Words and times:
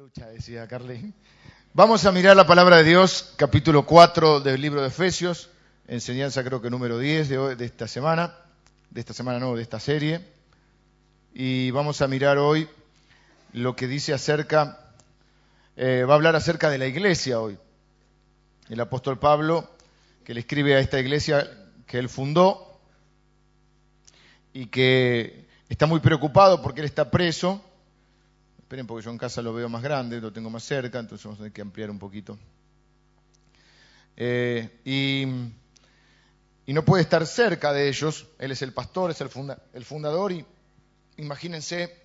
lucha, 0.00 0.28
decía. 0.28 0.66
Vamos 1.74 2.06
a 2.06 2.12
mirar 2.12 2.34
la 2.34 2.46
palabra 2.46 2.78
de 2.78 2.84
Dios, 2.84 3.34
capítulo 3.36 3.84
4 3.84 4.40
del 4.40 4.58
libro 4.58 4.80
de 4.80 4.88
Efesios, 4.88 5.50
enseñanza 5.86 6.42
creo 6.42 6.62
que 6.62 6.70
número 6.70 6.98
10 6.98 7.28
de, 7.28 7.56
de 7.56 7.64
esta 7.66 7.86
semana, 7.86 8.34
de 8.88 8.98
esta 8.98 9.12
semana 9.12 9.38
no, 9.38 9.54
de 9.54 9.60
esta 9.60 9.78
serie. 9.78 10.26
Y 11.34 11.70
vamos 11.72 12.00
a 12.00 12.08
mirar 12.08 12.38
hoy 12.38 12.66
lo 13.52 13.76
que 13.76 13.88
dice 13.88 14.14
acerca, 14.14 14.90
eh, 15.76 16.06
va 16.08 16.14
a 16.14 16.16
hablar 16.16 16.34
acerca 16.34 16.70
de 16.70 16.78
la 16.78 16.86
iglesia 16.86 17.38
hoy. 17.38 17.58
El 18.70 18.80
apóstol 18.80 19.18
Pablo, 19.18 19.68
que 20.24 20.32
le 20.32 20.40
escribe 20.40 20.76
a 20.76 20.78
esta 20.78 20.98
iglesia 20.98 21.46
que 21.86 21.98
él 21.98 22.08
fundó 22.08 22.80
y 24.54 24.68
que 24.68 25.46
está 25.68 25.84
muy 25.84 26.00
preocupado 26.00 26.62
porque 26.62 26.80
él 26.80 26.86
está 26.86 27.10
preso 27.10 27.62
Esperen 28.70 28.86
porque 28.86 29.04
yo 29.04 29.10
en 29.10 29.18
casa 29.18 29.42
lo 29.42 29.52
veo 29.52 29.68
más 29.68 29.82
grande, 29.82 30.20
lo 30.20 30.32
tengo 30.32 30.48
más 30.48 30.62
cerca, 30.62 31.00
entonces 31.00 31.24
vamos 31.24 31.40
a 31.40 31.42
tener 31.42 31.52
que 31.52 31.60
ampliar 31.60 31.90
un 31.90 31.98
poquito. 31.98 32.38
Eh, 34.16 34.78
y, 34.84 35.26
no 36.72 36.84
puede 36.84 37.02
estar 37.02 37.26
cerca 37.26 37.72
de 37.72 37.88
ellos. 37.88 38.28
Él 38.38 38.52
es 38.52 38.62
el 38.62 38.72
pastor, 38.72 39.10
es 39.10 39.20
el 39.20 39.84
fundador 39.84 40.30
y 40.30 40.46
imagínense 41.16 42.00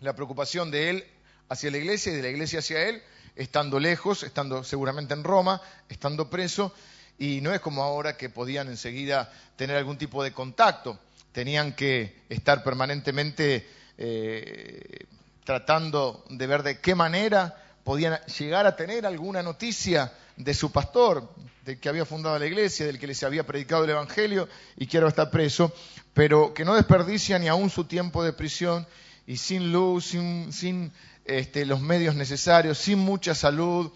la 0.00 0.16
preocupación 0.16 0.72
de 0.72 0.90
él 0.90 1.04
hacia 1.48 1.70
la 1.70 1.78
iglesia 1.78 2.12
y 2.12 2.16
de 2.16 2.22
la 2.22 2.28
iglesia 2.28 2.58
hacia 2.58 2.88
él, 2.88 3.00
estando 3.36 3.78
lejos, 3.78 4.24
estando 4.24 4.64
seguramente 4.64 5.14
en 5.14 5.22
Roma, 5.22 5.62
estando 5.88 6.28
preso, 6.28 6.74
y 7.18 7.40
no 7.40 7.54
es 7.54 7.60
como 7.60 7.84
ahora 7.84 8.16
que 8.16 8.30
podían 8.30 8.66
enseguida 8.66 9.32
tener 9.54 9.76
algún 9.76 9.96
tipo 9.96 10.24
de 10.24 10.32
contacto, 10.32 10.98
tenían 11.30 11.72
que 11.76 12.24
estar 12.28 12.64
permanentemente 12.64 13.64
eh, 13.96 15.06
tratando 15.44 16.24
de 16.30 16.46
ver 16.46 16.62
de 16.62 16.80
qué 16.80 16.94
manera 16.94 17.62
podían 17.84 18.18
llegar 18.38 18.66
a 18.66 18.76
tener 18.76 19.06
alguna 19.06 19.42
noticia 19.42 20.12
de 20.36 20.54
su 20.54 20.72
pastor, 20.72 21.30
del 21.64 21.78
que 21.78 21.88
había 21.88 22.04
fundado 22.04 22.38
la 22.38 22.46
iglesia, 22.46 22.86
del 22.86 22.98
que 22.98 23.06
les 23.06 23.22
había 23.22 23.46
predicado 23.46 23.84
el 23.84 23.90
Evangelio 23.90 24.48
y 24.76 24.86
que 24.86 24.96
ahora 24.96 25.10
está 25.10 25.30
preso, 25.30 25.72
pero 26.12 26.52
que 26.52 26.64
no 26.64 26.74
desperdicia 26.74 27.38
ni 27.38 27.48
aún 27.48 27.70
su 27.70 27.84
tiempo 27.84 28.24
de 28.24 28.32
prisión 28.32 28.86
y 29.26 29.36
sin 29.36 29.72
luz, 29.72 30.06
sin, 30.06 30.92
este, 31.24 31.64
los 31.64 31.80
medios 31.80 32.14
necesarios, 32.14 32.78
sin 32.78 32.98
mucha 32.98 33.34
salud, 33.34 33.92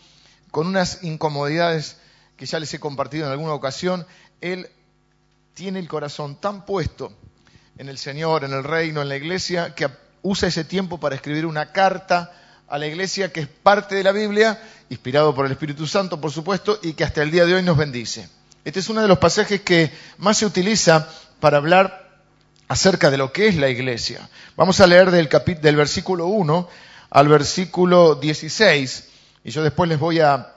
con 0.50 0.66
unas 0.66 1.02
incomodidades 1.02 1.98
que 2.36 2.46
ya 2.46 2.58
les 2.58 2.72
he 2.72 2.80
compartido 2.80 3.26
en 3.26 3.32
alguna 3.32 3.52
ocasión, 3.52 4.06
él 4.40 4.68
tiene 5.54 5.78
el 5.78 5.88
corazón 5.88 6.40
tan 6.40 6.64
puesto 6.64 7.12
en 7.76 7.88
el 7.88 7.98
Señor, 7.98 8.44
en 8.44 8.52
el 8.52 8.64
reino, 8.64 9.02
en 9.02 9.08
la 9.08 9.16
iglesia, 9.16 9.74
que 9.74 9.88
usa 10.28 10.48
ese 10.48 10.64
tiempo 10.64 11.00
para 11.00 11.14
escribir 11.14 11.46
una 11.46 11.72
carta 11.72 12.32
a 12.68 12.76
la 12.76 12.86
iglesia 12.86 13.32
que 13.32 13.40
es 13.40 13.48
parte 13.48 13.94
de 13.94 14.04
la 14.04 14.12
Biblia, 14.12 14.60
inspirado 14.90 15.34
por 15.34 15.46
el 15.46 15.52
Espíritu 15.52 15.86
Santo, 15.86 16.20
por 16.20 16.30
supuesto, 16.30 16.78
y 16.82 16.92
que 16.92 17.04
hasta 17.04 17.22
el 17.22 17.30
día 17.30 17.46
de 17.46 17.54
hoy 17.54 17.62
nos 17.62 17.78
bendice. 17.78 18.28
Este 18.64 18.80
es 18.80 18.88
uno 18.90 19.00
de 19.00 19.08
los 19.08 19.18
pasajes 19.18 19.62
que 19.62 19.90
más 20.18 20.36
se 20.36 20.44
utiliza 20.44 21.08
para 21.40 21.56
hablar 21.56 22.08
acerca 22.68 23.10
de 23.10 23.16
lo 23.16 23.32
que 23.32 23.48
es 23.48 23.56
la 23.56 23.70
iglesia. 23.70 24.28
Vamos 24.54 24.80
a 24.80 24.86
leer 24.86 25.10
del, 25.10 25.30
del 25.62 25.76
versículo 25.76 26.26
1 26.26 26.68
al 27.10 27.28
versículo 27.28 28.16
16, 28.16 29.08
y 29.44 29.50
yo 29.50 29.62
después 29.62 29.88
les 29.88 29.98
voy 29.98 30.20
a, 30.20 30.54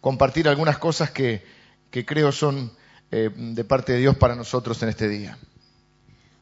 compartir 0.00 0.48
algunas 0.48 0.76
cosas 0.76 1.10
que, 1.10 1.42
creo 1.90 2.32
son 2.32 2.72
eh, 3.10 3.30
de 3.34 3.64
parte 3.64 3.92
de 3.92 3.98
Dios 3.98 4.16
para 4.16 4.34
nosotros 4.34 4.82
en 4.82 4.90
este 4.90 5.08
día. 5.08 5.38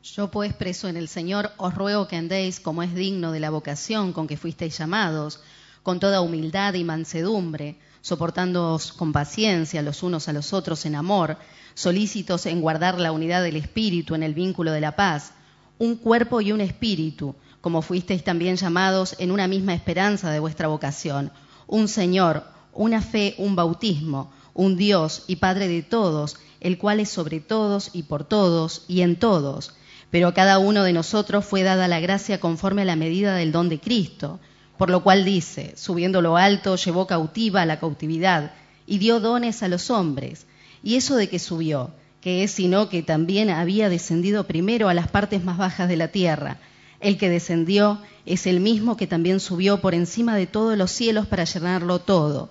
Yo 0.03 0.33
pues 0.33 0.53
preso 0.53 0.89
en 0.89 0.97
el 0.97 1.06
Señor 1.06 1.53
os 1.58 1.77
ruego 1.77 2.08
que 2.08 2.17
andéis 2.17 2.58
como 2.58 2.83
es 2.83 2.92
digno 2.92 3.31
de 3.31 3.39
la 3.39 3.50
vocación 3.50 4.12
con 4.12 4.27
que 4.27 4.36
fuisteis 4.36 4.77
llamados, 4.77 5.39
con 5.84 6.00
toda 6.00 6.22
humildad 6.22 6.75
y 6.75 6.83
mansedumbre, 6.83 7.77
soportándoos 8.00 8.92
con 8.92 9.12
paciencia 9.12 9.80
los 9.80 10.03
unos 10.03 10.27
a 10.27 10.33
los 10.33 10.53
otros 10.53 10.86
en 10.86 10.97
amor, 10.97 11.36
solícitos 11.75 12.47
en 12.47 12.61
guardar 12.61 12.98
la 12.98 13.13
unidad 13.13 13.45
del 13.45 13.55
Espíritu 13.55 14.17
en 14.17 14.24
el 14.24 14.35
vínculo 14.35 14.73
de 14.73 14.80
la 14.80 14.96
paz, 14.96 15.35
un 15.79 15.95
cuerpo 15.95 16.40
y 16.40 16.51
un 16.51 16.61
espíritu, 16.61 17.36
como 17.61 17.80
fuisteis 17.80 18.24
también 18.24 18.57
llamados 18.57 19.14
en 19.20 19.30
una 19.30 19.46
misma 19.46 19.73
esperanza 19.73 20.33
de 20.33 20.40
vuestra 20.40 20.67
vocación, 20.67 21.30
un 21.69 21.86
Señor, 21.86 22.42
una 22.73 23.02
fe, 23.02 23.36
un 23.39 23.55
bautismo, 23.55 24.33
un 24.52 24.77
Dios 24.77 25.23
y 25.29 25.36
Padre 25.36 25.69
de 25.69 25.84
todos, 25.84 26.39
el 26.58 26.77
cual 26.77 26.98
es 26.98 27.08
sobre 27.08 27.39
todos 27.39 27.90
y 27.92 28.02
por 28.02 28.24
todos 28.24 28.84
y 28.89 29.02
en 29.02 29.17
todos 29.17 29.74
pero 30.12 30.28
a 30.28 30.34
cada 30.34 30.58
uno 30.58 30.84
de 30.84 30.92
nosotros 30.92 31.42
fue 31.42 31.62
dada 31.62 31.89
la 31.89 31.98
gracia 31.98 32.39
conforme 32.39 32.83
a 32.83 32.84
la 32.84 32.96
medida 32.96 33.34
del 33.34 33.50
don 33.50 33.70
de 33.70 33.80
Cristo, 33.80 34.40
por 34.77 34.90
lo 34.90 35.02
cual 35.02 35.24
dice, 35.24 35.73
subiendo 35.74 36.20
lo 36.20 36.36
alto, 36.36 36.77
llevó 36.77 37.06
cautiva 37.06 37.62
a 37.62 37.67
la 37.67 37.80
cautividad 37.80 38.52
y 38.86 38.98
dio 38.98 39.20
dones 39.20 39.62
a 39.62 39.68
los 39.68 39.89
hombres. 39.89 40.46
Y 40.83 40.96
eso 40.96 41.17
de 41.17 41.30
que 41.30 41.39
subió, 41.39 41.92
que 42.20 42.45
es 42.45 42.51
sino 42.51 42.90
que 42.90 43.02
también 43.02 43.48
había 43.48 43.89
descendido 43.89 44.46
primero 44.46 44.90
a 44.90 44.95
las 44.95 45.08
partes 45.08 45.45
más 45.45 45.56
bajas 45.56 45.89
de 45.89 45.96
la 45.96 46.08
tierra. 46.08 46.58
El 47.01 47.17
que 47.17 47.30
descendió 47.30 48.02
es 48.27 48.46
el 48.46 48.61
mismo 48.61 48.98
que 48.98 49.06
también 49.06 49.40
subió 49.40 49.80
por 49.80 49.95
encima 49.95 50.36
de 50.36 50.46
todos 50.46 50.77
los 50.77 50.90
cielos 50.90 51.27
para 51.27 51.45
llenarlo 51.45 52.01
todo. 52.01 52.51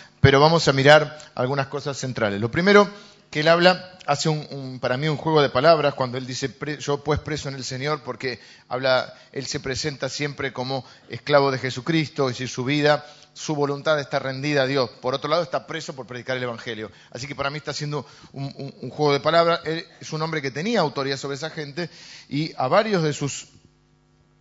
pero 0.21 0.39
vamos 0.39 0.67
a 0.67 0.73
mirar 0.73 1.17
algunas 1.35 1.67
cosas 1.67 1.97
centrales. 1.97 2.39
Lo 2.39 2.51
primero 2.51 2.89
que 3.31 3.39
él 3.39 3.47
habla, 3.47 3.97
hace 4.05 4.29
un, 4.29 4.79
para 4.79 4.97
mí 4.97 5.07
un 5.07 5.17
juego 5.17 5.41
de 5.41 5.49
palabras 5.49 5.93
cuando 5.93 6.17
él 6.17 6.27
dice 6.27 6.53
yo 6.79 7.03
pues 7.03 7.19
preso 7.19 7.49
en 7.49 7.55
el 7.55 7.63
Señor, 7.63 8.01
porque 8.03 8.39
habla, 8.67 9.13
él 9.31 9.45
se 9.45 9.59
presenta 9.59 10.09
siempre 10.09 10.53
como 10.53 10.85
esclavo 11.09 11.49
de 11.49 11.57
Jesucristo, 11.57 12.29
es 12.29 12.35
decir, 12.35 12.49
su 12.49 12.65
vida, 12.65 13.05
su 13.33 13.55
voluntad 13.55 13.99
está 13.99 14.19
rendida 14.19 14.63
a 14.63 14.67
Dios. 14.67 14.89
Por 15.01 15.15
otro 15.15 15.29
lado, 15.29 15.43
está 15.43 15.65
preso 15.65 15.95
por 15.95 16.05
predicar 16.05 16.35
el 16.35 16.43
Evangelio. 16.43 16.91
Así 17.11 17.25
que 17.25 17.35
para 17.35 17.49
mí 17.49 17.57
está 17.57 17.71
haciendo 17.71 18.05
un, 18.33 18.51
juego 18.89 19.13
de 19.13 19.21
palabras. 19.21 19.61
Él 19.63 19.85
es 20.01 20.11
un 20.11 20.21
hombre 20.21 20.41
que 20.41 20.51
tenía 20.51 20.81
autoridad 20.81 21.17
sobre 21.17 21.37
esa 21.37 21.49
gente 21.49 21.89
y 22.27 22.51
a 22.57 22.67
varios 22.67 23.01
de 23.03 23.13
sus 23.13 23.47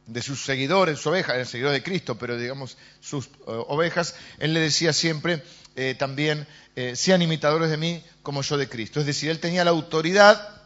de 0.07 0.23
sus 0.23 0.45
seguidores, 0.45 0.97
sus 0.97 1.07
ovejas, 1.07 1.37
el 1.37 1.47
seguidor 1.47 1.71
de 1.71 1.85
Cristo, 1.85 2.19
pero 2.19 2.37
digamos 2.37 2.77
sus 2.99 3.27
eh, 3.27 3.31
ovejas, 3.47 4.17
él 4.41 4.53
le 4.55 4.59
decía 4.59 4.93
siempre 4.93 5.45
eh, 5.77 5.95
también, 5.99 6.47
eh, 6.77 6.95
sean 6.97 7.23
imitadores 7.23 7.71
de 7.71 7.77
mí 7.77 8.03
como 8.23 8.43
yo 8.43 8.57
de 8.57 8.69
Cristo. 8.69 9.01
Es 9.01 9.07
decir, 9.07 9.31
él 9.31 9.39
tenía 9.39 9.65
la 9.65 9.71
autoridad 9.71 10.61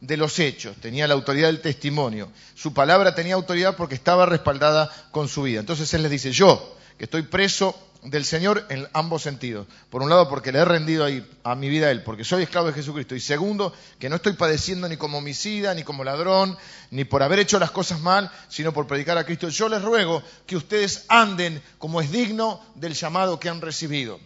de 0.00 0.16
los 0.16 0.38
hechos, 0.38 0.76
tenía 0.76 1.06
la 1.06 1.14
autoridad 1.14 1.46
del 1.46 1.60
testimonio. 1.60 2.30
Su 2.54 2.74
palabra 2.74 3.14
tenía 3.14 3.34
autoridad 3.34 3.76
porque 3.76 3.94
estaba 3.94 4.26
respaldada 4.26 4.90
con 5.10 5.28
su 5.28 5.42
vida. 5.42 5.60
Entonces 5.60 5.92
él 5.94 6.02
les 6.02 6.10
dice, 6.10 6.32
yo, 6.32 6.76
que 6.98 7.04
estoy 7.04 7.22
preso 7.22 7.78
del 8.02 8.24
Señor 8.24 8.66
en 8.68 8.88
ambos 8.92 9.22
sentidos. 9.22 9.66
Por 9.88 10.02
un 10.02 10.10
lado, 10.10 10.28
porque 10.28 10.50
le 10.50 10.58
he 10.58 10.64
rendido 10.64 11.06
a 11.44 11.54
mi 11.54 11.68
vida 11.68 11.86
a 11.86 11.90
Él, 11.92 12.02
porque 12.02 12.24
soy 12.24 12.42
esclavo 12.42 12.66
de 12.66 12.72
Jesucristo. 12.72 13.14
Y 13.14 13.20
segundo, 13.20 13.72
que 13.98 14.08
no 14.08 14.16
estoy 14.16 14.32
padeciendo 14.32 14.88
ni 14.88 14.96
como 14.96 15.18
homicida, 15.18 15.72
ni 15.74 15.84
como 15.84 16.02
ladrón, 16.02 16.56
ni 16.90 17.04
por 17.04 17.22
haber 17.22 17.38
hecho 17.38 17.60
las 17.60 17.70
cosas 17.70 18.00
mal, 18.00 18.30
sino 18.48 18.72
por 18.72 18.88
predicar 18.88 19.18
a 19.18 19.24
Cristo. 19.24 19.48
Yo 19.48 19.68
les 19.68 19.82
ruego 19.82 20.22
que 20.46 20.56
ustedes 20.56 21.04
anden 21.08 21.62
como 21.78 22.00
es 22.00 22.10
digno 22.10 22.60
del 22.74 22.94
llamado 22.94 23.38
que 23.38 23.48
han 23.48 23.60
recibido. 23.60 24.18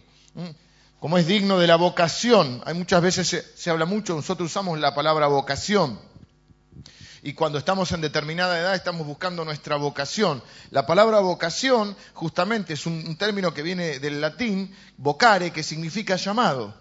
Como 0.99 1.17
es 1.17 1.27
digno 1.27 1.59
de 1.59 1.67
la 1.67 1.75
vocación. 1.75 2.61
Hay 2.65 2.73
muchas 2.73 3.01
veces 3.01 3.27
se, 3.27 3.41
se 3.41 3.69
habla 3.69 3.85
mucho, 3.85 4.15
nosotros 4.15 4.49
usamos 4.49 4.79
la 4.79 4.95
palabra 4.95 5.27
vocación. 5.27 5.99
Y 7.27 7.33
cuando 7.33 7.57
estamos 7.57 7.91
en 7.91 8.01
determinada 8.01 8.57
edad 8.59 8.75
estamos 8.75 9.05
buscando 9.05 9.43
nuestra 9.43 9.75
vocación. 9.75 10.41
La 10.71 10.85
palabra 10.85 11.19
vocación 11.19 11.95
justamente 12.13 12.73
es 12.73 12.85
un, 12.85 13.17
término 13.17 13.53
que 13.53 13.63
viene 13.63 13.99
del 13.99 14.21
latín, 14.21 14.73
vocare, 14.97 15.51
que 15.51 15.63
significa 15.63 16.15
llamado. 16.15 16.73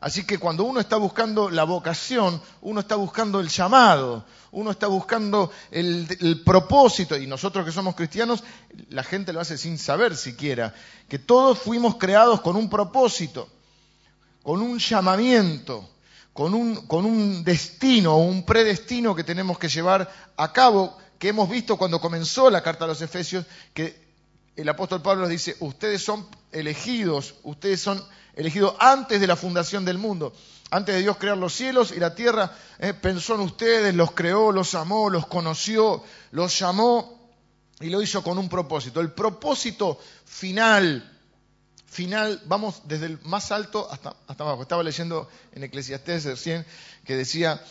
Así 0.00 0.24
que 0.24 0.38
cuando 0.38 0.64
uno 0.64 0.80
está 0.80 0.96
buscando 0.96 1.50
la 1.50 1.64
vocación, 1.64 2.40
uno 2.62 2.80
está 2.80 2.96
buscando 2.96 3.40
el 3.40 3.48
llamado, 3.48 4.24
uno 4.52 4.70
está 4.70 4.86
buscando 4.86 5.50
el, 5.70 6.42
propósito, 6.44 7.16
y 7.16 7.26
nosotros 7.26 7.64
que 7.64 7.72
somos 7.72 7.94
cristianos, 7.94 8.44
la 8.90 9.02
gente 9.02 9.32
lo 9.32 9.40
hace 9.40 9.56
sin 9.56 9.78
saber 9.78 10.16
siquiera, 10.16 10.74
que 11.08 11.18
todos 11.18 11.58
fuimos 11.58 11.96
creados 11.96 12.40
con 12.40 12.56
un 12.56 12.68
propósito, 12.68 13.48
con 14.42 14.60
un 14.60 14.78
llamamiento 14.78 15.88
con 16.34 16.52
un, 16.52 16.88
con 16.88 17.06
un 17.06 17.44
destino, 17.44 18.18
un 18.18 18.44
predestino 18.44 19.14
que 19.14 19.22
tenemos 19.22 19.56
que 19.56 19.68
llevar 19.68 20.12
a 20.36 20.52
cabo, 20.52 20.98
que 21.16 21.28
hemos 21.28 21.48
visto 21.48 21.78
cuando 21.78 22.00
comenzó 22.00 22.50
la 22.50 22.60
carta 22.60 22.84
a 22.84 22.88
los 22.88 23.00
Efesios, 23.00 23.46
que 23.72 24.03
el 24.56 24.68
apóstol 24.68 25.02
Pablo 25.02 25.28
dice, 25.28 25.56
ustedes 25.60 26.02
son 26.02 26.26
elegidos, 26.52 27.34
ustedes 27.42 27.80
son 27.80 28.02
elegidos 28.34 28.74
antes 28.78 29.20
de 29.20 29.26
la 29.26 29.36
fundación 29.36 29.84
del 29.84 29.98
mundo. 29.98 30.32
Antes 30.70 30.94
de 30.94 31.02
Dios 31.02 31.16
crear 31.18 31.36
los 31.36 31.54
cielos 31.54 31.92
y 31.92 32.00
la 32.00 32.14
tierra, 32.14 32.56
eh, 32.78 32.94
pensó 32.94 33.34
en 33.34 33.42
ustedes, 33.42 33.94
los 33.94 34.12
creó, 34.12 34.50
los 34.50 34.74
amó, 34.74 35.10
los 35.10 35.26
conoció, 35.26 36.02
los 36.32 36.58
llamó 36.58 37.32
y 37.80 37.90
lo 37.90 38.02
hizo 38.02 38.22
con 38.22 38.38
un 38.38 38.48
propósito. 38.48 39.00
El 39.00 39.12
propósito 39.12 39.98
final 40.24 41.10
final, 41.94 42.42
vamos 42.46 42.82
desde 42.86 43.06
el 43.06 43.20
más 43.22 43.52
alto 43.52 43.88
hasta, 43.90 44.16
hasta 44.26 44.42
abajo. 44.42 44.62
Estaba 44.62 44.82
leyendo 44.82 45.28
en 45.52 45.62
Eclesiastés 45.62 46.24
recién 46.24 46.66
que 47.04 47.16
decía 47.16 47.62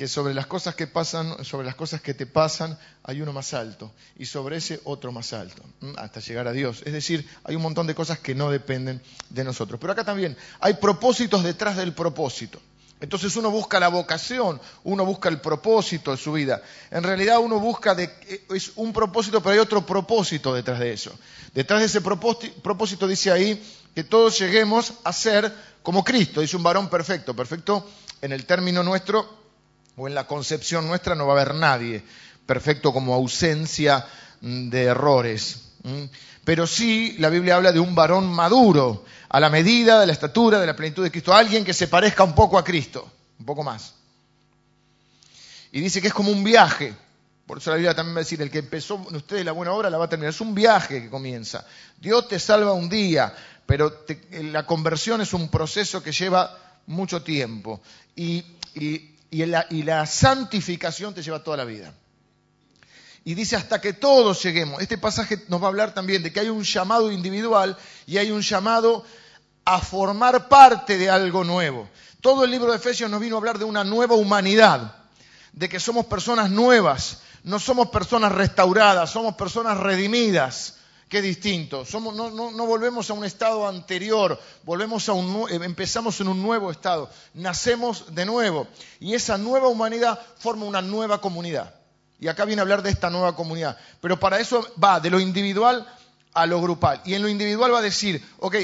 que 0.00 0.08
sobre 0.08 0.32
las 0.32 0.46
cosas 0.46 0.74
que 0.74 0.86
pasan, 0.86 1.44
sobre 1.44 1.66
las 1.66 1.74
cosas 1.74 2.00
que 2.00 2.14
te 2.14 2.24
pasan, 2.24 2.78
hay 3.02 3.20
uno 3.20 3.34
más 3.34 3.52
alto 3.52 3.92
y 4.16 4.24
sobre 4.24 4.56
ese 4.56 4.80
otro 4.84 5.12
más 5.12 5.34
alto, 5.34 5.62
hasta 5.98 6.20
llegar 6.20 6.48
a 6.48 6.52
Dios. 6.52 6.80
Es 6.86 6.94
decir, 6.94 7.28
hay 7.44 7.54
un 7.54 7.60
montón 7.60 7.86
de 7.86 7.94
cosas 7.94 8.18
que 8.18 8.34
no 8.34 8.50
dependen 8.50 9.02
de 9.28 9.44
nosotros. 9.44 9.78
Pero 9.78 9.92
acá 9.92 10.02
también 10.02 10.38
hay 10.58 10.72
propósitos 10.72 11.44
detrás 11.44 11.76
del 11.76 11.92
propósito. 11.92 12.62
Entonces 12.98 13.36
uno 13.36 13.50
busca 13.50 13.78
la 13.78 13.88
vocación, 13.88 14.58
uno 14.84 15.04
busca 15.04 15.28
el 15.28 15.38
propósito 15.42 16.12
de 16.12 16.16
su 16.16 16.32
vida. 16.32 16.62
En 16.90 17.02
realidad 17.02 17.38
uno 17.38 17.60
busca 17.60 17.94
de, 17.94 18.10
es 18.48 18.72
un 18.76 18.94
propósito, 18.94 19.42
pero 19.42 19.52
hay 19.52 19.58
otro 19.58 19.84
propósito 19.84 20.54
detrás 20.54 20.80
de 20.80 20.94
eso. 20.94 21.12
Detrás 21.52 21.80
de 21.80 21.86
ese 21.86 22.00
propósito 22.00 23.06
dice 23.06 23.30
ahí 23.30 23.62
que 23.94 24.02
todos 24.02 24.38
lleguemos 24.38 24.94
a 25.04 25.12
ser 25.12 25.54
como 25.82 26.02
Cristo. 26.02 26.40
Dice 26.40 26.56
un 26.56 26.62
varón 26.62 26.88
perfecto. 26.88 27.36
Perfecto 27.36 27.86
en 28.22 28.32
el 28.32 28.44
término 28.44 28.82
nuestro 28.82 29.39
o 30.00 30.08
en 30.08 30.14
la 30.14 30.26
concepción 30.26 30.88
nuestra 30.88 31.14
no 31.14 31.26
va 31.26 31.34
a 31.34 31.42
haber 31.42 31.54
nadie. 31.54 32.02
Perfecto 32.46 32.90
como 32.90 33.12
ausencia 33.12 34.06
de 34.40 34.84
errores. 34.84 35.72
Pero 36.42 36.66
sí 36.66 37.16
la 37.18 37.28
Biblia 37.28 37.56
habla 37.56 37.70
de 37.70 37.80
un 37.80 37.94
varón 37.94 38.26
maduro, 38.26 39.04
a 39.28 39.38
la 39.38 39.50
medida 39.50 40.00
de 40.00 40.06
la 40.06 40.14
estatura, 40.14 40.58
de 40.58 40.66
la 40.66 40.74
plenitud 40.74 41.02
de 41.02 41.10
Cristo, 41.10 41.34
alguien 41.34 41.66
que 41.66 41.74
se 41.74 41.86
parezca 41.86 42.24
un 42.24 42.34
poco 42.34 42.56
a 42.56 42.64
Cristo, 42.64 43.06
un 43.38 43.44
poco 43.44 43.62
más. 43.62 43.92
Y 45.70 45.82
dice 45.82 46.00
que 46.00 46.08
es 46.08 46.14
como 46.14 46.32
un 46.32 46.42
viaje. 46.42 46.94
Por 47.46 47.58
eso 47.58 47.68
la 47.68 47.76
Biblia 47.76 47.94
también 47.94 48.16
va 48.16 48.20
a 48.20 48.24
decir, 48.24 48.40
el 48.40 48.50
que 48.50 48.60
empezó 48.60 49.04
en 49.06 49.16
ustedes 49.16 49.44
la 49.44 49.52
buena 49.52 49.72
obra 49.72 49.90
la 49.90 49.98
va 49.98 50.06
a 50.06 50.08
terminar. 50.08 50.30
Es 50.30 50.40
un 50.40 50.54
viaje 50.54 51.02
que 51.02 51.10
comienza. 51.10 51.66
Dios 51.98 52.26
te 52.26 52.38
salva 52.38 52.72
un 52.72 52.88
día, 52.88 53.34
pero 53.66 54.06
la 54.30 54.64
conversión 54.64 55.20
es 55.20 55.34
un 55.34 55.50
proceso 55.50 56.02
que 56.02 56.12
lleva 56.12 56.56
mucho 56.86 57.22
tiempo. 57.22 57.82
y 58.16 59.09
la 59.30 60.06
santificación 60.06 61.14
te 61.14 61.22
lleva 61.22 61.42
toda 61.42 61.56
la 61.56 61.64
vida 61.64 61.92
y 63.24 63.34
dice 63.34 63.56
hasta 63.56 63.80
que 63.80 63.92
todos 63.92 64.42
lleguemos. 64.42 64.80
Este 64.80 64.98
pasaje 64.98 65.44
nos 65.48 65.60
va 65.60 65.66
a 65.66 65.68
hablar 65.68 65.94
también 65.94 66.22
de 66.22 66.32
que 66.32 66.40
hay 66.40 66.48
un 66.48 66.62
llamado 66.62 67.12
individual 67.12 67.76
y 68.06 68.18
hay 68.18 68.30
un 68.30 68.40
llamado 68.40 69.04
a 69.64 69.78
formar 69.80 70.48
parte 70.48 70.96
de 70.96 71.10
algo 71.10 71.44
nuevo. 71.44 71.88
Todo 72.20 72.44
el 72.44 72.50
libro 72.50 72.70
de 72.70 72.78
Efesios 72.78 73.10
nos 73.10 73.20
vino 73.20 73.36
a 73.36 73.38
hablar 73.38 73.58
de 73.58 73.64
una 73.64 73.84
nueva 73.84 74.14
humanidad, 74.14 74.94
de 75.52 75.68
que 75.68 75.80
somos 75.80 76.06
personas 76.06 76.50
nuevas, 76.50 77.20
no 77.44 77.58
somos 77.58 77.90
personas 77.90 78.32
restauradas, 78.32 79.10
somos 79.10 79.34
personas 79.34 79.78
redimidas. 79.78 80.76
Qué 81.10 81.20
distinto. 81.20 81.84
Somos, 81.84 82.14
no, 82.14 82.30
no, 82.30 82.66
volvemos 82.66 83.10
a 83.10 83.14
un 83.14 83.24
estado 83.24 83.66
anterior, 83.66 84.40
volvemos 84.62 85.08
a 85.08 85.12
un, 85.12 85.44
empezamos 85.50 86.20
en 86.20 86.28
un 86.28 86.40
nuevo 86.40 86.70
estado, 86.70 87.10
nacemos 87.34 88.14
de 88.14 88.24
nuevo. 88.24 88.68
Y 89.00 89.14
esa 89.14 89.36
nueva 89.36 89.66
humanidad 89.66 90.20
forma 90.38 90.66
una 90.66 90.80
nueva 90.80 91.20
comunidad. 91.20 91.74
Y 92.20 92.28
acá 92.28 92.44
viene 92.44 92.60
a 92.60 92.62
hablar 92.62 92.82
de 92.82 92.90
esta 92.90 93.10
nueva 93.10 93.34
comunidad. 93.34 93.76
Pero 94.00 94.20
para 94.20 94.38
eso 94.38 94.64
va 94.82 95.00
de 95.00 95.10
lo 95.10 95.18
individual 95.18 95.84
a 96.32 96.46
lo 96.46 96.62
grupal. 96.62 97.02
Y 97.04 97.14
en 97.14 97.22
lo 97.22 97.28
individual 97.28 97.74
va 97.74 97.80
a 97.80 97.82
decir, 97.82 98.24
ok, 98.38 98.54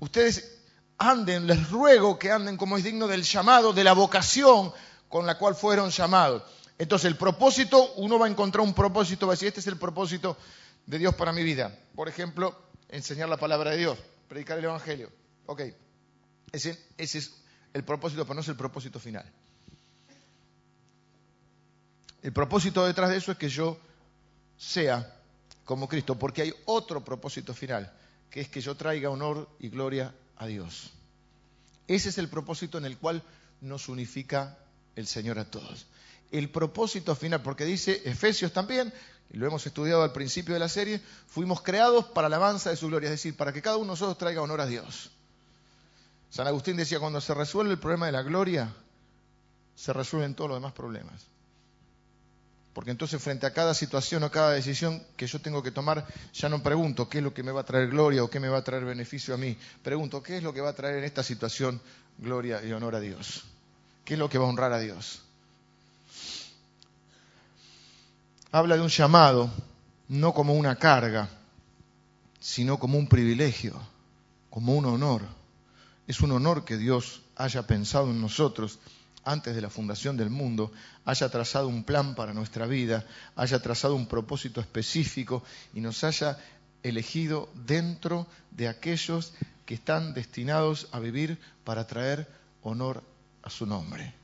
ustedes 0.00 0.58
anden, 0.98 1.46
les 1.46 1.70
ruego 1.70 2.18
que 2.18 2.32
anden 2.32 2.56
como 2.56 2.76
es 2.76 2.82
digno 2.82 3.06
del 3.06 3.22
llamado, 3.22 3.72
de 3.72 3.84
la 3.84 3.92
vocación 3.92 4.72
con 5.08 5.24
la 5.24 5.38
cual 5.38 5.54
fueron 5.54 5.90
llamados. 5.90 6.42
Entonces 6.78 7.06
el 7.06 7.16
propósito, 7.16 7.92
uno 7.98 8.18
va 8.18 8.26
a 8.26 8.28
encontrar 8.28 8.66
un 8.66 8.74
propósito, 8.74 9.28
va 9.28 9.34
a 9.34 9.36
decir, 9.36 9.48
este 9.48 9.60
es 9.60 9.66
el 9.68 9.78
propósito 9.78 10.36
de 10.86 10.98
Dios 10.98 11.14
para 11.14 11.32
mi 11.32 11.42
vida. 11.42 11.78
Por 11.94 12.08
ejemplo, 12.08 12.56
enseñar 12.88 13.28
la 13.28 13.36
palabra 13.36 13.72
de 13.72 13.78
Dios, 13.78 13.98
predicar 14.28 14.58
el 14.58 14.64
Evangelio. 14.64 15.10
Ok, 15.46 15.62
ese, 16.52 16.78
ese 16.96 17.18
es 17.18 17.32
el 17.74 17.84
propósito, 17.84 18.24
pero 18.24 18.34
no 18.34 18.40
es 18.40 18.48
el 18.48 18.56
propósito 18.56 18.98
final. 18.98 19.30
El 22.22 22.32
propósito 22.32 22.86
detrás 22.86 23.10
de 23.10 23.18
eso 23.18 23.32
es 23.32 23.38
que 23.38 23.48
yo 23.48 23.78
sea 24.56 25.14
como 25.64 25.88
Cristo, 25.88 26.18
porque 26.18 26.42
hay 26.42 26.54
otro 26.64 27.04
propósito 27.04 27.52
final, 27.52 27.92
que 28.30 28.40
es 28.40 28.48
que 28.48 28.60
yo 28.60 28.76
traiga 28.76 29.10
honor 29.10 29.48
y 29.58 29.68
gloria 29.68 30.14
a 30.36 30.46
Dios. 30.46 30.92
Ese 31.88 32.08
es 32.08 32.18
el 32.18 32.28
propósito 32.28 32.78
en 32.78 32.84
el 32.84 32.98
cual 32.98 33.22
nos 33.60 33.88
unifica 33.88 34.58
el 34.94 35.06
Señor 35.06 35.38
a 35.38 35.50
todos. 35.50 35.86
El 36.30 36.50
propósito 36.50 37.14
final, 37.14 37.42
porque 37.42 37.64
dice 37.64 38.02
Efesios 38.04 38.52
también, 38.52 38.92
y 39.30 39.38
lo 39.38 39.46
hemos 39.46 39.66
estudiado 39.66 40.02
al 40.02 40.12
principio 40.12 40.54
de 40.54 40.60
la 40.60 40.68
serie, 40.68 41.00
fuimos 41.26 41.60
creados 41.62 42.06
para 42.06 42.28
la 42.28 42.36
alabanza 42.36 42.70
de 42.70 42.76
su 42.76 42.88
gloria, 42.88 43.08
es 43.08 43.12
decir, 43.12 43.36
para 43.36 43.52
que 43.52 43.62
cada 43.62 43.76
uno 43.76 43.86
de 43.86 43.90
nosotros 43.92 44.18
traiga 44.18 44.42
honor 44.42 44.60
a 44.60 44.66
Dios. 44.66 45.10
San 46.30 46.46
Agustín 46.46 46.76
decía, 46.76 47.00
cuando 47.00 47.20
se 47.20 47.34
resuelve 47.34 47.72
el 47.72 47.78
problema 47.78 48.06
de 48.06 48.12
la 48.12 48.22
gloria, 48.22 48.72
se 49.74 49.92
resuelven 49.92 50.34
todos 50.34 50.50
los 50.50 50.58
demás 50.58 50.72
problemas. 50.72 51.26
Porque 52.72 52.90
entonces 52.90 53.22
frente 53.22 53.46
a 53.46 53.54
cada 53.54 53.72
situación 53.72 54.22
o 54.22 54.30
cada 54.30 54.50
decisión 54.50 55.02
que 55.16 55.26
yo 55.26 55.40
tengo 55.40 55.62
que 55.62 55.70
tomar, 55.70 56.06
ya 56.34 56.48
no 56.50 56.62
pregunto 56.62 57.08
qué 57.08 57.18
es 57.18 57.24
lo 57.24 57.32
que 57.32 57.42
me 57.42 57.50
va 57.50 57.62
a 57.62 57.64
traer 57.64 57.88
gloria 57.88 58.22
o 58.22 58.28
qué 58.28 58.38
me 58.38 58.48
va 58.48 58.58
a 58.58 58.64
traer 58.64 58.84
beneficio 58.84 59.34
a 59.34 59.38
mí. 59.38 59.56
Pregunto 59.82 60.22
qué 60.22 60.36
es 60.36 60.42
lo 60.42 60.52
que 60.52 60.60
va 60.60 60.70
a 60.70 60.74
traer 60.74 60.98
en 60.98 61.04
esta 61.04 61.22
situación 61.22 61.80
gloria 62.18 62.62
y 62.62 62.72
honor 62.72 62.94
a 62.94 63.00
Dios. 63.00 63.44
¿Qué 64.04 64.14
es 64.14 64.20
lo 64.20 64.28
que 64.28 64.36
va 64.36 64.44
a 64.44 64.48
honrar 64.48 64.72
a 64.74 64.78
Dios? 64.78 65.22
Habla 68.56 68.76
de 68.76 68.80
un 68.80 68.88
llamado, 68.88 69.50
no 70.08 70.32
como 70.32 70.54
una 70.54 70.76
carga, 70.76 71.28
sino 72.40 72.78
como 72.78 72.96
un 72.96 73.06
privilegio, 73.06 73.78
como 74.48 74.74
un 74.74 74.86
honor. 74.86 75.20
Es 76.06 76.22
un 76.22 76.32
honor 76.32 76.64
que 76.64 76.78
Dios 76.78 77.20
haya 77.36 77.66
pensado 77.66 78.10
en 78.10 78.18
nosotros 78.18 78.78
antes 79.24 79.54
de 79.54 79.60
la 79.60 79.68
fundación 79.68 80.16
del 80.16 80.30
mundo, 80.30 80.72
haya 81.04 81.28
trazado 81.28 81.68
un 81.68 81.84
plan 81.84 82.14
para 82.14 82.32
nuestra 82.32 82.64
vida, 82.64 83.04
haya 83.36 83.60
trazado 83.60 83.94
un 83.94 84.06
propósito 84.06 84.62
específico 84.62 85.42
y 85.74 85.82
nos 85.82 86.02
haya 86.02 86.38
elegido 86.82 87.50
dentro 87.66 88.26
de 88.52 88.68
aquellos 88.68 89.34
que 89.66 89.74
están 89.74 90.14
destinados 90.14 90.88
a 90.92 90.98
vivir 90.98 91.38
para 91.62 91.86
traer 91.86 92.26
honor 92.62 93.04
a 93.42 93.50
su 93.50 93.66
nombre. 93.66 94.14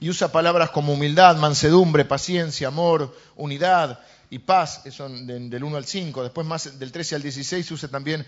Y 0.00 0.08
usa 0.08 0.32
palabras 0.32 0.70
como 0.70 0.94
humildad, 0.94 1.36
mansedumbre, 1.36 2.06
paciencia, 2.06 2.68
amor, 2.68 3.14
unidad 3.36 4.00
y 4.30 4.38
paz, 4.38 4.80
eso 4.84 5.08
del 5.08 5.62
1 5.62 5.76
al 5.76 5.84
5. 5.84 6.22
Después 6.22 6.46
más 6.46 6.78
del 6.78 6.90
13 6.90 7.16
al 7.16 7.22
16 7.22 7.70
usa 7.70 7.88
también 7.88 8.26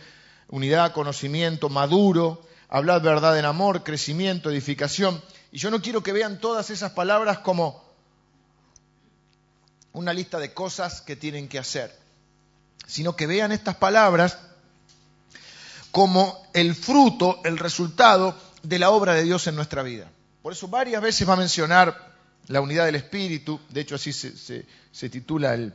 unidad, 0.48 0.92
conocimiento, 0.92 1.70
maduro, 1.70 2.46
hablar 2.68 3.00
verdad 3.00 3.38
en 3.38 3.46
amor, 3.46 3.82
crecimiento, 3.82 4.50
edificación. 4.50 5.22
Y 5.50 5.58
yo 5.58 5.70
no 5.70 5.80
quiero 5.80 6.02
que 6.02 6.12
vean 6.12 6.40
todas 6.40 6.70
esas 6.70 6.92
palabras 6.92 7.38
como 7.38 7.82
una 9.92 10.12
lista 10.12 10.38
de 10.38 10.52
cosas 10.52 11.00
que 11.00 11.16
tienen 11.16 11.48
que 11.48 11.58
hacer, 11.58 11.94
sino 12.86 13.16
que 13.16 13.26
vean 13.26 13.52
estas 13.52 13.76
palabras 13.76 14.38
como 15.90 16.46
el 16.54 16.74
fruto, 16.74 17.40
el 17.44 17.58
resultado 17.58 18.36
de 18.62 18.78
la 18.78 18.90
obra 18.90 19.14
de 19.14 19.24
Dios 19.24 19.46
en 19.46 19.56
nuestra 19.56 19.82
vida. 19.82 20.10
Por 20.42 20.52
eso 20.52 20.68
varias 20.68 21.00
veces 21.02 21.28
va 21.28 21.34
a 21.34 21.37
mencionar 21.37 22.12
la 22.49 22.61
unidad 22.61 22.87
del 22.87 22.96
Espíritu, 22.96 23.61
de 23.68 23.80
hecho 23.80 23.94
así 23.94 24.12
se, 24.12 25.08
titula 25.08 25.54
el, 25.54 25.72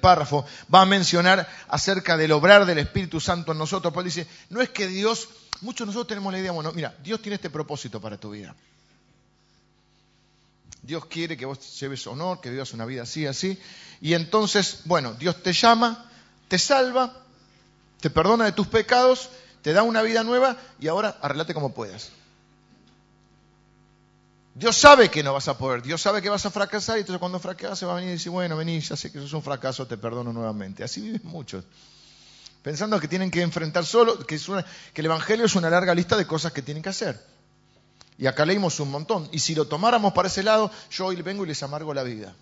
párrafo, 0.00 0.44
va 0.72 0.82
a 0.82 0.86
mencionar 0.86 1.48
acerca 1.68 2.16
del 2.16 2.32
obrar 2.32 2.66
del 2.66 2.78
Espíritu 2.78 3.20
Santo 3.20 3.52
en 3.52 3.58
nosotros. 3.58 3.94
Pues 3.94 4.04
dice, 4.04 4.26
no 4.50 4.60
es 4.60 4.68
que 4.68 4.86
Dios 4.86 5.28
Muchos 5.62 5.86
de 5.86 5.86
nosotros 5.86 6.08
tenemos 6.08 6.32
la 6.32 6.38
idea, 6.38 6.52
bueno, 6.52 6.72
mira, 6.72 6.94
Dios 7.02 7.20
tiene 7.20 7.34
este 7.34 7.50
propósito 7.50 8.00
para 8.00 8.16
tu 8.16 8.30
vida. 8.30 8.54
Dios 10.82 11.04
quiere 11.04 11.36
que 11.36 11.44
vos 11.44 11.78
lleves 11.78 12.06
honor, 12.06 12.40
que 12.40 12.48
vivas 12.48 12.72
una 12.72 12.86
vida 12.86 13.02
así, 13.02 13.26
así. 13.26 13.58
Y 14.00 14.14
entonces, 14.14 14.80
bueno, 14.86 15.12
Dios 15.12 15.42
te 15.42 15.52
llama, 15.52 16.10
te 16.48 16.58
salva, 16.58 17.24
te 18.00 18.08
perdona 18.08 18.46
de 18.46 18.52
tus 18.52 18.68
pecados, 18.68 19.28
te 19.60 19.74
da 19.74 19.82
una 19.82 20.00
vida 20.00 20.24
nueva 20.24 20.56
y 20.80 20.88
ahora 20.88 21.18
arreglate 21.20 21.52
como 21.52 21.74
puedas. 21.74 22.10
Dios 24.60 24.76
sabe 24.76 25.08
que 25.08 25.22
no 25.22 25.32
vas 25.32 25.48
a 25.48 25.56
poder, 25.56 25.80
Dios 25.80 26.02
sabe 26.02 26.20
que 26.20 26.28
vas 26.28 26.44
a 26.44 26.50
fracasar 26.50 26.98
y 26.98 27.00
entonces 27.00 27.18
cuando 27.18 27.40
fracasas 27.40 27.88
va 27.88 27.92
a 27.92 27.94
venir 27.94 28.10
y 28.10 28.12
decir, 28.12 28.30
bueno, 28.30 28.58
vení, 28.58 28.78
ya 28.78 28.94
sé 28.94 29.10
que 29.10 29.16
eso 29.16 29.26
es 29.26 29.32
un 29.32 29.42
fracaso, 29.42 29.86
te 29.86 29.96
perdono 29.96 30.34
nuevamente. 30.34 30.84
Así 30.84 31.00
viven 31.00 31.22
muchos. 31.24 31.64
Pensando 32.62 33.00
que 33.00 33.08
tienen 33.08 33.30
que 33.30 33.40
enfrentar 33.40 33.86
solo, 33.86 34.18
que, 34.18 34.38
que 34.92 35.00
el 35.00 35.06
Evangelio 35.06 35.46
es 35.46 35.54
una 35.54 35.70
larga 35.70 35.94
lista 35.94 36.14
de 36.14 36.26
cosas 36.26 36.52
que 36.52 36.60
tienen 36.60 36.82
que 36.82 36.90
hacer. 36.90 37.18
Y 38.18 38.26
acá 38.26 38.44
leímos 38.44 38.78
un 38.80 38.90
montón. 38.90 39.30
Y 39.32 39.38
si 39.38 39.54
lo 39.54 39.66
tomáramos 39.66 40.12
para 40.12 40.28
ese 40.28 40.42
lado, 40.42 40.70
yo 40.90 41.06
hoy 41.06 41.16
vengo 41.22 41.44
y 41.44 41.48
les 41.48 41.62
amargo 41.62 41.94
la 41.94 42.02
vida. 42.02 42.34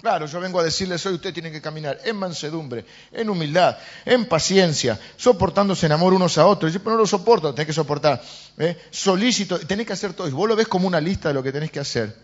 Claro, 0.00 0.26
yo 0.26 0.38
vengo 0.38 0.60
a 0.60 0.62
decirles 0.62 1.04
hoy, 1.06 1.14
usted 1.14 1.34
tiene 1.34 1.50
que 1.50 1.60
caminar 1.60 1.98
en 2.04 2.16
mansedumbre, 2.16 2.84
en 3.10 3.28
humildad, 3.28 3.76
en 4.04 4.26
paciencia, 4.26 4.98
soportándose 5.16 5.86
en 5.86 5.92
amor 5.92 6.14
unos 6.14 6.38
a 6.38 6.46
otros. 6.46 6.72
Yo, 6.72 6.80
no 6.84 6.96
lo 6.96 7.06
soporto, 7.06 7.52
tenés 7.52 7.66
que 7.66 7.72
soportar. 7.72 8.22
¿eh? 8.58 8.76
Solícito, 8.90 9.58
tenés 9.58 9.86
que 9.86 9.92
hacer 9.92 10.12
todo. 10.12 10.28
Y 10.28 10.30
vos 10.30 10.48
lo 10.48 10.54
ves 10.54 10.68
como 10.68 10.86
una 10.86 11.00
lista 11.00 11.28
de 11.28 11.34
lo 11.34 11.42
que 11.42 11.50
tenés 11.50 11.72
que 11.72 11.80
hacer. 11.80 12.14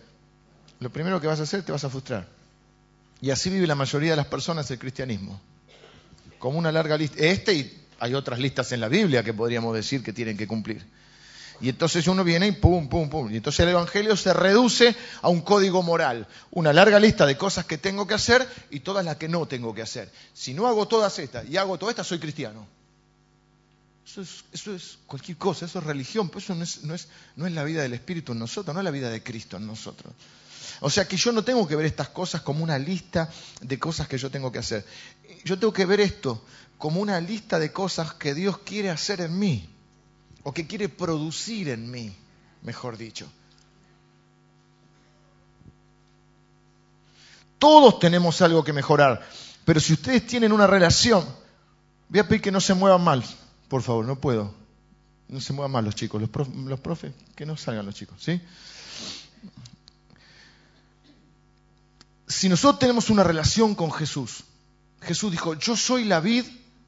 Lo 0.79 0.91
primero 0.91 1.21
que 1.21 1.27
vas 1.27 1.41
a 1.41 1.43
hacer, 1.43 1.63
te 1.63 1.73
vas 1.73 1.83
a 1.83 1.91
frustrar. 1.91 2.29
Y 3.21 3.31
así 3.31 3.51
vive 3.51 3.67
la 3.67 3.75
mayoría 3.75 4.11
de 4.11 4.17
las 4.17 4.27
personas 4.27 4.71
el 4.71 4.79
cristianismo. 4.79 5.41
Como 6.39 6.59
una 6.59 6.71
larga 6.71 6.97
lista. 6.97 7.17
Este 7.19 7.55
y 7.55 7.87
hay 7.99 8.15
otras 8.15 8.39
listas 8.39 8.71
en 8.71 8.81
la 8.81 8.89
Biblia 8.89 9.25
que 9.25 9.35
podríamos 9.35 9.75
decir 9.75 10.03
que 10.05 10.13
tienen 10.13 10.37
que 10.37 10.47
cumplir. 10.47 10.85
Y 11.61 11.69
entonces 11.69 12.07
uno 12.09 12.25
viene 12.25 12.49
y 12.49 12.53
pum, 12.53 12.89
pum, 12.89 13.09
pum. 13.09 13.33
Y 13.33 13.37
entonces 13.37 13.61
el 13.61 13.71
Evangelio 13.71 14.17
se 14.17 14.33
reduce 14.33 14.97
a 15.23 15.29
un 15.29 15.41
código 15.43 15.83
moral, 15.83 16.27
una 16.51 16.73
larga 16.73 16.99
lista 16.99 17.27
de 17.27 17.37
cosas 17.37 17.65
que 17.65 17.79
tengo 17.79 18.07
que 18.07 18.15
hacer 18.15 18.47
y 18.71 18.81
todas 18.81 19.05
las 19.05 19.17
que 19.17 19.29
no 19.29 19.47
tengo 19.47 19.75
que 19.75 19.83
hacer. 19.83 20.11
Si 20.33 20.55
no 20.55 20.67
hago 20.67 20.89
todas 20.89 21.19
estas 21.19 21.49
y 21.49 21.57
hago 21.57 21.79
todas 21.79 21.93
estas, 21.93 22.07
soy 22.07 22.19
cristiano. 22.19 22.67
Eso 24.05 24.75
es, 24.75 24.99
cualquier 25.07 25.39
cosa, 25.39 25.65
eso 25.65 25.79
es 25.79 25.85
religión, 25.85 26.29
pero 26.29 26.39
eso 26.39 26.55
no 26.55 26.63
es, 26.63 26.85
no, 26.85 26.95
es, 26.95 27.09
no 27.37 27.47
es 27.47 27.53
la 27.53 27.65
vida 27.65 27.83
del 27.83 27.95
Espíritu 27.95 28.33
en 28.33 28.39
nosotros, 28.39 28.75
no 28.75 28.81
es 28.81 28.85
la 28.85 28.91
vida 28.91 29.11
de 29.11 29.23
Cristo 29.23 29.57
en 29.57 29.67
nosotros. 29.67 30.13
O 30.81 30.91
sea 30.91 31.09
que 31.09 31.17
yo 31.17 31.33
no 31.33 31.43
tengo 31.43 31.67
que 31.67 31.77
ver 31.77 31.87
estas 31.87 32.11
cosas 32.11 32.43
como 32.43 32.63
una 32.63 32.79
lista 32.79 33.31
de 33.61 33.79
cosas 33.79 34.07
que 34.07 34.19
yo 34.19 34.31
tengo 34.31 34.53
que 34.53 34.59
hacer. 34.59 34.85
Yo 35.45 35.59
tengo 35.59 35.73
que 35.73 35.87
ver 35.87 36.01
esto 36.01 36.45
como 36.79 37.01
una 37.01 37.21
lista 37.21 37.59
de 37.59 37.73
cosas 37.73 38.15
que 38.15 38.35
Dios 38.35 38.59
quiere 38.59 38.91
hacer 38.91 39.21
en 39.21 39.39
mí 39.39 39.74
o 40.45 40.53
que 40.53 40.67
quiere 40.67 40.89
producir 40.89 41.69
en 41.71 41.91
mí, 41.91 42.15
mejor 42.63 42.97
dicho. 42.97 43.27
Todos 47.59 47.99
tenemos 47.99 48.41
algo 48.43 48.63
que 48.63 48.73
mejorar, 48.73 49.27
pero 49.65 49.81
si 49.81 49.95
ustedes 49.95 50.27
tienen 50.27 50.53
una 50.53 50.67
relación, 50.67 51.27
voy 52.09 52.21
a 52.21 52.29
pedir 52.29 52.43
que 52.43 52.53
no 52.53 52.61
se 52.61 52.75
muevan 52.75 53.03
mal, 53.03 53.25
por 53.69 53.83
favor, 53.83 54.05
no 54.05 54.21
puedo. 54.21 54.55
No 55.29 55.41
se 55.41 55.55
muevan 55.55 55.73
mal 55.73 55.85
los 55.85 55.95
chicos, 55.95 56.21
los, 56.21 56.49
los 56.49 56.81
profes, 56.81 57.15
que 57.35 57.47
no 57.47 57.57
salgan 57.57 57.87
los 57.87 57.95
chicos, 57.95 58.23
¿sí? 58.23 58.41
Si 62.29 62.49
nosotros 62.51 62.79
tenemos 62.79 63.09
una 63.09 63.25
relación 63.25 63.75
con 63.75 63.91
Jesús, 63.91 64.45
Jesús 65.01 65.31
dijo, 65.33 65.55
yo 65.55 65.77
soy 65.77 66.05
la 66.05 66.21
vid 66.21 66.45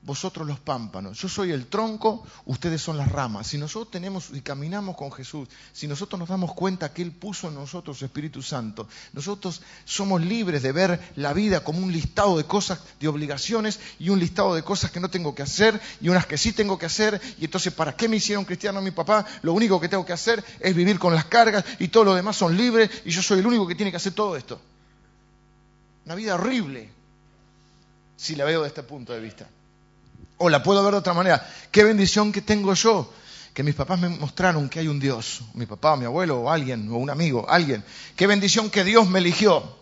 vosotros 0.07 0.47
los 0.47 0.61
pámpanos, 0.61 1.19
yo 1.19 1.29
soy 1.29 1.51
el 1.51 1.67
tronco, 1.67 2.25
ustedes 2.45 2.81
son 2.81 2.97
las 2.97 3.11
ramas. 3.11 3.49
Si 3.49 3.59
nosotros 3.59 3.91
tenemos 3.91 4.31
y 4.33 4.41
caminamos 4.41 4.97
con 4.97 5.11
Jesús, 5.11 5.49
si 5.73 5.89
nosotros 5.89 6.17
nos 6.21 6.29
damos 6.29 6.55
cuenta 6.55 6.93
que 6.93 7.03
Él 7.03 7.11
puso 7.11 7.49
en 7.49 7.55
nosotros 7.55 7.99
su 7.99 8.05
Espíritu 8.05 8.41
Santo, 8.41 8.87
nosotros 9.13 9.63
somos 9.85 10.23
libres 10.23 10.63
de 10.63 10.71
ver 10.71 11.13
la 11.17 11.33
vida 11.33 11.65
como 11.65 11.81
un 11.81 11.91
listado 11.91 12.37
de 12.37 12.45
cosas, 12.45 12.79
de 13.01 13.09
obligaciones 13.09 13.81
y 13.99 14.11
un 14.11 14.21
listado 14.21 14.55
de 14.55 14.63
cosas 14.63 14.93
que 14.93 15.01
no 15.01 15.11
tengo 15.11 15.35
que 15.35 15.43
hacer 15.43 15.81
y 16.01 16.09
unas 16.09 16.25
que 16.25 16.39
sí 16.39 16.53
tengo 16.53 16.79
que 16.79 16.87
hacer. 16.87 17.21
Y 17.41 17.47
entonces, 17.47 17.73
¿para 17.73 17.97
qué 17.97 18.09
me 18.09 18.17
hicieron 18.17 18.45
cristiano 18.45 18.81
mi 18.81 18.93
papá? 18.93 19.27
Lo 19.43 19.55
único 19.55 19.81
que 19.81 19.89
tengo 19.89 20.07
que 20.07 20.13
hacer 20.13 20.45
es 20.61 20.75
vivir 20.77 21.01
con 21.01 21.17
las 21.17 21.25
cargas 21.25 21.65
y 21.81 21.89
todos 21.89 22.07
los 22.07 22.15
demás 22.15 22.37
son 22.37 22.57
libres 22.57 22.89
y 23.05 23.11
yo 23.11 23.23
soy 23.23 23.41
el 23.41 23.47
único 23.47 23.67
que 23.67 23.75
tiene 23.75 23.91
que 23.91 23.97
hacer 23.97 24.13
todo 24.13 24.37
esto. 24.37 24.61
Una 26.05 26.15
vida 26.15 26.37
horrible, 26.37 26.91
si 28.17 28.37
la 28.37 28.45
veo 28.45 28.63
de 28.63 28.69
este 28.69 28.85
punto 28.85 29.13
de 29.13 29.19
vista. 29.19 29.49
O 30.38 30.49
la 30.49 30.62
puedo 30.62 30.83
ver 30.83 30.93
de 30.93 30.99
otra 30.99 31.14
manera. 31.14 31.47
Qué 31.71 31.85
bendición 31.85 32.33
que 32.33 32.43
tengo 32.43 32.75
yo, 32.75 33.12
que 33.55 33.62
mis 33.62 33.75
papás 33.75 33.99
me 33.99 34.09
mostraron 34.09 34.69
que 34.69 34.81
hay 34.81 34.88
un 34.88 35.00
Dios, 35.00 35.40
mi 35.55 35.66
papá, 35.66 35.97
mi 35.97 36.05
abuelo, 36.05 36.40
o 36.40 36.50
alguien, 36.50 36.90
o 36.90 36.97
un 36.97 37.11
amigo, 37.11 37.47
alguien. 37.49 37.83
Qué 38.14 38.26
bendición 38.26 38.69
que 38.69 38.85
Dios 38.85 39.09
me 39.09 39.19
eligió. 39.19 39.76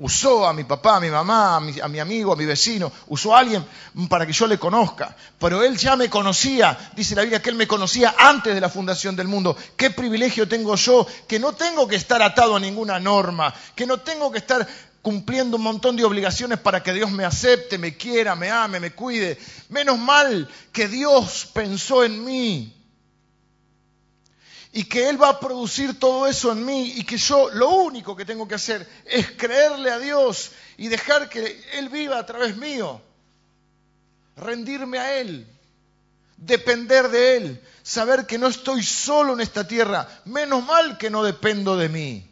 Usó 0.00 0.46
a 0.46 0.52
mi 0.52 0.62
papá, 0.62 0.96
a 0.96 1.00
mi 1.00 1.10
mamá, 1.10 1.56
a 1.56 1.60
mi, 1.60 1.80
a 1.80 1.88
mi, 1.88 1.98
amigo, 1.98 2.32
a 2.32 2.36
mi 2.36 2.44
vecino, 2.44 2.92
usó 3.08 3.34
a 3.34 3.40
alguien 3.40 3.66
para 4.08 4.24
que 4.24 4.32
yo 4.32 4.46
le 4.46 4.56
conozca. 4.56 5.16
Pero 5.40 5.64
él 5.64 5.76
ya 5.76 5.96
me 5.96 6.08
conocía, 6.08 6.92
dice 6.94 7.16
la 7.16 7.22
Biblia 7.22 7.42
que 7.42 7.50
él 7.50 7.56
me 7.56 7.66
conocía 7.66 8.14
antes 8.16 8.54
de 8.54 8.60
la 8.60 8.68
fundación 8.68 9.16
del 9.16 9.26
mundo. 9.26 9.56
Qué 9.76 9.90
privilegio 9.90 10.46
tengo 10.46 10.76
yo, 10.76 11.04
que 11.26 11.40
no 11.40 11.52
tengo 11.52 11.88
que 11.88 11.96
estar 11.96 12.22
atado 12.22 12.54
a 12.54 12.60
ninguna 12.60 13.00
norma, 13.00 13.52
que 13.74 13.86
no 13.86 13.98
tengo 13.98 14.30
que 14.30 14.38
estar 14.38 14.64
cumpliendo 15.08 15.56
un 15.56 15.62
montón 15.62 15.96
de 15.96 16.04
obligaciones 16.04 16.58
para 16.58 16.82
que 16.82 16.92
Dios 16.92 17.10
me 17.10 17.24
acepte, 17.24 17.78
me 17.78 17.96
quiera, 17.96 18.36
me 18.36 18.50
ame, 18.50 18.78
me 18.78 18.90
cuide. 18.90 19.38
Menos 19.70 19.98
mal 19.98 20.46
que 20.70 20.86
Dios 20.86 21.48
pensó 21.54 22.04
en 22.04 22.22
mí 22.26 22.76
y 24.70 24.84
que 24.84 25.08
Él 25.08 25.20
va 25.20 25.30
a 25.30 25.40
producir 25.40 25.98
todo 25.98 26.26
eso 26.26 26.52
en 26.52 26.62
mí 26.62 26.92
y 26.96 27.04
que 27.04 27.16
yo 27.16 27.48
lo 27.54 27.70
único 27.70 28.14
que 28.14 28.26
tengo 28.26 28.46
que 28.46 28.56
hacer 28.56 28.86
es 29.06 29.30
creerle 29.30 29.90
a 29.90 29.98
Dios 29.98 30.50
y 30.76 30.88
dejar 30.88 31.30
que 31.30 31.58
Él 31.72 31.88
viva 31.88 32.18
a 32.18 32.26
través 32.26 32.58
mío, 32.58 33.00
rendirme 34.36 34.98
a 34.98 35.18
Él, 35.18 35.46
depender 36.36 37.08
de 37.08 37.36
Él, 37.38 37.62
saber 37.82 38.26
que 38.26 38.36
no 38.36 38.48
estoy 38.48 38.82
solo 38.82 39.32
en 39.32 39.40
esta 39.40 39.66
tierra, 39.66 40.06
menos 40.26 40.62
mal 40.66 40.98
que 40.98 41.08
no 41.08 41.22
dependo 41.24 41.78
de 41.78 41.88
mí. 41.88 42.27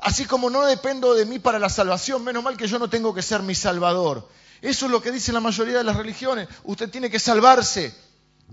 Así 0.00 0.24
como 0.24 0.48
no 0.48 0.64
dependo 0.64 1.14
de 1.14 1.26
mí 1.26 1.38
para 1.38 1.58
la 1.58 1.68
salvación, 1.68 2.24
menos 2.24 2.42
mal 2.42 2.56
que 2.56 2.66
yo 2.66 2.78
no 2.78 2.88
tengo 2.88 3.14
que 3.14 3.22
ser 3.22 3.42
mi 3.42 3.54
salvador. 3.54 4.28
Eso 4.62 4.86
es 4.86 4.92
lo 4.92 5.02
que 5.02 5.10
dice 5.10 5.32
la 5.32 5.40
mayoría 5.40 5.78
de 5.78 5.84
las 5.84 5.96
religiones. 5.96 6.48
Usted 6.64 6.88
tiene 6.90 7.10
que 7.10 7.18
salvarse 7.18 7.94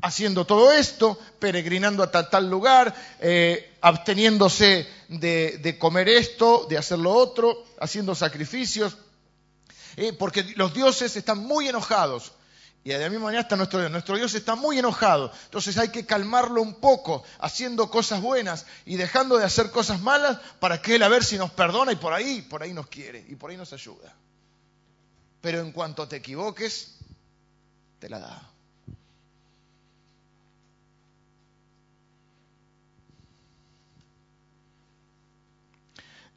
haciendo 0.01 0.45
todo 0.45 0.71
esto, 0.71 1.17
peregrinando 1.39 2.03
a 2.03 2.11
tal, 2.11 2.49
lugar, 2.49 2.93
eh, 3.19 3.77
absteniéndose 3.81 4.87
de, 5.07 5.77
comer 5.79 6.09
esto, 6.09 6.65
de 6.69 6.77
hacer 6.77 6.99
lo 6.99 7.13
otro, 7.13 7.63
haciendo 7.79 8.13
sacrificios, 8.13 8.97
eh, 9.95 10.13
porque 10.13 10.43
los 10.55 10.73
dioses 10.73 11.15
están 11.15 11.39
muy 11.39 11.67
enojados 11.67 12.33
y 12.87 12.91
de 12.91 12.99
la 12.99 13.09
misma 13.09 13.25
manera 13.25 13.41
está 13.41 13.57
nuestro 13.57 13.81
Dios. 13.81 13.91
Nuestro 13.91 14.15
Dios 14.15 14.33
está 14.33 14.55
muy 14.55 14.79
enojado. 14.79 15.29
Entonces 15.43 15.77
hay 15.77 15.89
que 15.89 16.05
calmarlo 16.05 16.61
un 16.61 16.75
poco, 16.75 17.21
haciendo 17.37 17.89
cosas 17.89 18.21
buenas 18.21 18.65
y 18.85 18.95
dejando 18.95 19.37
de 19.37 19.43
hacer 19.43 19.71
cosas 19.71 19.99
malas 19.99 20.37
para 20.61 20.81
que 20.81 20.95
Él 20.95 21.03
a 21.03 21.09
ver 21.09 21.25
si 21.25 21.37
nos 21.37 21.51
perdona 21.51 21.91
y 21.91 21.97
por 21.97 22.13
ahí, 22.13 22.43
por 22.43 22.63
ahí 22.63 22.71
nos 22.71 22.87
quiere 22.87 23.25
y 23.27 23.35
por 23.35 23.51
ahí 23.51 23.57
nos 23.57 23.73
ayuda. 23.73 24.15
Pero 25.41 25.59
en 25.59 25.73
cuanto 25.73 26.07
te 26.07 26.15
equivoques, 26.15 26.95
te 27.99 28.07
la 28.07 28.19
da. 28.19 28.41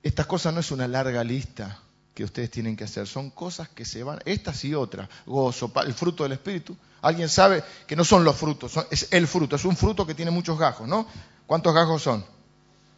Estas 0.02 0.26
cosas 0.26 0.52
no 0.52 0.58
es 0.58 0.72
una 0.72 0.88
larga 0.88 1.22
lista 1.22 1.80
que 2.14 2.24
ustedes 2.24 2.50
tienen 2.50 2.76
que 2.76 2.84
hacer. 2.84 3.06
Son 3.06 3.30
cosas 3.30 3.68
que 3.68 3.84
se 3.84 4.02
van, 4.02 4.20
estas 4.24 4.64
y 4.64 4.74
otras. 4.74 5.08
Gozo, 5.26 5.72
el 5.84 5.94
fruto 5.94 6.22
del 6.24 6.32
Espíritu. 6.32 6.76
Alguien 7.02 7.28
sabe 7.28 7.64
que 7.86 7.96
no 7.96 8.04
son 8.04 8.24
los 8.24 8.36
frutos, 8.36 8.74
es 8.90 9.08
el 9.10 9.26
fruto. 9.26 9.56
Es 9.56 9.64
un 9.64 9.76
fruto 9.76 10.06
que 10.06 10.14
tiene 10.14 10.30
muchos 10.30 10.58
gajos, 10.58 10.86
¿no? 10.86 11.06
¿Cuántos 11.46 11.74
gajos 11.74 12.02
son? 12.02 12.24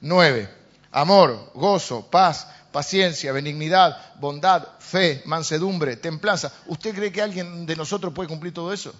Nueve. 0.01 0.49
Amor, 0.91 1.53
gozo, 1.55 2.11
paz, 2.11 2.47
paciencia, 2.73 3.33
benignidad, 3.33 4.19
bondad, 4.19 4.67
fe, 4.79 5.23
mansedumbre, 5.27 5.97
templanza. 5.97 6.53
¿Usted 6.67 6.95
cree 6.95 7.13
que 7.13 7.23
alguien 7.23 7.65
de 7.65 7.77
nosotros 7.77 8.13
puede 8.13 8.29
cumplir 8.29 8.53
todo 8.53 8.73
eso? 8.73 8.93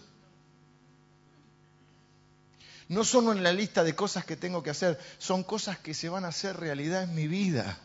No 2.89 3.05
son 3.05 3.37
en 3.37 3.43
la 3.43 3.53
lista 3.53 3.83
de 3.85 3.95
cosas 3.95 4.25
que 4.25 4.37
tengo 4.37 4.63
que 4.63 4.71
hacer, 4.71 4.99
son 5.19 5.43
cosas 5.43 5.79
que 5.79 5.95
se 5.95 6.09
van 6.09 6.25
a 6.25 6.29
hacer 6.29 6.59
realidad 6.59 7.03
en 7.05 7.15
mi 7.15 7.27
vida. 7.27 7.79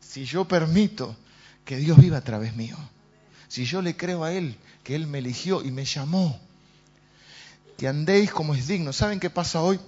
Si 0.00 0.24
yo 0.24 0.46
permito 0.46 1.16
que 1.64 1.76
Dios 1.76 1.98
viva 1.98 2.18
a 2.18 2.24
través 2.24 2.54
mío. 2.56 2.76
Si 3.48 3.64
yo 3.64 3.82
le 3.82 3.96
creo 3.96 4.24
a 4.24 4.32
Él, 4.32 4.56
que 4.82 4.94
Él 4.94 5.06
me 5.06 5.18
eligió 5.18 5.62
y 5.62 5.70
me 5.70 5.84
llamó, 5.84 6.40
que 7.76 7.88
andéis 7.88 8.30
como 8.30 8.54
es 8.54 8.66
digno. 8.66 8.92
¿Saben 8.92 9.20
qué 9.20 9.30
pasa 9.30 9.62
hoy? 9.62 9.80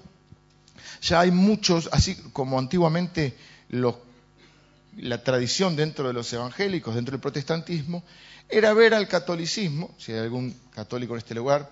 Ya 1.02 1.20
hay 1.20 1.30
muchos, 1.30 1.88
así 1.92 2.16
como 2.32 2.58
antiguamente 2.58 3.36
la 3.68 5.22
tradición 5.22 5.76
dentro 5.76 6.08
de 6.08 6.14
los 6.14 6.32
evangélicos, 6.32 6.94
dentro 6.94 7.12
del 7.12 7.20
protestantismo, 7.20 8.02
era 8.48 8.72
ver 8.72 8.94
al 8.94 9.08
catolicismo, 9.08 9.94
si 9.98 10.12
hay 10.12 10.18
algún 10.18 10.56
católico 10.74 11.14
en 11.14 11.18
este 11.18 11.34
lugar, 11.34 11.70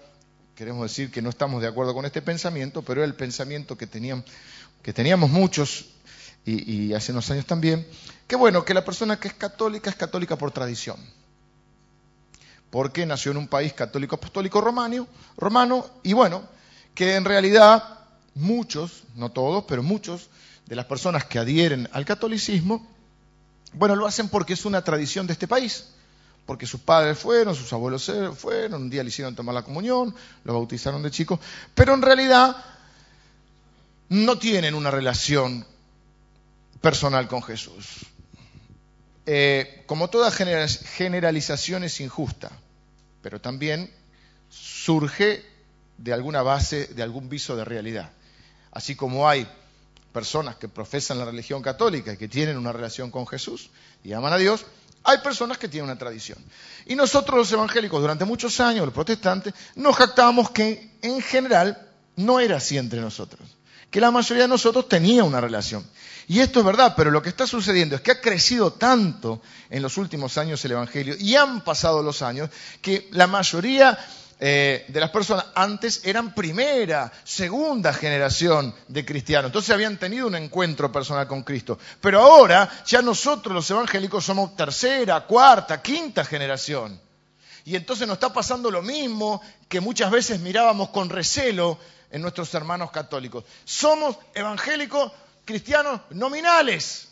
queremos 0.55 0.83
decir 0.83 1.11
que 1.11 1.23
no 1.23 1.31
estamos 1.31 1.63
de 1.63 1.69
acuerdo 1.69 1.95
con 1.95 2.05
este 2.05 2.23
pensamiento, 2.23 2.83
pero 2.83 3.01
era 3.01 3.07
el 3.07 3.15
pensamiento 3.15 3.77
que, 3.77 3.87
tenían, 3.87 4.25
que 4.83 4.93
teníamos 4.93 5.31
muchos 5.31 5.94
y, 6.47 6.93
hace 6.93 7.13
unos 7.13 7.31
años 7.31 7.47
también, 7.47 7.87
que 8.27 8.37
bueno, 8.37 8.65
que 8.65 8.75
la 8.75 8.85
persona 8.85 9.19
que 9.19 9.29
es 9.29 9.35
católica 9.35 9.91
es 9.91 9.97
católica 9.97 10.37
por 10.37 10.51
tradición. 10.51 10.97
Porque 12.71 13.07
nació 13.07 13.33
en 13.33 13.39
un 13.39 13.49
país 13.49 13.73
católico 13.73 14.17
apostólico 14.17 14.61
romano, 14.61 15.07
romano 15.37 15.87
y 16.03 16.13
bueno, 16.13 16.43
que 16.95 17.15
en 17.15 17.25
realidad 17.25 18.01
muchos, 18.35 19.05
no 19.15 19.31
todos, 19.31 19.65
pero 19.67 19.83
muchos 19.83 20.29
de 20.67 20.77
las 20.77 20.87
personas 20.87 21.25
que 21.25 21.39
adhieren 21.39 21.89
al 21.93 22.05
catolicismo, 22.05 22.87
bueno, 23.73 23.97
lo 23.97 24.07
hacen 24.07 24.29
porque 24.29 24.53
es 24.53 24.65
una 24.65 24.83
tradición 24.83 25.27
de 25.27 25.33
este 25.33 25.49
país, 25.49 25.87
porque 26.47 26.67
sus 26.67 26.81
padres 26.81 27.19
fueron, 27.19 27.55
sus 27.55 27.73
abuelos 27.73 28.11
fueron, 28.37 28.83
un 28.83 28.91
día 28.91 29.03
le 29.03 29.09
hicieron 29.09 29.35
tomar 29.35 29.55
la 29.55 29.63
comunión, 29.63 30.15
lo 30.45 30.53
bautizaron 30.53 31.03
de 31.03 31.11
chico, 31.11 31.41
pero 31.75 31.95
en 31.95 32.03
realidad 32.03 32.57
no 34.09 34.39
tienen 34.39 34.75
una 34.75 34.91
relación 34.91 35.65
personal 36.85 37.29
con 37.29 37.43
Jesús. 37.43 38.05
Eh, 39.25 39.85
como 39.87 40.11
toda 40.11 40.31
generalización 40.31 41.83
es 41.83 41.99
injusta, 41.99 42.51
pero 43.23 43.41
también 43.41 43.91
surge 44.51 45.43
de 45.97 46.13
alguna 46.13 46.43
base, 46.43 46.89
de 46.89 47.03
algún 47.03 47.31
viso 47.31 47.57
de 47.57 47.65
realidad. 47.65 48.13
Así 48.71 48.97
como 48.97 49.27
hay 49.27 49.49
personas 50.13 50.57
que 50.57 50.69
profesan 50.69 51.19
la 51.19 51.25
religión 51.25 51.63
católica 51.63 52.13
y 52.13 52.19
que 52.19 52.29
tienen 52.29 52.59
una 52.59 52.71
relación 52.71 53.11
con 53.11 53.27
Jesús 53.27 53.71
y 54.03 54.13
aman 54.13 54.35
a 54.35 54.37
Dios, 54.37 54.67
hay 55.05 55.19
personas 55.19 55.57
que 55.57 55.69
tienen 55.69 55.89
una 55.89 55.99
tradición. 55.99 56.39
Y 56.85 56.97
nosotros 56.97 57.39
los 57.39 57.51
evangélicos 57.53 57.99
durante 57.99 58.27
muchos 58.27 58.61
años, 58.61 58.85
los 58.85 58.95
protestantes, 58.95 59.55
nos 59.75 59.97
jactábamos 59.97 60.51
que 60.51 60.99
en 61.01 61.23
general 61.23 61.89
no 62.17 62.41
era 62.41 62.59
así 62.59 62.77
entre 62.77 63.01
nosotros, 63.01 63.54
que 63.95 64.01
la 64.01 64.11
mayoría 64.11 64.43
de 64.43 64.49
nosotros 64.49 64.89
tenía 64.89 65.23
una 65.23 65.41
relación. 65.41 65.87
Y 66.27 66.41
esto 66.41 66.59
es 66.59 66.67
verdad, 66.67 66.95
pero 66.97 67.13
lo 67.13 67.23
que 67.23 67.29
está 67.29 67.47
sucediendo 67.47 67.95
es 67.95 68.03
que 68.03 68.11
ha 68.11 68.21
crecido 68.21 68.73
tanto 68.73 69.41
en 69.71 69.83
los 69.83 69.97
últimos 69.99 70.37
años 70.37 70.65
el 70.65 70.73
Evangelio 70.73 71.15
y 71.17 71.37
han 71.37 71.61
pasado 71.61 72.03
los 72.03 72.21
años 72.21 72.51
que 72.83 73.07
la 73.13 73.29
mayoría 73.29 73.97
eh, 74.41 74.85
de 74.89 74.99
las 74.99 75.11
personas 75.11 75.47
antes 75.55 76.01
eran 76.03 76.35
primera, 76.35 77.13
segunda 77.23 77.93
generación 77.93 78.75
de 78.89 79.05
cristianos. 79.05 79.51
Entonces 79.51 79.71
habían 79.73 79.97
tenido 79.97 80.27
un 80.27 80.35
encuentro 80.35 80.91
personal 80.91 81.29
con 81.29 81.45
Cristo. 81.45 81.79
Pero 82.01 82.21
ahora 82.21 82.69
ya 82.85 83.01
nosotros 83.01 83.55
los 83.55 83.71
evangélicos 83.71 84.25
somos 84.25 84.57
tercera, 84.57 85.21
cuarta, 85.21 85.81
quinta 85.81 86.25
generación. 86.25 87.01
Y 87.65 87.77
entonces 87.77 88.07
nos 88.07 88.17
está 88.17 88.33
pasando 88.33 88.71
lo 88.71 88.83
mismo 88.83 89.41
que 89.69 89.81
muchas 89.81 90.11
veces 90.11 90.41
mirábamos 90.41 90.91
con 90.91 91.09
recelo 91.09 91.79
en 92.11 92.21
nuestros 92.21 92.53
hermanos 92.55 92.91
católicos. 92.91 93.45
Somos 93.65 94.17
evangélicos 94.35 95.11
cristianos 95.45 96.01
nominales. 96.11 97.09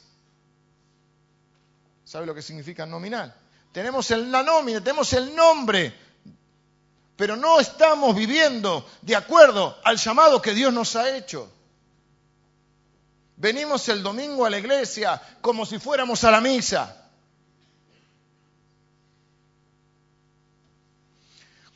¿Sabe 2.04 2.26
lo 2.26 2.34
que 2.34 2.42
significa 2.42 2.84
nominal? 2.84 3.34
Tenemos 3.72 4.10
la 4.10 4.42
nómina, 4.42 4.80
tenemos 4.80 5.10
el 5.14 5.34
nombre, 5.34 5.94
pero 7.16 7.36
no 7.36 7.58
estamos 7.58 8.14
viviendo 8.14 8.86
de 9.00 9.16
acuerdo 9.16 9.78
al 9.82 9.96
llamado 9.96 10.42
que 10.42 10.52
Dios 10.52 10.72
nos 10.74 10.94
ha 10.96 11.16
hecho. 11.16 11.50
Venimos 13.36 13.88
el 13.88 14.02
domingo 14.02 14.44
a 14.44 14.50
la 14.50 14.58
iglesia 14.58 15.20
como 15.40 15.64
si 15.64 15.78
fuéramos 15.78 16.22
a 16.24 16.30
la 16.30 16.42
misa. 16.42 17.01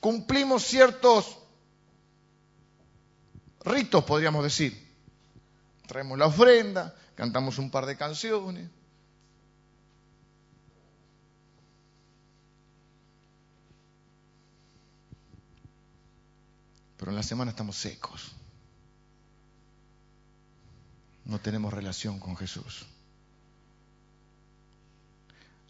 Cumplimos 0.01 0.65
ciertos 0.65 1.39
ritos, 3.65 4.05
podríamos 4.05 4.45
decir 4.45 4.87
traemos 5.87 6.19
la 6.19 6.27
ofrenda, 6.27 6.95
cantamos 7.15 7.59
un 7.59 7.71
par 7.71 7.87
de 7.87 7.97
canciones. 7.97 8.69
Pero 16.97 17.11
en 17.11 17.17
la 17.17 17.23
semana 17.23 17.51
estamos 17.51 17.77
secos. 17.77 18.33
No 21.25 21.39
tenemos 21.39 21.73
relación 21.73 22.19
con 22.19 22.37
Jesús. 22.37 22.87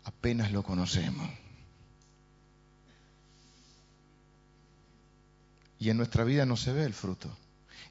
Apenas 0.05 0.53
lo 0.53 0.63
conocemos. 0.63 1.29
Y 5.79 5.91
en 5.91 5.97
nuestra 5.97 6.25
vida 6.25 6.47
no 6.47 6.57
se 6.57 6.73
ve 6.73 6.85
el 6.85 6.95
fruto. 6.95 7.29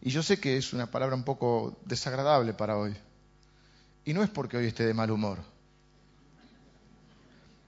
Y 0.02 0.12
yo 0.12 0.24
sé 0.24 0.40
que 0.40 0.58
es 0.58 0.74
una 0.74 0.88
palabra 0.88 1.16
un 1.16 1.24
poco 1.24 1.78
desagradable 1.86 2.54
para 2.54 2.78
hoy. 2.78 2.96
Y 4.06 4.14
no 4.14 4.24
es 4.24 4.30
porque 4.30 4.58
hoy 4.58 4.68
esté 4.68 4.86
de 4.86 4.94
mal 4.94 5.12
humor. 5.12 5.40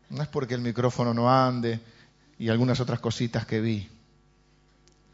No 0.10 0.22
es 0.22 0.28
porque 0.28 0.54
el 0.54 0.62
micrófono 0.62 1.14
no 1.14 1.32
ande 1.32 1.80
y 2.40 2.50
algunas 2.50 2.80
otras 2.80 3.00
cositas 3.00 3.46
que 3.46 3.60
vi. 3.60 3.90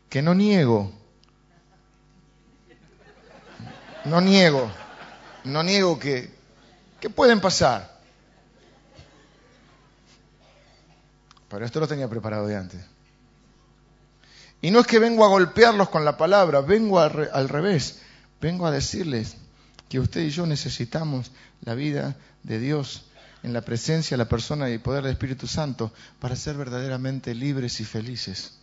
Que 0.10 0.22
no 0.22 0.36
niego. 0.36 0.92
No 4.06 4.22
niego. 4.22 4.70
No 5.46 5.64
niego 5.64 5.98
que, 5.98 6.30
que 7.00 7.10
pueden 7.10 7.40
pasar. 7.40 8.00
Pero 11.50 11.66
esto 11.66 11.80
lo 11.80 11.88
tenía 11.88 12.10
preparado 12.10 12.48
de 12.48 12.58
antes. 12.58 12.93
Y 14.64 14.72
no 14.72 14.80
es 14.80 14.88
que 14.88 14.98
vengo 14.98 15.26
a 15.26 15.28
golpearlos 15.28 15.90
con 15.90 16.06
la 16.06 16.16
palabra, 16.16 16.62
vengo 16.62 16.98
al 16.98 17.50
revés, 17.50 18.00
vengo 18.40 18.66
a 18.66 18.72
decirles 18.72 19.36
que 19.90 20.00
usted 20.00 20.22
y 20.22 20.30
yo 20.30 20.46
necesitamos 20.46 21.32
la 21.66 21.76
vida 21.76 22.16
de 22.44 22.60
Dios 22.60 23.04
en 23.44 23.52
la 23.52 23.60
presencia, 23.60 24.16
la 24.16 24.30
persona 24.30 24.70
y 24.70 24.74
el 24.74 24.80
poder 24.80 25.04
del 25.04 25.12
Espíritu 25.12 25.48
Santo 25.48 25.92
para 26.22 26.38
ser 26.38 26.56
verdaderamente 26.56 27.36
libres 27.36 27.82
y 27.82 27.84
felices. 27.84 28.54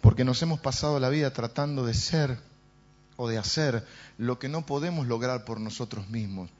Porque 0.00 0.24
nos 0.24 0.40
hemos 0.42 0.60
pasado 0.60 1.00
la 1.00 1.08
vida 1.08 1.32
tratando 1.32 1.84
de 1.84 1.94
ser 1.94 2.38
o 3.16 3.28
de 3.28 3.38
hacer 3.38 3.84
lo 4.18 4.38
que 4.38 4.48
no 4.48 4.64
podemos 4.64 5.08
lograr 5.08 5.44
por 5.44 5.58
nosotros 5.58 6.08
mismos. 6.08 6.50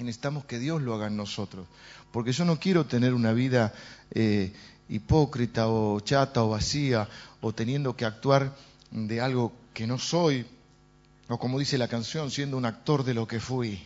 Y 0.00 0.02
necesitamos 0.02 0.44
que 0.44 0.58
Dios 0.58 0.82
lo 0.82 0.92
haga 0.96 1.06
en 1.06 1.16
nosotros. 1.16 1.68
Porque 2.10 2.32
yo 2.32 2.44
no 2.44 2.58
quiero 2.58 2.84
tener 2.86 3.14
una 3.14 3.32
vida 3.32 3.72
eh, 4.10 4.52
hipócrita 4.88 5.68
o 5.68 6.00
chata 6.00 6.42
o 6.42 6.50
vacía 6.50 7.08
o 7.40 7.52
teniendo 7.52 7.96
que 7.96 8.04
actuar 8.04 8.54
de 8.90 9.20
algo 9.20 9.52
que 9.74 9.86
no 9.86 9.98
soy, 9.98 10.46
o 11.28 11.38
como 11.38 11.58
dice 11.58 11.78
la 11.78 11.88
canción, 11.88 12.30
siendo 12.30 12.56
un 12.56 12.64
actor 12.64 13.04
de 13.04 13.14
lo 13.14 13.26
que 13.26 13.40
fui. 13.40 13.82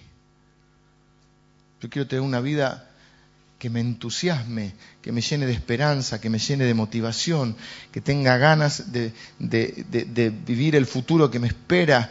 Yo 1.81 1.89
quiero 1.89 2.07
tener 2.07 2.23
una 2.23 2.41
vida 2.41 2.90
que 3.61 3.69
me 3.69 3.81
entusiasme, 3.81 4.73
que 5.03 5.13
me 5.13 5.21
llene 5.21 5.45
de 5.45 5.53
esperanza, 5.53 6.19
que 6.19 6.31
me 6.31 6.39
llene 6.39 6.65
de 6.65 6.73
motivación, 6.73 7.55
que 7.93 8.01
tenga 8.01 8.39
ganas 8.39 8.91
de, 8.91 9.13
vivir 10.47 10.75
el 10.75 10.87
futuro 10.87 11.31
que 11.31 11.39
me 11.39 11.49
espera, 11.49 12.11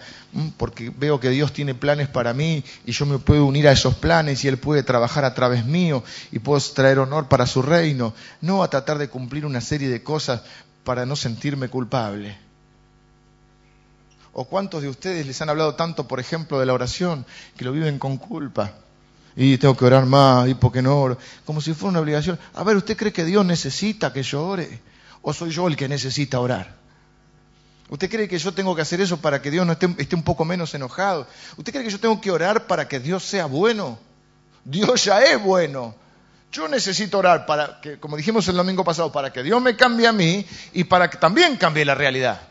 porque 0.58 0.92
veo 0.96 1.20
que 1.20 1.32
Dios 1.32 1.52
tiene 1.52 1.74
planes 1.74 2.08
para 2.08 2.36
mí 2.36 2.64
y 2.86 2.92
yo 2.92 3.08
me 3.08 3.18
puedo 3.18 3.48
unir 3.48 3.68
a 3.68 3.72
esos 3.72 3.96
planes 3.96 4.46
y 4.46 4.48
Él 4.48 4.60
puede 4.60 4.84
trabajar 4.84 5.26
a 5.26 5.34
través 5.34 5.66
mío 5.66 6.04
y 6.32 6.38
puedo 6.38 6.62
traer 6.76 7.00
honor 7.00 7.28
para 7.28 7.48
su 7.48 7.64
reino, 7.64 8.14
no 8.42 8.62
a 8.62 8.70
tratar 8.70 9.00
de 9.00 9.10
cumplir 9.10 9.44
una 9.44 9.60
serie 9.60 9.90
de 9.90 10.04
cosas 10.04 10.44
para 10.84 11.08
no 11.08 11.16
sentirme 11.16 11.68
culpable. 11.68 12.38
¿O 14.34 14.46
cuántos 14.46 14.84
de 14.84 14.90
ustedes 14.90 15.26
les 15.26 15.42
han 15.42 15.50
hablado 15.50 15.74
tanto, 15.74 16.08
por 16.08 16.20
ejemplo, 16.20 16.60
de 16.60 16.68
la 16.68 16.74
oración, 16.74 17.26
que 17.58 17.66
lo 17.66 17.72
viven 17.72 17.98
con 17.98 18.18
culpa? 18.18 18.72
Y 19.42 19.58
tengo 19.58 19.76
que 19.78 19.86
orar 19.86 20.06
más, 20.06 20.50
y 20.50 20.54
porque 20.54 20.82
no 20.82 21.00
oro, 21.00 21.18
como 21.46 21.62
si 21.62 21.74
fuera 21.74 21.92
una 21.92 22.00
obligación. 22.02 22.38
A 22.56 22.64
ver, 22.66 22.76
¿usted 22.76 22.98
cree 22.98 23.14
que 23.14 23.24
Dios 23.24 23.46
necesita 23.46 24.12
que 24.12 24.22
yo 24.22 24.46
ore? 24.46 24.82
¿O 25.22 25.32
soy 25.32 25.52
yo 25.52 25.70
el 25.70 25.78
que 25.78 25.88
necesita 25.88 26.42
orar? 26.42 26.76
¿Usted 27.88 28.10
cree 28.10 28.28
que 28.28 28.38
yo 28.38 28.54
tengo 28.54 28.76
que 28.76 28.82
hacer 28.82 29.00
eso 29.00 29.16
para 29.16 29.42
que 29.42 29.50
Dios 29.50 29.66
no 29.66 29.72
esté, 29.72 29.96
esté 29.98 30.18
un 30.18 30.24
poco 30.24 30.44
menos 30.44 30.74
enojado? 30.74 31.26
¿Usted 31.56 31.72
cree 31.72 31.86
que 31.86 31.90
yo 31.90 32.02
tengo 32.02 32.20
que 32.20 32.32
orar 32.32 32.68
para 32.68 32.90
que 32.90 33.00
Dios 33.00 33.24
sea 33.24 33.46
bueno? 33.46 33.98
Dios 34.66 35.06
ya 35.06 35.24
es 35.24 35.42
bueno. 35.42 35.96
Yo 36.52 36.68
necesito 36.68 37.20
orar 37.20 37.46
para 37.46 37.80
que, 37.80 37.98
como 37.98 38.18
dijimos 38.18 38.46
el 38.50 38.58
domingo 38.58 38.84
pasado, 38.84 39.10
para 39.10 39.32
que 39.32 39.42
Dios 39.42 39.62
me 39.62 39.78
cambie 39.78 40.08
a 40.08 40.12
mí 40.12 40.46
y 40.74 40.84
para 40.84 41.10
que 41.10 41.18
también 41.18 41.56
cambie 41.56 41.86
la 41.86 41.96
realidad. 41.96 42.42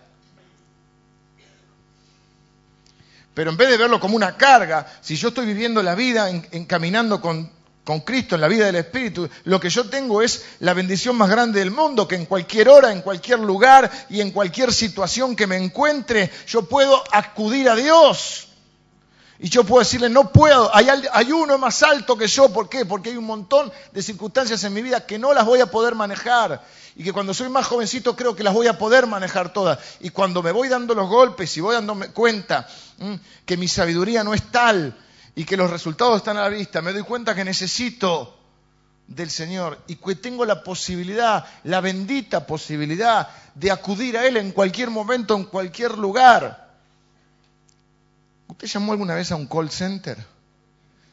Pero 3.39 3.53
en 3.53 3.57
vez 3.57 3.69
de 3.69 3.77
verlo 3.77 4.01
como 4.01 4.17
una 4.17 4.37
carga, 4.37 4.85
si 5.01 5.15
yo 5.15 5.29
estoy 5.29 5.47
viviendo 5.47 5.81
la 5.81 5.95
vida 5.95 6.29
encaminando 6.29 7.21
con, 7.21 7.49
con 7.85 8.01
Cristo 8.01 8.35
en 8.35 8.41
la 8.41 8.49
vida 8.49 8.67
del 8.67 8.75
Espíritu, 8.75 9.29
lo 9.45 9.61
que 9.61 9.71
yo 9.71 9.89
tengo 9.89 10.23
es 10.23 10.45
la 10.59 10.75
bendición 10.75 11.15
más 11.15 11.31
grande 11.31 11.61
del 11.61 11.71
mundo, 11.71 12.09
que 12.09 12.17
en 12.17 12.27
cualquier 12.27 12.69
hora, 12.69 12.91
en 12.91 13.01
cualquier 13.01 13.39
lugar 13.39 13.93
y 14.11 14.23
en 14.23 14.33
cualquier 14.33 14.73
situación 14.73 15.37
que 15.37 15.47
me 15.47 15.57
encuentre, 15.57 16.33
yo 16.49 16.63
puedo 16.63 17.01
acudir 17.13 17.69
a 17.69 17.77
Dios. 17.77 18.48
Y 19.41 19.49
yo 19.49 19.63
puedo 19.63 19.81
decirle, 19.81 20.09
no 20.09 20.33
puedo, 20.33 20.75
hay, 20.75 20.89
hay, 21.13 21.33
uno 21.33 21.59
más 21.59 21.85
alto 21.85 22.17
que 22.19 22.27
yo, 22.27 22.53
¿por 22.53 22.69
qué? 22.69 22.85
Porque 22.85 23.11
hay 23.11 23.17
un 23.17 23.27
montón 23.27 23.71
de 23.93 24.03
circunstancias 24.03 24.65
en 24.65 24.75
mi 24.75 24.83
vida 24.83 25.07
que 25.07 25.17
no 25.17 25.33
las 25.33 25.47
voy 25.47 25.61
a 25.61 25.71
poder 25.71 25.95
manejar 25.95 26.65
y 26.97 27.05
que 27.05 27.13
cuando 27.13 27.33
soy 27.33 27.49
más 27.49 27.65
jovencito 27.65 28.17
creo 28.17 28.35
que 28.35 28.43
las 28.43 28.53
voy 28.53 28.67
a 28.67 28.77
poder 28.77 29.07
manejar 29.07 29.53
todas. 29.53 29.79
Y 30.01 30.11
cuando 30.11 30.43
me 30.43 30.51
voy 30.51 30.69
dando 30.69 30.93
los 30.93 31.09
golpes 31.09 31.57
y 31.57 31.61
voy 31.61 31.75
dándome 31.75 32.09
cuenta 32.09 32.67
que 33.47 33.57
mi 33.57 33.69
sabiduría 33.69 34.25
no 34.25 34.35
es 34.35 34.51
tal 34.51 34.99
y 35.37 35.45
que 35.45 35.57
los 35.57 35.71
resultados 35.71 36.17
están 36.17 36.37
a 36.37 36.43
la 36.43 36.49
vista, 36.49 36.83
me 36.83 36.93
doy 36.93 37.03
cuenta 37.03 37.37
que 37.37 37.45
necesito 37.45 38.37
del 39.07 39.31
Señor 39.31 39.79
y 39.87 39.95
que 39.95 40.17
tengo 40.17 40.45
la 40.45 40.65
posibilidad, 40.65 41.47
la 41.63 41.81
bendita 41.81 42.45
posibilidad 42.45 43.29
de 43.55 43.71
acudir 43.71 44.19
a 44.19 44.27
Él 44.27 44.37
en 44.37 44.51
cualquier 44.51 44.91
momento, 44.91 45.37
en 45.37 45.45
cualquier 45.45 45.97
lugar. 45.97 46.68
¿Usted 48.49 48.67
llamó 48.67 48.93
alguna 48.93 49.15
vez 49.15 49.31
a 49.31 49.37
un 49.37 49.47
call 49.47 49.71
center? 49.71 50.19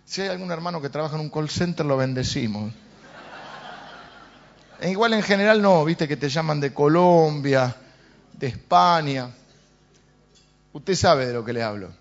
Si 0.06 0.21
hay 0.21 0.30
algún 0.30 0.52
hermano 0.52 0.82
que 0.82 0.89
trabaja 0.89 1.15
en 1.15 1.21
un 1.21 1.30
call 1.30 1.50
center, 1.50 1.86
lo 1.86 1.98
bendecimos. 1.98 2.74
E 4.80 4.91
igual 4.91 5.13
en 5.13 5.24
general 5.24 5.62
no, 5.62 5.86
viste 5.86 6.08
que 6.08 6.17
te 6.17 6.30
llaman 6.30 6.60
de 6.60 6.74
Colombia, 6.74 7.76
de 8.34 8.48
España. 8.48 9.30
Usted 10.74 10.95
sabe 10.95 11.28
de 11.28 11.34
lo 11.34 11.45
que 11.45 11.54
le 11.54 11.63
hablo. 11.63 11.91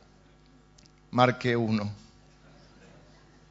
Marque 1.10 1.56
uno. 1.56 1.90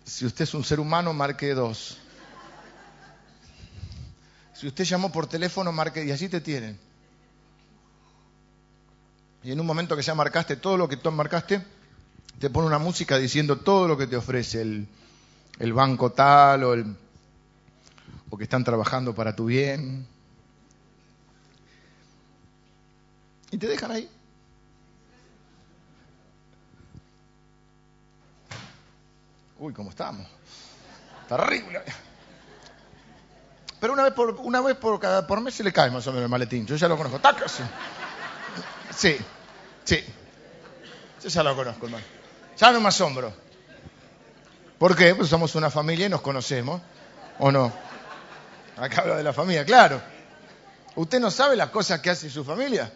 Si 0.03 0.25
usted 0.25 0.43
es 0.43 0.53
un 0.53 0.63
ser 0.63 0.79
humano, 0.79 1.13
marque 1.13 1.53
dos. 1.53 1.97
Si 4.53 4.67
usted 4.67 4.83
llamó 4.83 5.11
por 5.11 5.27
teléfono, 5.27 5.71
marque 5.71 6.03
y 6.05 6.11
así 6.11 6.29
te 6.29 6.41
tienen. 6.41 6.77
Y 9.43 9.51
en 9.51 9.59
un 9.59 9.65
momento 9.65 9.95
que 9.95 10.01
ya 10.01 10.15
marcaste 10.15 10.55
todo 10.55 10.77
lo 10.77 10.87
que 10.87 10.97
tú 10.97 11.11
marcaste, 11.11 11.61
te 12.39 12.49
pone 12.49 12.67
una 12.67 12.79
música 12.79 13.17
diciendo 13.17 13.57
todo 13.57 13.87
lo 13.87 13.97
que 13.97 14.07
te 14.07 14.15
ofrece 14.15 14.61
el, 14.61 15.73
banco 15.73 16.11
tal 16.11 16.63
o, 16.63 16.73
el, 16.73 16.95
o 18.29 18.37
que 18.37 18.45
están 18.45 18.63
trabajando 18.63 19.13
para 19.13 19.35
tu 19.35 19.45
bien. 19.45 20.07
Y 23.51 23.57
te 23.57 23.67
dejan 23.67 23.91
ahí. 23.91 24.09
Uy, 29.59 29.73
¿cómo 29.73 29.89
estamos? 29.89 30.25
Terrible. 31.27 31.81
Pero 33.79 33.93
una 33.93 34.03
vez 34.03 34.13
por, 34.13 34.31
una 34.39 34.61
vez 34.61 34.77
por, 34.77 34.99
cada, 34.99 35.27
por 35.27 35.41
mes 35.41 35.53
se 35.53 35.63
le 35.63 35.73
cae 35.73 35.91
más 35.91 36.07
o 36.07 36.11
menos 36.11 36.23
el 36.23 36.29
maletín. 36.29 36.65
Yo 36.65 36.77
ya 36.77 36.87
lo 36.87 36.95
conozco. 36.95 37.19
¡Taca! 37.19 37.45
Sí, 38.95 39.17
sí. 39.83 40.03
Yo 41.23 41.29
ya 41.29 41.43
lo 41.43 41.55
conozco, 41.55 41.85
hermano. 41.85 42.05
Ya 42.57 42.71
no 42.71 42.81
me 42.81 42.89
asombro. 42.89 43.33
¿Por 44.77 44.95
qué? 44.95 45.15
Pues 45.15 45.29
somos 45.29 45.55
una 45.55 45.69
familia 45.69 46.07
y 46.07 46.09
nos 46.09 46.21
conocemos. 46.21 46.81
¿O 47.39 47.51
no? 47.51 47.71
Acá 48.77 49.01
habla 49.01 49.17
de 49.17 49.23
la 49.23 49.33
familia, 49.33 49.65
claro. 49.65 50.01
¿Usted 50.95 51.19
no 51.19 51.31
sabe 51.31 51.55
las 51.55 51.69
cosas 51.69 52.01
que 52.01 52.09
hace 52.09 52.29
su 52.29 52.43
familia? 52.43 52.91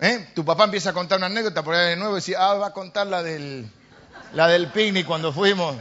¿Eh? 0.00 0.28
Tu 0.34 0.44
papá 0.44 0.64
empieza 0.64 0.90
a 0.90 0.92
contar 0.92 1.18
una 1.18 1.26
anécdota 1.26 1.62
por 1.62 1.74
ahí 1.74 1.90
de 1.90 1.96
nuevo 1.96 2.16
y 2.16 2.20
dice, 2.20 2.36
ah, 2.36 2.54
va 2.54 2.68
a 2.68 2.72
contar 2.72 3.06
la 3.06 3.22
del, 3.22 3.68
la 4.32 4.48
del 4.48 4.68
picnic 4.68 5.06
cuando 5.06 5.32
fuimos, 5.32 5.76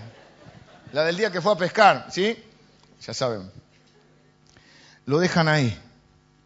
la 0.92 1.04
del 1.04 1.18
día 1.18 1.32
que 1.32 1.42
fue 1.42 1.54
a 1.54 1.56
pescar, 1.56 2.08
¿sí? 2.12 2.44
Ya 3.02 3.14
saben. 3.14 3.52
Lo 5.06 5.20
dejan 5.20 5.48
ahí. 5.48 5.80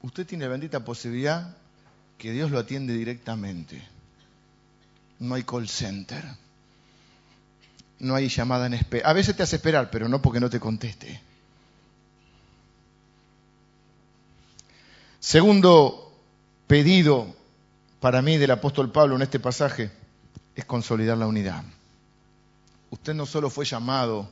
Usted 0.01 0.25
tiene 0.25 0.47
bendita 0.47 0.81
posibilidad 0.81 1.55
que 2.21 2.31
Dios 2.31 2.51
lo 2.51 2.59
atiende 2.59 2.93
directamente. 2.93 3.81
No 5.17 5.33
hay 5.33 5.41
call 5.41 5.67
center. 5.67 6.23
No 7.97 8.13
hay 8.13 8.29
llamada 8.29 8.67
en 8.67 8.75
espera. 8.75 9.09
A 9.09 9.13
veces 9.13 9.35
te 9.35 9.41
hace 9.41 9.55
esperar, 9.55 9.89
pero 9.89 10.07
no 10.07 10.21
porque 10.21 10.39
no 10.39 10.47
te 10.47 10.59
conteste. 10.59 11.19
Segundo 15.19 16.15
pedido 16.67 17.35
para 17.99 18.21
mí 18.21 18.37
del 18.37 18.51
apóstol 18.51 18.91
Pablo 18.91 19.15
en 19.15 19.23
este 19.23 19.39
pasaje 19.39 19.89
es 20.55 20.65
consolidar 20.65 21.17
la 21.17 21.25
unidad. 21.25 21.63
Usted 22.91 23.15
no 23.15 23.25
solo 23.25 23.49
fue 23.49 23.65
llamado 23.65 24.29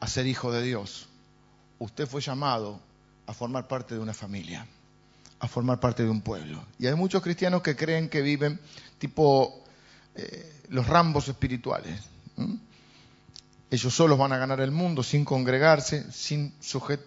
a 0.00 0.06
ser 0.06 0.26
hijo 0.26 0.52
de 0.52 0.62
Dios, 0.62 1.06
usted 1.78 2.06
fue 2.06 2.20
llamado 2.20 2.78
a 3.26 3.32
formar 3.32 3.68
parte 3.68 3.94
de 3.94 4.00
una 4.00 4.12
familia, 4.12 4.66
a 5.40 5.48
formar 5.48 5.80
parte 5.80 6.02
de 6.02 6.10
un 6.10 6.20
pueblo. 6.20 6.64
Y 6.78 6.86
hay 6.86 6.94
muchos 6.94 7.22
cristianos 7.22 7.62
que 7.62 7.76
creen 7.76 8.08
que 8.08 8.22
viven 8.22 8.58
tipo 8.98 9.64
eh, 10.14 10.62
los 10.68 10.86
rambos 10.86 11.28
espirituales. 11.28 12.00
Ellos 13.70 13.94
solos 13.94 14.18
van 14.18 14.32
a 14.32 14.38
ganar 14.38 14.60
el 14.60 14.70
mundo 14.70 15.02
sin 15.02 15.24
congregarse, 15.24 16.10
sin 16.12 16.54
sujetar. 16.60 17.06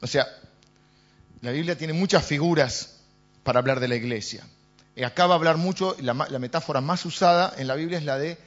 O 0.00 0.06
sea, 0.06 0.26
la 1.40 1.50
Biblia 1.50 1.76
tiene 1.76 1.92
muchas 1.92 2.24
figuras 2.24 3.00
para 3.42 3.60
hablar 3.60 3.80
de 3.80 3.88
la 3.88 3.96
iglesia. 3.96 4.46
Y 4.94 5.02
acá 5.04 5.26
va 5.26 5.34
hablar 5.34 5.56
mucho, 5.56 5.96
la, 6.00 6.14
la 6.14 6.38
metáfora 6.38 6.80
más 6.80 7.04
usada 7.04 7.52
en 7.58 7.66
la 7.66 7.74
Biblia 7.74 7.98
es 7.98 8.04
la 8.04 8.18
de 8.18 8.38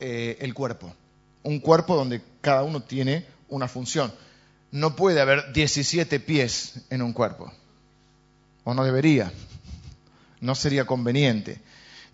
eh, 0.00 0.38
el 0.40 0.54
cuerpo. 0.54 0.94
Un 1.42 1.60
cuerpo 1.60 1.96
donde 1.96 2.22
cada 2.40 2.62
uno 2.62 2.82
tiene 2.82 3.26
una 3.48 3.68
función. 3.68 4.12
No 4.70 4.96
puede 4.96 5.20
haber 5.20 5.52
17 5.52 6.18
pies 6.20 6.74
en 6.90 7.02
un 7.02 7.12
cuerpo. 7.12 7.52
O 8.64 8.74
no 8.74 8.84
debería. 8.84 9.32
No 10.40 10.54
sería 10.54 10.84
conveniente. 10.84 11.60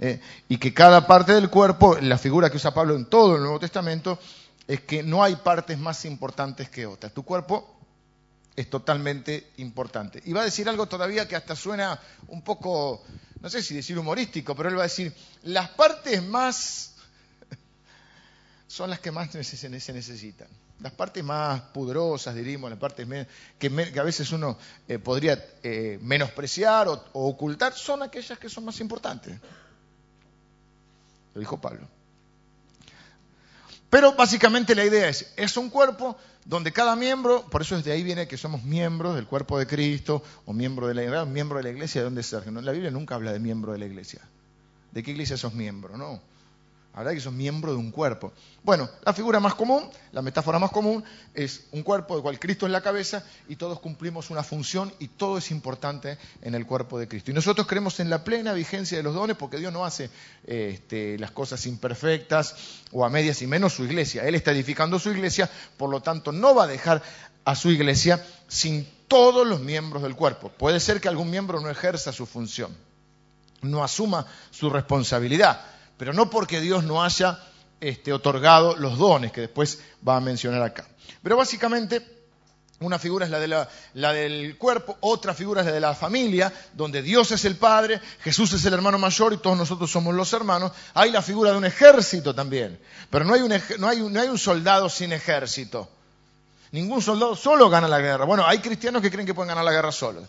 Eh, 0.01 0.21
y 0.49 0.59
que 0.59 0.73
cada 0.73 1.07
parte 1.07 1.33
del 1.33 1.51
cuerpo, 1.51 1.99
la 2.01 2.19
figura 2.19 2.51
que 2.51 2.57
usa 2.57 2.73
Pablo 2.73 2.95
en 2.95 3.07
todo 3.07 3.37
el 3.37 3.43
Nuevo 3.43 3.59
Testamento, 3.59 4.19
es 4.67 4.83
que 4.83 5.03
no 5.03 5.25
hay 5.25 5.37
partes 5.37 5.79
más 5.79 6.05
importantes 6.05 6.69
que 6.69 6.87
otras. 6.87 7.13
Tu 7.13 7.25
cuerpo 7.25 7.79
es 8.55 8.69
totalmente 8.69 9.53
importante. 9.59 10.23
Y 10.25 10.33
va 10.33 10.43
a 10.43 10.45
decir 10.45 10.69
algo 10.69 10.87
todavía 10.87 11.27
que 11.27 11.37
hasta 11.37 11.57
suena 11.57 11.99
un 12.29 12.43
poco, 12.43 13.03
no 13.41 13.49
sé 13.49 13.63
si 13.63 13.75
decir 13.75 13.99
humorístico, 13.99 14.55
pero 14.55 14.69
él 14.69 14.77
va 14.77 14.83
a 14.83 14.85
decir, 14.85 15.15
las 15.45 15.71
partes 15.71 16.23
más 16.23 16.95
son 18.67 18.91
las 18.91 19.01
que 19.01 19.11
más 19.11 19.31
se 19.31 19.69
necesitan. 19.69 20.49
Las 20.81 20.93
partes 20.93 21.25
más 21.25 21.61
pudrosas, 21.61 22.35
diríamos, 22.35 22.71
las 22.71 22.79
partes 22.79 23.07
que, 23.59 23.67
a 23.99 24.03
veces 24.03 24.31
uno 24.31 24.57
eh, 24.87 24.99
podría 24.99 25.45
eh, 25.63 25.99
menospreciar 26.03 26.89
o 26.89 27.03
ocultar, 27.13 27.73
son 27.73 28.03
aquellas 28.03 28.39
que 28.39 28.49
son 28.49 28.65
más 28.65 28.79
importantes. 28.81 29.37
Lo 31.35 31.41
dijo 31.41 31.61
Pablo. 31.61 31.89
Pero 33.91 34.15
básicamente 34.15 34.75
la 34.75 34.85
idea 34.85 35.09
es, 35.09 35.33
es 35.37 35.57
un 35.57 35.71
cuerpo 35.71 36.17
donde 36.45 36.73
cada 36.73 36.95
miembro, 36.97 37.45
por 37.51 37.63
eso 37.63 37.77
desde 37.77 37.93
ahí 37.93 38.03
viene 38.03 38.29
que 38.29 38.37
somos 38.37 38.63
miembros 38.65 39.15
del 39.15 39.27
cuerpo 39.27 39.59
de 39.59 39.67
Cristo 39.67 40.23
o 40.47 40.53
miembro 40.53 40.89
de 40.89 40.95
la, 40.95 41.25
miembro 41.25 41.59
de 41.59 41.65
la 41.65 41.71
iglesia, 41.71 42.01
¿de 42.01 42.05
dónde 42.05 42.21
es 42.21 42.33
La 42.33 42.73
Biblia 42.73 42.91
nunca 42.91 43.15
habla 43.15 43.33
de 43.33 43.39
miembro 43.39 43.73
de 43.73 43.79
la 43.79 43.87
iglesia. 43.87 44.21
¿De 44.93 45.03
qué 45.03 45.11
iglesia 45.11 45.37
sos 45.37 45.55
miembro? 45.55 45.97
No. 45.97 46.21
Habla 46.99 47.15
que 47.15 47.21
sos 47.21 47.33
miembro 47.33 47.71
de 47.71 47.79
un 47.79 47.93
cuerpo. 47.93 48.33
Bueno, 48.65 48.91
la 49.05 49.13
figura 49.13 49.39
más 49.39 49.55
común, 49.55 49.89
la 50.11 50.21
metáfora 50.21 50.59
más 50.59 50.73
común, 50.73 51.05
es 51.33 51.67
un 51.71 51.85
cuerpo 51.85 52.15
del 52.15 52.25
cual 52.25 52.41
Cristo 52.41 52.67
es 52.67 52.73
la 52.73 52.81
cabeza 52.81 53.23
y 53.49 53.55
todos 53.55 53.79
cumplimos 53.79 54.31
una 54.31 54.43
función 54.43 54.93
y 54.99 55.07
todo 55.07 55.39
es 55.39 55.53
importante 55.53 56.19
en 56.43 56.57
el 56.57 56.67
cuerpo 56.67 56.99
de 56.99 57.07
Cristo. 57.07 57.31
Y 57.31 57.35
nosotros 57.35 57.69
creemos 57.69 58.01
en 58.01 58.11
la 58.11 58.25
plena 58.25 58.53
vigencia 58.53 58.99
de 58.99 59.05
los 59.05 59.15
dones 59.15 59.37
porque 59.37 59.59
Dios 59.59 59.73
no 59.73 59.85
hace 59.85 60.11
este, 60.45 61.17
las 61.21 61.31
cosas 61.31 61.65
imperfectas 61.67 62.57
o 62.91 63.05
a 63.05 63.11
medias 63.11 63.43
y 63.43 63.47
menos 63.47 63.75
su 63.75 63.85
iglesia. 63.85 64.25
Él 64.25 64.35
está 64.35 64.51
edificando 64.51 64.99
su 64.99 65.13
iglesia, 65.13 65.49
por 65.77 65.91
lo 65.91 66.01
tanto 66.01 66.33
no 66.33 66.53
va 66.57 66.65
a 66.65 66.67
dejar 66.67 67.01
a 67.45 67.55
su 67.55 67.71
iglesia 67.71 68.27
sin 68.49 68.89
todos 69.07 69.47
los 69.47 69.61
miembros 69.61 70.03
del 70.03 70.17
cuerpo. 70.17 70.49
Puede 70.49 70.81
ser 70.81 71.01
que 71.01 71.07
algún 71.07 71.31
miembro 71.31 71.61
no 71.61 71.71
ejerza 71.71 72.11
su 72.13 72.27
función, 72.27 72.77
no 73.63 73.85
asuma 73.85 74.27
su 74.51 74.69
responsabilidad 74.69 75.78
pero 75.99 76.13
no 76.15 76.31
porque 76.31 76.61
Dios 76.61 76.85
no 76.85 77.03
haya 77.03 77.39
este, 77.81 78.13
otorgado 78.13 78.77
los 78.77 78.97
dones 78.97 79.33
que 79.33 79.43
después 79.43 79.81
va 80.07 80.17
a 80.17 80.21
mencionar 80.21 80.63
acá. 80.63 80.87
Pero 81.23 81.37
básicamente 81.37 82.19
una 82.81 82.99
figura 82.99 83.25
es 83.25 83.31
la, 83.33 83.41
de 83.41 83.49
la, 83.49 84.13
del 84.13 84.57
cuerpo, 84.57 84.97
otra 85.01 85.35
figura 85.35 85.63
es 85.63 85.67
la 85.67 85.73
de 85.73 85.81
la 85.81 85.95
familia, 85.95 86.53
donde 86.75 87.03
Dios 87.03 87.33
es 87.33 87.45
el 87.45 87.57
Padre, 87.57 88.01
Jesús 88.21 88.53
es 88.53 88.65
el 88.65 88.73
hermano 88.73 88.99
mayor 88.99 89.33
y 89.33 89.39
todos 89.39 89.59
nosotros 89.59 89.91
somos 89.91 90.15
los 90.15 90.33
hermanos. 90.33 90.71
Hay 90.95 91.11
la 91.11 91.21
figura 91.21 91.51
de 91.51 91.59
un 91.59 91.65
ejército 91.65 92.35
también, 92.35 92.79
pero 93.11 93.25
no 93.25 93.35
hay 93.35 93.41
un, 93.41 93.53
no 93.79 93.89
hay, 93.89 94.01
no 94.01 94.21
hay 94.21 94.29
un 94.29 94.39
soldado 94.39 94.89
sin 94.89 95.13
ejército. 95.13 95.89
Ningún 96.71 97.03
soldado 97.03 97.35
solo 97.35 97.69
gana 97.69 97.89
la 97.89 97.99
guerra. 97.99 98.25
Bueno, 98.25 98.47
hay 98.47 98.59
cristianos 98.59 99.03
que 99.03 99.11
creen 99.11 99.27
que 99.27 99.35
pueden 99.35 99.49
ganar 99.49 99.65
la 99.65 99.73
guerra 99.73 99.91
solos. 99.91 100.29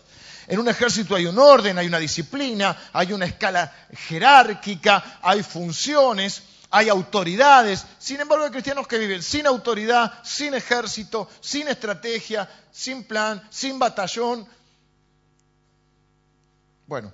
En 0.50 0.58
un 0.58 0.68
ejército 0.68 1.14
hay 1.14 1.26
un 1.26 1.38
orden, 1.38 1.78
hay 1.78 1.86
una 1.86 2.00
disciplina, 2.00 2.76
hay 2.92 3.12
una 3.12 3.24
escala 3.24 3.72
jerárquica, 4.08 5.20
hay 5.22 5.44
funciones, 5.44 6.42
hay 6.70 6.88
autoridades. 6.88 7.86
Sin 8.00 8.20
embargo, 8.20 8.46
hay 8.46 8.50
cristianos 8.50 8.88
que 8.88 8.98
viven 8.98 9.22
sin 9.22 9.46
autoridad, 9.46 10.12
sin 10.24 10.54
ejército, 10.54 11.28
sin 11.40 11.68
estrategia, 11.68 12.50
sin 12.72 13.04
plan, 13.04 13.40
sin 13.48 13.78
batallón. 13.78 14.44
Bueno, 16.88 17.12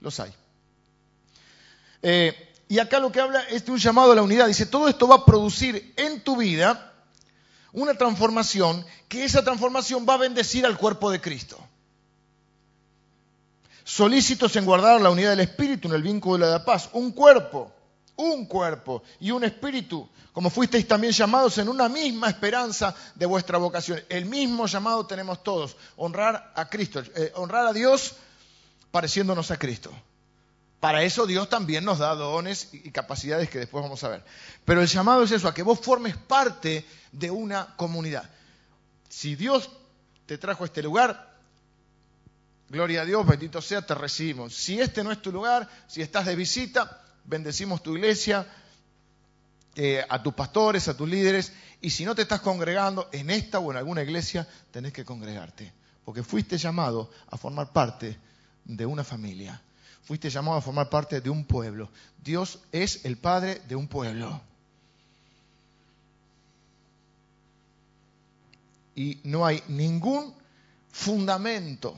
los 0.00 0.20
hay. 0.20 0.34
Eh, 2.02 2.54
y 2.68 2.78
acá 2.78 3.00
lo 3.00 3.10
que 3.10 3.22
habla 3.22 3.40
es 3.48 3.64
de 3.64 3.72
un 3.72 3.78
llamado 3.78 4.12
a 4.12 4.16
la 4.16 4.22
unidad. 4.22 4.48
Dice, 4.48 4.66
todo 4.66 4.86
esto 4.86 5.08
va 5.08 5.14
a 5.14 5.24
producir 5.24 5.94
en 5.96 6.20
tu 6.20 6.36
vida 6.36 6.92
una 7.72 7.94
transformación, 7.94 8.84
que 9.08 9.24
esa 9.24 9.42
transformación 9.42 10.04
va 10.06 10.12
a 10.12 10.18
bendecir 10.18 10.66
al 10.66 10.76
cuerpo 10.76 11.10
de 11.10 11.22
Cristo 11.22 11.65
solícitos 13.86 14.54
en 14.56 14.66
guardar 14.66 15.00
la 15.00 15.10
unidad 15.10 15.30
del 15.30 15.40
espíritu 15.40 15.88
en 15.88 15.94
el 15.94 16.02
vínculo 16.02 16.44
de 16.44 16.52
la 16.52 16.64
paz, 16.64 16.90
un 16.92 17.12
cuerpo 17.12 17.72
un 18.16 18.46
cuerpo 18.46 19.02
y 19.20 19.30
un 19.30 19.44
espíritu, 19.44 20.08
como 20.32 20.50
fuisteis 20.50 20.88
también 20.88 21.12
llamados 21.12 21.58
en 21.58 21.68
una 21.68 21.88
misma 21.88 22.28
esperanza 22.28 22.94
de 23.14 23.26
vuestra 23.26 23.58
vocación. 23.58 24.02
El 24.08 24.26
mismo 24.26 24.66
llamado 24.66 25.06
tenemos 25.06 25.42
todos, 25.42 25.76
honrar 25.96 26.52
a 26.54 26.68
Cristo, 26.68 27.02
eh, 27.14 27.32
honrar 27.36 27.66
a 27.66 27.72
Dios 27.72 28.16
pareciéndonos 28.90 29.50
a 29.50 29.58
Cristo. 29.58 29.92
Para 30.80 31.02
eso 31.02 31.26
Dios 31.26 31.48
también 31.48 31.84
nos 31.84 31.98
da 31.98 32.14
dones 32.14 32.68
y 32.72 32.90
capacidades 32.90 33.48
que 33.48 33.58
después 33.58 33.82
vamos 33.82 34.02
a 34.04 34.08
ver. 34.08 34.24
Pero 34.64 34.82
el 34.82 34.88
llamado 34.88 35.22
es 35.22 35.30
eso, 35.30 35.48
a 35.48 35.54
que 35.54 35.62
vos 35.62 35.80
formes 35.80 36.16
parte 36.16 36.86
de 37.12 37.30
una 37.30 37.74
comunidad. 37.76 38.28
Si 39.08 39.36
Dios 39.36 39.70
te 40.26 40.38
trajo 40.38 40.64
a 40.64 40.66
este 40.66 40.82
lugar, 40.82 41.25
gloria 42.68 43.02
a 43.02 43.04
Dios, 43.04 43.26
bendito 43.26 43.60
sea, 43.62 43.82
te 43.82 43.94
recibimos. 43.94 44.54
Si 44.54 44.80
este 44.80 45.04
no 45.04 45.12
es 45.12 45.22
tu 45.22 45.32
lugar, 45.32 45.68
si 45.86 46.02
estás 46.02 46.26
de 46.26 46.36
visita, 46.36 47.02
bendecimos 47.24 47.82
tu 47.82 47.96
iglesia, 47.96 48.46
eh, 49.74 50.04
a 50.08 50.22
tus 50.22 50.34
pastores, 50.34 50.88
a 50.88 50.96
tus 50.96 51.08
líderes, 51.08 51.52
y 51.80 51.90
si 51.90 52.04
no 52.04 52.14
te 52.14 52.22
estás 52.22 52.40
congregando 52.40 53.08
en 53.12 53.30
esta 53.30 53.58
o 53.58 53.70
en 53.70 53.76
alguna 53.76 54.02
iglesia, 54.02 54.48
tenés 54.70 54.92
que 54.92 55.04
congregarte, 55.04 55.72
porque 56.04 56.22
fuiste 56.22 56.56
llamado 56.56 57.10
a 57.30 57.36
formar 57.36 57.72
parte 57.72 58.16
de 58.64 58.86
una 58.86 59.04
familia, 59.04 59.60
fuiste 60.02 60.30
llamado 60.30 60.56
a 60.56 60.62
formar 60.62 60.88
parte 60.88 61.20
de 61.20 61.30
un 61.30 61.44
pueblo. 61.44 61.90
Dios 62.22 62.60
es 62.72 63.04
el 63.04 63.18
Padre 63.18 63.60
de 63.68 63.76
un 63.76 63.86
pueblo. 63.86 64.40
Y 68.94 69.20
no 69.24 69.44
hay 69.44 69.62
ningún 69.68 70.34
fundamento 70.90 71.94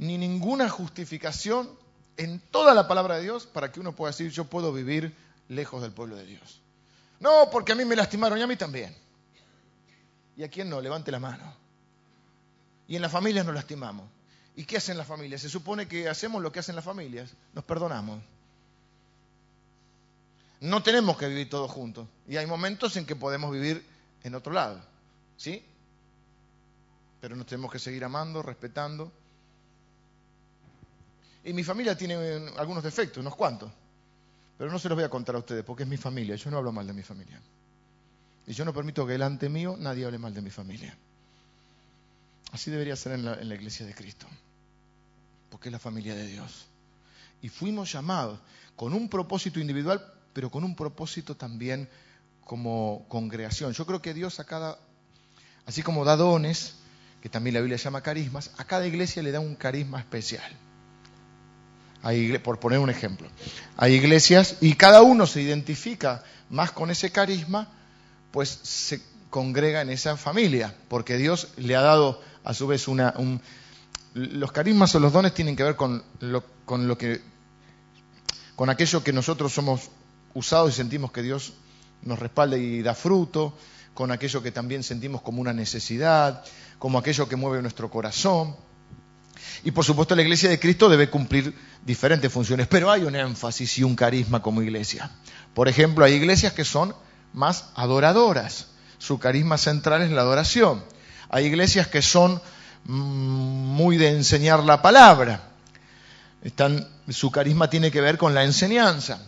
ni 0.00 0.16
ninguna 0.16 0.70
justificación 0.70 1.70
en 2.16 2.40
toda 2.40 2.74
la 2.74 2.88
palabra 2.88 3.16
de 3.16 3.22
Dios 3.22 3.46
para 3.46 3.70
que 3.70 3.80
uno 3.80 3.94
pueda 3.94 4.12
decir 4.12 4.30
yo 4.30 4.44
puedo 4.46 4.72
vivir 4.72 5.14
lejos 5.48 5.82
del 5.82 5.92
pueblo 5.92 6.16
de 6.16 6.24
Dios. 6.24 6.62
No, 7.20 7.50
porque 7.52 7.72
a 7.72 7.74
mí 7.74 7.84
me 7.84 7.94
lastimaron 7.94 8.38
y 8.38 8.42
a 8.42 8.46
mí 8.46 8.56
también. 8.56 8.96
¿Y 10.38 10.42
a 10.42 10.48
quién 10.48 10.70
no? 10.70 10.80
Levante 10.80 11.10
la 11.10 11.20
mano. 11.20 11.54
Y 12.88 12.96
en 12.96 13.02
las 13.02 13.12
familias 13.12 13.44
nos 13.44 13.54
lastimamos. 13.54 14.08
¿Y 14.56 14.64
qué 14.64 14.78
hacen 14.78 14.96
las 14.96 15.06
familias? 15.06 15.42
Se 15.42 15.50
supone 15.50 15.86
que 15.86 16.08
hacemos 16.08 16.42
lo 16.42 16.50
que 16.50 16.60
hacen 16.60 16.76
las 16.76 16.84
familias, 16.84 17.34
nos 17.52 17.64
perdonamos. 17.64 18.22
No 20.60 20.82
tenemos 20.82 21.18
que 21.18 21.28
vivir 21.28 21.50
todos 21.50 21.70
juntos. 21.70 22.08
Y 22.26 22.38
hay 22.38 22.46
momentos 22.46 22.96
en 22.96 23.04
que 23.04 23.16
podemos 23.16 23.52
vivir 23.52 23.84
en 24.24 24.34
otro 24.34 24.54
lado. 24.54 24.80
¿Sí? 25.36 25.62
Pero 27.20 27.36
nos 27.36 27.46
tenemos 27.46 27.70
que 27.70 27.78
seguir 27.78 28.02
amando, 28.02 28.42
respetando 28.42 29.12
y 31.44 31.52
mi 31.52 31.64
familia 31.64 31.96
tiene 31.96 32.14
algunos 32.56 32.82
defectos, 32.82 33.18
unos 33.18 33.34
cuantos. 33.34 33.70
Pero 34.58 34.70
no 34.70 34.78
se 34.78 34.88
los 34.88 34.96
voy 34.96 35.04
a 35.04 35.08
contar 35.08 35.34
a 35.36 35.38
ustedes 35.38 35.64
porque 35.64 35.84
es 35.84 35.88
mi 35.88 35.96
familia. 35.96 36.36
Yo 36.36 36.50
no 36.50 36.58
hablo 36.58 36.70
mal 36.70 36.86
de 36.86 36.92
mi 36.92 37.02
familia. 37.02 37.40
Y 38.46 38.52
yo 38.52 38.64
no 38.64 38.74
permito 38.74 39.06
que 39.06 39.12
delante 39.12 39.48
mío 39.48 39.76
nadie 39.78 40.04
hable 40.04 40.18
mal 40.18 40.34
de 40.34 40.42
mi 40.42 40.50
familia. 40.50 40.94
Así 42.52 42.70
debería 42.70 42.94
ser 42.96 43.12
en 43.12 43.24
la, 43.24 43.54
iglesia 43.54 43.86
de 43.86 43.94
Cristo. 43.94 44.26
Porque 45.48 45.68
es 45.68 45.72
la 45.72 45.78
familia 45.78 46.14
de 46.14 46.26
Dios. 46.26 46.66
Y 47.40 47.48
fuimos 47.48 47.90
llamados 47.90 48.38
con 48.76 48.92
un 48.92 49.08
propósito 49.08 49.60
individual, 49.60 50.04
pero 50.34 50.50
con 50.50 50.62
un 50.62 50.76
propósito 50.76 51.36
también 51.36 51.88
como 52.44 53.06
congregación. 53.08 53.72
Yo 53.72 53.86
creo 53.86 54.02
que 54.02 54.12
Dios 54.12 54.40
a 54.40 54.44
cada, 54.44 54.78
así 55.64 55.82
como 55.82 56.04
da 56.04 56.16
dones, 56.16 56.74
que 57.22 57.30
también 57.30 57.54
la 57.54 57.60
Biblia 57.60 57.78
llama 57.78 58.02
carismas, 58.02 58.50
a 58.58 58.64
cada 58.64 58.86
iglesia 58.86 59.22
le 59.22 59.32
da 59.32 59.40
un 59.40 59.54
carisma 59.54 60.00
especial 60.00 60.52
por 62.42 62.58
poner 62.58 62.78
un 62.78 62.90
ejemplo. 62.90 63.28
Hay 63.76 63.94
iglesias 63.94 64.56
y 64.60 64.74
cada 64.74 65.02
uno 65.02 65.26
se 65.26 65.42
identifica 65.42 66.22
más 66.48 66.72
con 66.72 66.90
ese 66.90 67.10
carisma, 67.10 67.68
pues 68.30 68.48
se 68.62 69.02
congrega 69.28 69.82
en 69.82 69.90
esa 69.90 70.16
familia, 70.16 70.74
porque 70.88 71.16
Dios 71.16 71.48
le 71.56 71.76
ha 71.76 71.82
dado 71.82 72.20
a 72.44 72.54
su 72.54 72.66
vez 72.66 72.88
una... 72.88 73.14
los 74.14 74.52
carismas 74.52 74.94
o 74.94 75.00
los 75.00 75.12
dones 75.12 75.34
tienen 75.34 75.56
que 75.56 75.62
ver 75.62 75.76
con 75.76 76.02
lo, 76.20 76.44
con 76.64 76.88
lo 76.88 76.98
que... 76.98 77.20
con 78.56 78.70
aquello 78.70 79.04
que 79.04 79.12
nosotros 79.12 79.52
somos 79.52 79.90
usados 80.34 80.72
y 80.72 80.76
sentimos 80.76 81.12
que 81.12 81.22
Dios 81.22 81.52
nos 82.02 82.18
respalda 82.18 82.56
y 82.56 82.82
da 82.82 82.94
fruto, 82.94 83.54
con 83.94 84.10
aquello 84.10 84.42
que 84.42 84.52
también 84.52 84.82
sentimos 84.82 85.22
como 85.22 85.40
una 85.40 85.52
necesidad, 85.52 86.44
como 86.78 86.98
aquello 86.98 87.28
que 87.28 87.36
mueve 87.36 87.62
nuestro 87.62 87.90
corazón. 87.90 88.56
Y 89.64 89.70
por 89.70 89.84
supuesto 89.84 90.16
la 90.16 90.22
iglesia 90.22 90.48
de 90.48 90.58
Cristo 90.58 90.88
debe 90.88 91.10
cumplir 91.10 91.54
diferentes 91.84 92.32
funciones, 92.32 92.66
pero 92.66 92.90
hay 92.90 93.02
un 93.02 93.14
énfasis 93.14 93.78
y 93.78 93.84
un 93.84 93.96
carisma 93.96 94.42
como 94.42 94.62
iglesia. 94.62 95.10
Por 95.54 95.68
ejemplo, 95.68 96.04
hay 96.04 96.14
iglesias 96.14 96.52
que 96.52 96.64
son 96.64 96.94
más 97.32 97.66
adoradoras. 97.74 98.68
Su 98.98 99.18
carisma 99.18 99.58
central 99.58 100.02
es 100.02 100.10
la 100.10 100.22
adoración. 100.22 100.82
Hay 101.28 101.46
iglesias 101.46 101.88
que 101.88 102.02
son 102.02 102.40
mm, 102.84 102.92
muy 102.92 103.96
de 103.96 104.10
enseñar 104.10 104.64
la 104.64 104.82
palabra. 104.82 105.42
su 107.08 107.30
carisma 107.30 107.70
tiene 107.70 107.90
que 107.90 108.00
ver 108.00 108.18
con 108.18 108.34
la 108.34 108.44
enseñanza. 108.44 109.20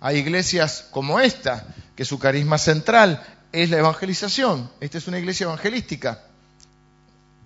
Hay 0.00 0.18
iglesias 0.18 0.86
como 0.90 1.20
esta, 1.20 1.66
que 1.94 2.04
su 2.04 2.18
carisma 2.18 2.58
central 2.58 3.22
es 3.52 3.70
la 3.70 3.78
evangelización. 3.78 4.70
Esta 4.80 4.98
es 4.98 5.08
una 5.08 5.18
iglesia 5.18 5.44
evangelística. 5.44 6.20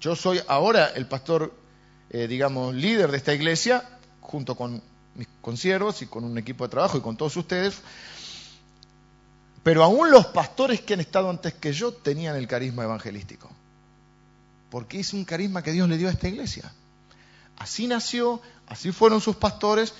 Yo 0.00 0.16
soy 0.16 0.40
ahora 0.48 0.92
el 0.94 1.06
pastor 1.06 1.54
eh, 2.10 2.26
digamos, 2.26 2.74
líder 2.74 3.10
de 3.10 3.16
esta 3.16 3.32
iglesia, 3.32 3.88
junto 4.20 4.56
con 4.56 4.82
mis 5.14 5.28
conciervos 5.40 6.02
y 6.02 6.06
con 6.06 6.24
un 6.24 6.36
equipo 6.38 6.64
de 6.64 6.70
trabajo 6.70 6.98
y 6.98 7.00
con 7.00 7.16
todos 7.16 7.36
ustedes. 7.36 7.78
Pero 9.62 9.84
aún 9.84 10.10
los 10.10 10.26
pastores 10.26 10.80
que 10.80 10.94
han 10.94 11.00
estado 11.00 11.30
antes 11.30 11.54
que 11.54 11.72
yo 11.72 11.92
tenían 11.92 12.36
el 12.36 12.46
carisma 12.46 12.84
evangelístico. 12.84 13.50
Porque 14.70 15.00
es 15.00 15.12
un 15.12 15.24
carisma 15.24 15.62
que 15.62 15.72
Dios 15.72 15.88
le 15.88 15.98
dio 15.98 16.08
a 16.08 16.12
esta 16.12 16.28
iglesia. 16.28 16.72
Así 17.56 17.86
nació, 17.86 18.40
así 18.66 18.90
fueron 18.90 19.20
sus 19.20 19.36
pastores 19.36 19.92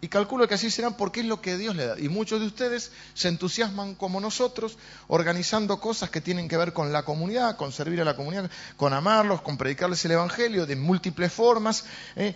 y 0.00 0.08
calculo 0.08 0.46
que 0.46 0.54
así 0.54 0.70
serán 0.70 0.94
porque 0.94 1.20
es 1.20 1.26
lo 1.26 1.40
que 1.40 1.56
Dios 1.56 1.74
le 1.74 1.86
da. 1.86 1.98
Y 1.98 2.08
muchos 2.08 2.40
de 2.40 2.46
ustedes 2.46 2.92
se 3.14 3.28
entusiasman 3.28 3.96
como 3.96 4.20
nosotros, 4.20 4.78
organizando 5.08 5.80
cosas 5.80 6.08
que 6.08 6.20
tienen 6.20 6.46
que 6.46 6.56
ver 6.56 6.72
con 6.72 6.92
la 6.92 7.02
comunidad, 7.02 7.56
con 7.56 7.72
servir 7.72 8.00
a 8.00 8.04
la 8.04 8.14
comunidad, 8.14 8.48
con 8.76 8.92
amarlos, 8.92 9.42
con 9.42 9.56
predicarles 9.56 10.04
el 10.04 10.12
Evangelio 10.12 10.66
de 10.66 10.76
múltiples 10.76 11.32
formas, 11.32 11.84
¿eh? 12.14 12.34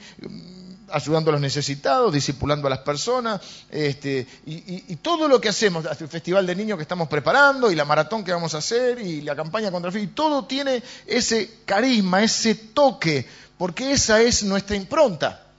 ayudando 0.91 1.31
a 1.31 1.33
los 1.33 1.41
necesitados, 1.41 2.13
discipulando 2.13 2.67
a 2.67 2.71
las 2.71 2.81
personas, 2.81 3.41
este, 3.71 4.27
y, 4.45 4.97
todo 4.97 5.29
lo 5.29 5.41
que 5.41 5.49
hacemos, 5.49 5.85
el 6.01 6.09
festival 6.09 6.47
de 6.47 6.57
niños 6.57 6.77
que 6.77 6.83
estamos 6.83 7.09
preparando, 7.09 7.71
y 7.71 7.77
la 7.77 7.85
maratón 7.85 8.25
que 8.25 8.33
vamos 8.33 8.55
a 8.55 8.59
hacer, 8.59 8.99
y 9.01 9.21
la 9.21 9.37
campaña 9.37 9.71
contra 9.71 9.91
el 9.91 9.97
fin, 9.97 10.11
todo 10.15 10.45
tiene 10.47 10.83
ese 11.07 11.59
carisma, 11.65 12.25
ese 12.25 12.57
toque, 12.57 13.27
porque 13.57 13.93
esa 13.93 14.21
es 14.21 14.43
nuestra 14.43 14.75
impronta. 14.75 15.52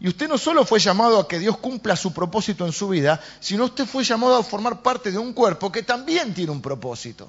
Y 0.00 0.08
usted 0.08 0.28
no 0.28 0.38
solo 0.38 0.64
fue 0.64 0.78
llamado 0.78 1.20
a 1.20 1.28
que 1.28 1.38
Dios 1.38 1.58
cumpla 1.58 1.96
su 1.96 2.12
propósito 2.12 2.66
en 2.66 2.72
su 2.72 2.88
vida, 2.88 3.20
sino 3.40 3.64
usted 3.64 3.86
fue 3.86 4.04
llamado 4.04 4.36
a 4.36 4.42
formar 4.42 4.82
parte 4.82 5.10
de 5.10 5.18
un 5.18 5.32
cuerpo 5.32 5.70
que 5.70 5.82
también 5.82 6.34
tiene 6.34 6.52
un 6.52 6.60
propósito. 6.60 7.28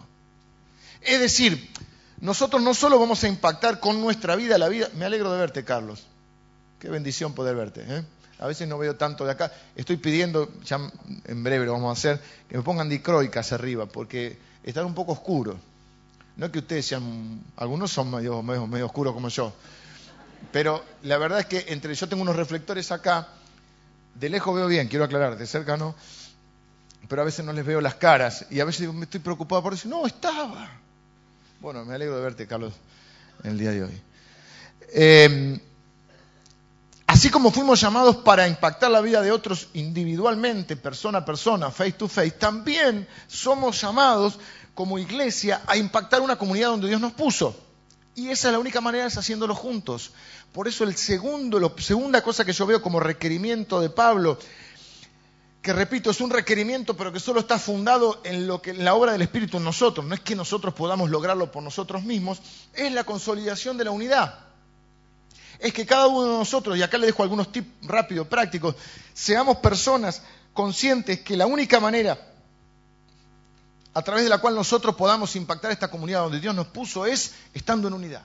Es 1.02 1.20
decir, 1.20 1.72
nosotros 2.22 2.62
no 2.62 2.74
solo 2.74 3.00
vamos 3.00 3.24
a 3.24 3.28
impactar 3.28 3.80
con 3.80 4.02
nuestra 4.02 4.36
vida 4.36 4.58
la 4.58 4.70
vida. 4.70 4.90
Me 4.96 5.06
alegro 5.06 5.32
de 5.32 5.40
verte, 5.40 5.64
Carlos. 5.64 6.04
Qué 6.80 6.90
bendición 6.90 7.34
poder 7.34 7.56
verte. 7.56 7.86
¿eh? 7.88 8.04
A 8.40 8.48
veces 8.48 8.68
no 8.68 8.78
veo 8.78 8.96
tanto 8.96 9.26
de 9.26 9.32
acá. 9.32 9.52
Estoy 9.76 9.98
pidiendo, 9.98 10.52
ya 10.64 10.80
en 11.26 11.44
breve 11.44 11.66
lo 11.66 11.74
vamos 11.74 11.90
a 11.90 12.00
hacer, 12.00 12.22
que 12.50 12.58
me 12.58 12.64
pongan 12.64 12.90
dicroicas 12.90 13.52
arriba, 13.52 13.86
porque 13.86 14.38
están 14.64 14.86
un 14.86 14.94
poco 14.94 15.14
oscuros. 15.14 15.56
No 16.36 16.48
es 16.48 16.52
que 16.52 16.60
ustedes 16.60 16.86
sean, 16.86 17.42
algunos 17.56 17.92
son 17.92 18.12
medio, 18.12 18.42
medio, 18.42 18.68
medio 18.68 18.88
oscuros 18.88 19.14
como 19.14 19.30
yo, 19.30 19.54
pero 20.52 20.84
la 21.04 21.18
verdad 21.18 21.40
es 21.40 21.46
que 21.46 21.66
entre 21.70 21.94
yo 21.94 22.10
tengo 22.10 22.22
unos 22.22 22.36
reflectores 22.36 22.92
acá, 22.92 23.28
de 24.16 24.30
lejos 24.30 24.56
veo 24.56 24.68
bien, 24.68 24.88
quiero 24.88 25.06
aclarar, 25.06 25.38
de 25.38 25.46
cerca 25.46 25.78
no, 25.78 25.96
pero 27.08 27.22
a 27.22 27.26
veces 27.26 27.46
no 27.46 27.54
les 27.54 27.66
veo 27.66 27.82
las 27.82 27.96
caras 27.96 28.46
y 28.50 28.60
a 28.60 28.66
veces 28.66 28.92
me 28.94 29.04
estoy 29.04 29.20
preocupado 29.20 29.62
por 29.62 29.74
eso. 29.74 29.88
No, 29.88 30.06
estaba. 30.06 30.70
Bueno, 31.60 31.86
me 31.86 31.96
alegro 31.96 32.16
de 32.18 32.24
verte, 32.24 32.48
Carlos, 32.48 32.74
en 33.44 33.52
el 33.52 33.58
día 33.58 33.72
de 33.72 33.84
hoy. 33.84 34.02
Eh, 34.94 35.60
así 37.08 37.30
como 37.30 37.52
fuimos 37.52 37.82
llamados 37.82 38.18
para 38.18 38.48
impactar 38.48 38.92
la 38.92 39.02
vida 39.02 39.22
de 39.22 39.32
otros 39.32 39.70
individualmente, 39.74 40.76
persona 40.76 41.20
a 41.20 41.26
persona, 41.26 41.72
face 41.72 41.94
to 41.94 42.08
face, 42.08 42.32
también 42.32 43.08
somos 43.28 43.82
llamados 43.82 44.40
como 44.74 45.00
iglesia 45.00 45.62
a 45.68 45.78
impactar 45.78 46.22
una 46.22 46.38
comunidad 46.38 46.70
donde 46.70 46.88
Dios 46.88 47.02
nos 47.02 47.14
puso. 47.14 47.65
Y 48.16 48.30
esa 48.30 48.48
es 48.48 48.54
la 48.54 48.60
única 48.60 48.80
manera, 48.80 49.06
es 49.06 49.18
haciéndolo 49.18 49.54
juntos. 49.54 50.12
Por 50.54 50.70
eso 50.70 50.86
el 50.86 50.96
segundo, 50.96 51.60
la 51.60 51.70
segunda 51.78 52.22
cosa 52.22 52.46
que 52.46 52.54
yo 52.54 52.66
veo 52.66 52.82
como 52.82 53.02
requerimiento 53.02 53.82
de 53.82 53.90
Pablo, 53.90 54.40
que 55.62 55.74
repito, 55.74 56.12
es 56.12 56.22
un 56.22 56.30
requerimiento, 56.30 56.96
pero 56.96 57.12
que 57.12 57.20
solo 57.20 57.42
está 57.42 57.60
fundado 57.60 58.22
en, 58.24 58.48
lo 58.48 58.62
que, 58.62 58.70
en 58.70 58.86
la 58.86 58.94
obra 58.94 59.12
del 59.12 59.24
Espíritu 59.24 59.58
en 59.58 59.66
nosotros, 59.66 60.06
no 60.06 60.16
es 60.16 60.22
que 60.22 60.36
nosotros 60.36 60.74
podamos 60.74 61.10
lograrlo 61.10 61.52
por 61.52 61.62
nosotros 61.62 62.04
mismos, 62.04 62.40
es 62.74 62.92
la 62.94 63.04
consolidación 63.04 63.76
de 63.76 63.84
la 63.84 63.92
unidad. 63.92 64.40
Es 65.60 65.74
que 65.74 65.86
cada 65.86 66.08
uno 66.08 66.24
de 66.24 66.38
nosotros, 66.38 66.78
y 66.78 66.84
acá 66.84 66.98
le 66.98 67.08
dejo 67.08 67.24
algunos 67.24 67.52
tips 67.52 67.88
rápidos, 67.88 68.28
prácticos, 68.28 68.76
seamos 69.14 69.58
personas 69.58 70.22
conscientes 70.54 71.20
que 71.20 71.36
la 71.36 71.48
única 71.48 71.82
manera 71.82 72.35
a 73.96 74.02
través 74.02 74.26
de 74.26 74.30
la 74.30 74.40
cual 74.40 74.56
nosotros 74.56 74.94
podamos 74.96 75.36
impactar 75.38 75.72
esta 75.72 75.90
comunidad 75.90 76.20
donde 76.20 76.42
Dios 76.42 76.54
nos 76.54 76.68
puso 76.68 77.06
es 77.06 77.34
estando 77.54 77.88
en 77.88 77.94
unidad. 77.94 78.24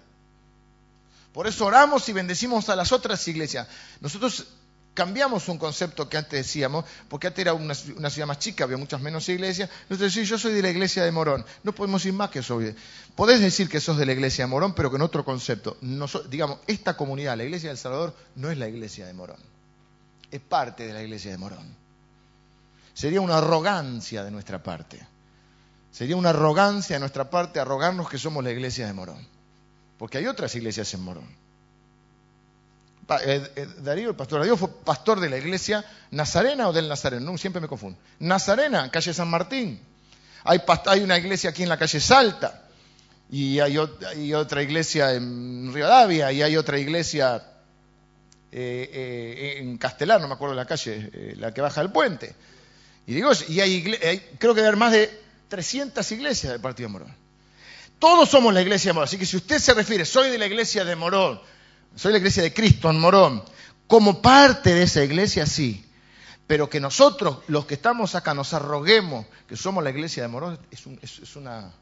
Por 1.32 1.46
eso 1.46 1.64
oramos 1.64 2.08
y 2.08 2.12
bendecimos 2.12 2.68
a 2.68 2.74
las 2.74 2.90
otras 2.90 3.26
iglesias. 3.28 3.68
Nosotros 4.00 4.48
cambiamos 4.94 5.48
un 5.48 5.58
concepto 5.58 6.08
que 6.08 6.16
antes 6.16 6.44
decíamos, 6.44 6.84
porque 7.08 7.28
antes 7.28 7.42
era 7.42 7.54
una, 7.54 7.76
ciudad 7.76 8.26
más 8.26 8.40
chica, 8.40 8.64
había 8.64 8.78
muchas 8.78 9.00
menos 9.00 9.28
iglesias. 9.28 9.70
Nosotros 9.88 10.12
decimos, 10.12 10.28
yo 10.28 10.38
soy 10.38 10.54
de 10.54 10.62
la 10.62 10.70
iglesia 10.70 11.04
de 11.04 11.12
Morón. 11.12 11.46
No 11.62 11.72
podemos 11.72 12.04
ir 12.04 12.14
más 12.14 12.30
que 12.30 12.42
soy. 12.42 12.74
Podés 13.14 13.40
decir 13.40 13.68
que 13.68 13.78
sos 13.78 13.96
de 13.96 14.06
la 14.06 14.12
iglesia 14.12 14.46
de 14.46 14.50
Morón, 14.50 14.74
pero 14.74 14.90
con 14.90 15.02
otro 15.02 15.24
concepto. 15.24 15.76
digamos, 16.28 16.58
esta 16.66 16.96
comunidad, 16.96 17.36
la 17.36 17.44
iglesia 17.44 17.68
del 17.68 17.78
Salvador, 17.78 18.16
no 18.34 18.50
es 18.50 18.58
la 18.58 18.66
iglesia 18.66 19.06
de 19.06 19.12
Morón. 19.12 19.38
Es 20.32 20.40
parte 20.40 20.84
de 20.84 20.94
la 20.94 21.02
iglesia 21.02 21.30
de 21.30 21.38
Morón. 21.38 21.76
Sería 22.92 23.20
una 23.20 23.38
arrogancia 23.38 24.24
de 24.24 24.32
nuestra 24.32 24.60
parte. 24.60 24.98
Sería 25.92 26.16
una 26.16 26.30
arrogancia 26.30 26.96
de 26.96 27.00
nuestra 27.00 27.30
parte 27.30 27.60
arrogarnos 27.60 28.08
que 28.08 28.18
somos 28.18 28.44
la 28.44 28.50
iglesia 28.50 28.86
de 28.86 28.92
Morón. 28.92 29.26
Porque 29.98 30.18
hay 30.18 30.26
otras 30.26 30.54
iglesias 30.54 30.92
en 30.94 31.02
Morón. 31.02 31.40
Eh, 33.24 33.52
eh, 33.56 33.66
Darío, 33.78 34.10
el 34.10 34.16
pastor 34.16 34.38
Darío 34.38 34.56
fue 34.56 34.68
pastor 34.84 35.18
de 35.18 35.28
la 35.28 35.36
iglesia 35.36 35.84
Nazarena 36.12 36.68
o 36.68 36.72
del 36.72 36.88
Nazareno, 36.88 37.32
no, 37.32 37.38
siempre 37.38 37.60
me 37.60 37.66
confundo. 37.66 37.98
Nazarena, 38.20 38.90
calle 38.90 39.12
San 39.12 39.28
Martín. 39.28 39.80
Hay, 40.44 40.60
una 41.02 41.18
iglesia 41.18 41.50
aquí 41.50 41.64
en 41.64 41.68
la 41.68 41.76
calle 41.76 42.00
Salta, 42.00 42.62
y 43.30 43.58
hay, 43.58 43.76
otra 43.78 44.62
iglesia 44.62 45.12
en 45.12 45.72
Rivadavia, 45.74 46.32
y 46.32 46.40
hay 46.40 46.56
otra 46.56 46.78
iglesia 46.78 47.42
eh, 48.50 49.56
en 49.58 49.76
Castelar, 49.76 50.20
no 50.20 50.28
me 50.28 50.34
acuerdo 50.34 50.54
la 50.54 50.64
calle, 50.64 51.34
la 51.36 51.52
que 51.52 51.60
baja 51.60 51.82
del 51.82 51.92
puente. 51.92 52.34
Y 53.06 53.14
digo, 53.14 53.32
y 53.48 53.60
hay, 53.60 54.36
creo 54.38 54.54
que 54.54 54.62
hay 54.62 54.76
más 54.76 54.92
de 54.92 55.10
300 55.50 56.10
iglesias 56.12 56.52
del 56.52 56.62
Partido 56.62 56.88
Morón. 56.88 57.14
Todos 57.98 58.30
somos 58.30 58.54
la 58.54 58.62
iglesia 58.62 58.90
de 58.90 58.92
Morón, 58.94 59.08
así 59.08 59.18
que 59.18 59.26
si 59.26 59.36
usted 59.36 59.58
se 59.58 59.74
refiere, 59.74 60.06
soy 60.06 60.30
de 60.30 60.38
la 60.38 60.46
iglesia 60.46 60.86
de 60.86 60.96
Morón, 60.96 61.38
soy 61.94 62.12
la 62.12 62.18
iglesia 62.18 62.42
de 62.42 62.54
Cristo 62.54 62.88
en 62.88 62.98
Morón. 62.98 63.42
Como 63.86 64.22
parte 64.22 64.72
de 64.72 64.84
esa 64.84 65.04
iglesia, 65.04 65.44
sí. 65.44 65.84
Pero 66.46 66.70
que 66.70 66.80
nosotros, 66.80 67.38
los 67.48 67.66
que 67.66 67.74
estamos 67.74 68.14
acá, 68.14 68.32
nos 68.32 68.54
arroguemos 68.54 69.26
que 69.46 69.56
somos 69.56 69.84
la 69.84 69.90
iglesia 69.90 70.22
de 70.22 70.28
Morón, 70.28 70.58
es, 70.70 71.36
una, 71.36 71.72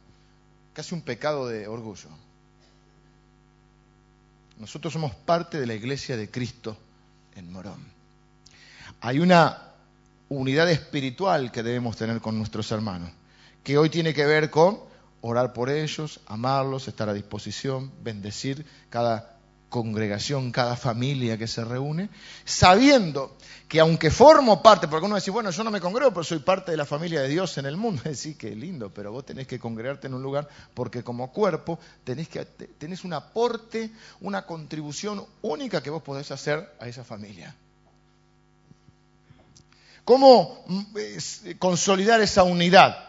casi 0.72 0.94
un 0.94 1.02
pecado 1.02 1.46
de 1.46 1.68
orgullo. 1.68 2.09
Nosotros 4.59 4.92
somos 4.92 5.14
parte 5.14 5.61
de 5.61 5.66
la 5.66 5.74
iglesia 5.74 6.16
de 6.16 6.31
Cristo 6.31 6.76
en 7.37 7.52
Morón. 7.52 7.87
Hay 9.00 9.20
una 9.20 9.68
unidad 10.28 10.70
espiritual 10.70 11.52
que 11.52 11.62
debemos 11.62 11.96
tener 11.96 12.20
con 12.20 12.37
nuestros 12.37 12.70
hermanos, 12.72 13.11
que 13.62 13.79
hoy 13.79 13.90
tiene 13.90 14.14
que 14.14 14.27
ver 14.27 14.51
con 14.51 14.81
orar 15.21 15.53
por 15.53 15.71
ellos, 15.71 16.21
amarlos, 16.27 16.88
estar 16.88 17.09
a 17.09 17.14
disposición, 17.14 17.92
bendecir 18.03 18.64
cada 18.88 19.38
congregación, 19.68 20.51
cada 20.51 20.77
familia 20.77 21.37
que 21.37 21.47
se 21.47 21.64
reúne, 21.64 22.09
sabiendo 22.44 23.37
que 23.68 23.81
aunque 23.81 24.11
formo 24.11 24.62
parte, 24.62 24.88
porque 24.88 25.05
uno 25.05 25.16
dice, 25.16 25.31
bueno, 25.31 25.51
yo 25.51 25.62
no 25.62 25.71
me 25.71 25.81
congrego, 25.81 26.11
pero 26.11 26.25
soy 26.25 26.38
parte 26.38 26.71
de 26.71 26.77
la 26.77 26.87
familia 26.87 27.21
de 27.21 27.29
Dios 27.29 27.59
en 27.59 27.66
el 27.66 27.77
mundo, 27.77 28.03
decir 28.05 28.37
que 28.38 28.55
lindo, 28.55 28.90
pero 28.92 29.12
vos 29.12 29.27
tenés 29.27 29.47
que 29.47 29.59
congregarte 29.59 30.07
en 30.07 30.14
un 30.14 30.23
lugar 30.23 30.49
porque 30.73 31.03
como 31.03 31.31
cuerpo 31.33 31.79
tenés, 32.05 32.29
que, 32.29 32.44
tenés 32.44 33.05
un 33.05 33.12
aporte, 33.12 33.90
una 34.21 34.47
contribución 34.47 35.25
única 35.42 35.83
que 35.83 35.90
vos 35.90 36.03
podés 36.03 36.31
hacer 36.31 36.75
a 36.81 36.88
esa 36.88 37.05
familia. 37.05 37.55
¿Cómo 40.05 40.64
mm, 40.66 41.59
consolidar 41.59 42.23
esa 42.23 42.42
unidad? 42.42 43.08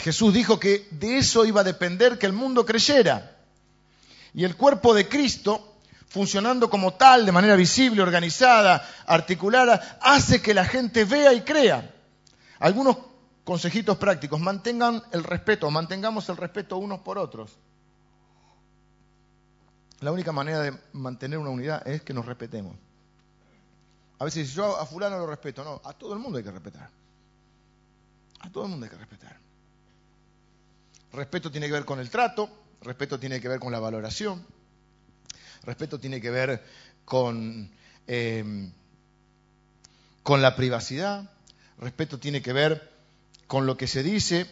Jesús 0.00 0.34
dijo 0.34 0.58
que 0.58 0.88
de 0.90 1.18
eso 1.18 1.44
iba 1.44 1.60
a 1.60 1.64
depender 1.64 2.18
que 2.18 2.26
el 2.26 2.32
mundo 2.32 2.64
creyera. 2.64 3.36
Y 4.34 4.44
el 4.44 4.56
cuerpo 4.56 4.94
de 4.94 5.08
Cristo, 5.08 5.76
funcionando 6.08 6.68
como 6.68 6.94
tal, 6.94 7.24
de 7.24 7.32
manera 7.32 7.56
visible, 7.56 8.02
organizada, 8.02 8.88
articulada, 9.06 9.98
hace 10.00 10.42
que 10.42 10.54
la 10.54 10.64
gente 10.64 11.04
vea 11.04 11.32
y 11.32 11.42
crea. 11.42 11.94
Algunos 12.58 12.96
consejitos 13.44 13.96
prácticos, 13.98 14.40
mantengan 14.40 15.02
el 15.12 15.22
respeto, 15.22 15.70
mantengamos 15.70 16.28
el 16.28 16.36
respeto 16.36 16.78
unos 16.78 17.00
por 17.00 17.18
otros. 17.18 17.50
La 20.00 20.12
única 20.12 20.32
manera 20.32 20.60
de 20.60 20.76
mantener 20.92 21.38
una 21.38 21.50
unidad 21.50 21.86
es 21.86 22.02
que 22.02 22.12
nos 22.12 22.26
respetemos. 22.26 22.76
A 24.18 24.24
veces 24.24 24.52
yo 24.52 24.78
a 24.78 24.86
fulano 24.86 25.18
lo 25.18 25.26
respeto, 25.26 25.64
no, 25.64 25.80
a 25.84 25.92
todo 25.92 26.14
el 26.14 26.18
mundo 26.18 26.38
hay 26.38 26.44
que 26.44 26.50
respetar. 26.50 26.90
A 28.40 28.50
todo 28.50 28.64
el 28.64 28.70
mundo 28.70 28.84
hay 28.84 28.90
que 28.90 28.98
respetar. 28.98 29.43
Respeto 31.14 31.50
tiene 31.50 31.66
que 31.66 31.72
ver 31.72 31.84
con 31.84 32.00
el 32.00 32.10
trato, 32.10 32.50
Respeto 32.82 33.18
tiene 33.18 33.40
que 33.40 33.48
ver 33.48 33.60
con 33.60 33.72
la 33.72 33.80
valoración. 33.80 34.44
Respeto 35.62 35.98
tiene 35.98 36.20
que 36.20 36.30
ver 36.30 36.62
con, 37.04 37.70
em, 38.06 38.70
con 40.22 40.42
la 40.42 40.54
privacidad. 40.54 41.30
Respeto 41.78 42.18
tiene 42.18 42.42
que 42.42 42.52
ver 42.52 42.92
con 43.46 43.64
lo 43.64 43.76
que 43.76 43.86
se 43.86 44.02
dice 44.02 44.46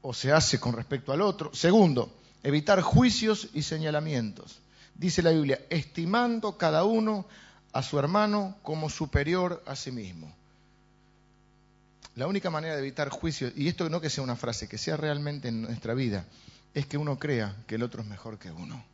o 0.00 0.14
se 0.14 0.32
hace 0.32 0.58
con 0.58 0.72
respecto 0.72 1.12
al 1.12 1.20
otro. 1.20 1.54
Segundo, 1.54 2.10
evitar 2.42 2.80
juicios 2.80 3.48
y 3.52 3.62
señalamientos. 3.62 4.60
Dice 4.94 5.22
la 5.22 5.30
Biblia, 5.30 5.60
estimando 5.68 6.56
cada 6.56 6.84
uno 6.84 7.26
a 7.72 7.82
su 7.82 7.98
hermano 7.98 8.56
como 8.62 8.88
superior 8.88 9.62
a 9.66 9.76
sí 9.76 9.92
mismo. 9.92 10.34
La 12.16 12.26
única 12.26 12.50
manera 12.50 12.74
de 12.74 12.80
evitar 12.80 13.08
juicios, 13.08 13.52
y 13.56 13.68
esto 13.68 13.88
no 13.88 14.00
que 14.00 14.10
sea 14.10 14.24
una 14.24 14.36
frase, 14.36 14.68
que 14.68 14.78
sea 14.78 14.96
realmente 14.96 15.48
en 15.48 15.62
nuestra 15.62 15.94
vida, 15.94 16.24
es 16.74 16.86
que 16.86 16.98
uno 16.98 17.18
crea 17.18 17.56
que 17.66 17.76
el 17.76 17.82
otro 17.82 18.02
es 18.02 18.08
mejor 18.08 18.38
que 18.38 18.50
uno. 18.50 18.84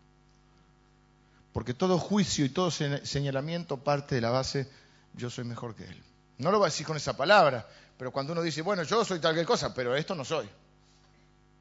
Porque 1.52 1.74
todo 1.74 1.98
juicio 1.98 2.44
y 2.44 2.50
todo 2.50 2.70
señalamiento 2.70 3.78
parte 3.78 4.14
de 4.14 4.20
la 4.20 4.30
base, 4.30 4.68
yo 5.14 5.30
soy 5.30 5.44
mejor 5.44 5.74
que 5.74 5.84
él. 5.84 6.02
No 6.38 6.50
lo 6.50 6.60
va 6.60 6.66
a 6.66 6.68
decir 6.68 6.86
con 6.86 6.96
esa 6.96 7.16
palabra, 7.16 7.66
pero 7.98 8.12
cuando 8.12 8.32
uno 8.32 8.42
dice, 8.42 8.60
bueno, 8.60 8.82
yo 8.82 9.04
soy 9.04 9.20
tal 9.20 9.34
que 9.34 9.44
cosa, 9.44 9.72
pero 9.74 9.96
esto 9.96 10.14
no 10.14 10.24
soy. 10.24 10.48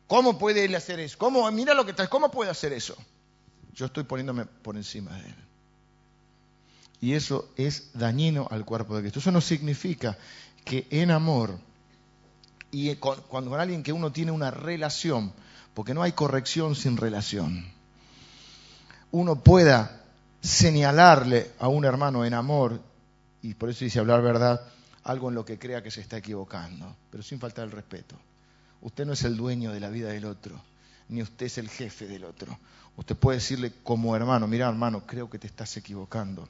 ¿Cómo 0.07 0.37
puede 0.37 0.65
él 0.65 0.75
hacer 0.75 0.99
eso? 0.99 1.17
¿Cómo, 1.17 1.49
mira 1.51 1.73
lo 1.73 1.85
que 1.85 1.93
¿cómo 2.09 2.29
puede 2.29 2.51
hacer 2.51 2.73
eso? 2.73 2.95
Yo 3.73 3.87
estoy 3.87 4.03
poniéndome 4.03 4.45
por 4.45 4.75
encima 4.75 5.13
de 5.13 5.27
él. 5.27 5.35
Y 7.01 7.13
eso 7.13 7.49
es 7.55 7.91
dañino 7.93 8.47
al 8.51 8.65
cuerpo 8.65 8.95
de 8.95 9.01
Cristo. 9.01 9.19
Eso 9.19 9.31
no 9.31 9.41
significa 9.41 10.17
que 10.65 10.87
en 10.89 11.11
amor 11.11 11.57
y 12.71 12.93
con, 12.95 13.21
cuando 13.29 13.51
con 13.51 13.61
alguien 13.61 13.83
que 13.83 13.93
uno 13.93 14.11
tiene 14.11 14.31
una 14.31 14.51
relación, 14.51 15.31
porque 15.73 15.93
no 15.93 16.03
hay 16.03 16.11
corrección 16.11 16.75
sin 16.75 16.97
relación, 16.97 17.65
uno 19.11 19.41
pueda 19.41 20.01
señalarle 20.41 21.51
a 21.59 21.69
un 21.69 21.85
hermano 21.85 22.25
en 22.25 22.33
amor, 22.33 22.81
y 23.41 23.53
por 23.53 23.69
eso 23.69 23.85
dice 23.85 23.99
hablar 23.99 24.21
verdad, 24.21 24.61
algo 25.03 25.29
en 25.29 25.35
lo 25.35 25.45
que 25.45 25.57
crea 25.57 25.83
que 25.83 25.91
se 25.91 26.01
está 26.01 26.17
equivocando, 26.17 26.95
pero 27.11 27.23
sin 27.23 27.39
faltar 27.39 27.65
el 27.65 27.71
respeto. 27.71 28.15
Usted 28.81 29.05
no 29.05 29.13
es 29.13 29.23
el 29.23 29.37
dueño 29.37 29.71
de 29.71 29.79
la 29.79 29.89
vida 29.89 30.09
del 30.09 30.25
otro, 30.25 30.59
ni 31.09 31.21
usted 31.21 31.45
es 31.45 31.57
el 31.57 31.69
jefe 31.69 32.07
del 32.07 32.25
otro. 32.25 32.57
Usted 32.97 33.15
puede 33.15 33.37
decirle 33.37 33.71
como 33.83 34.15
hermano, 34.15 34.47
mira 34.47 34.67
hermano, 34.67 35.05
creo 35.05 35.29
que 35.29 35.39
te 35.39 35.47
estás 35.47 35.77
equivocando, 35.77 36.47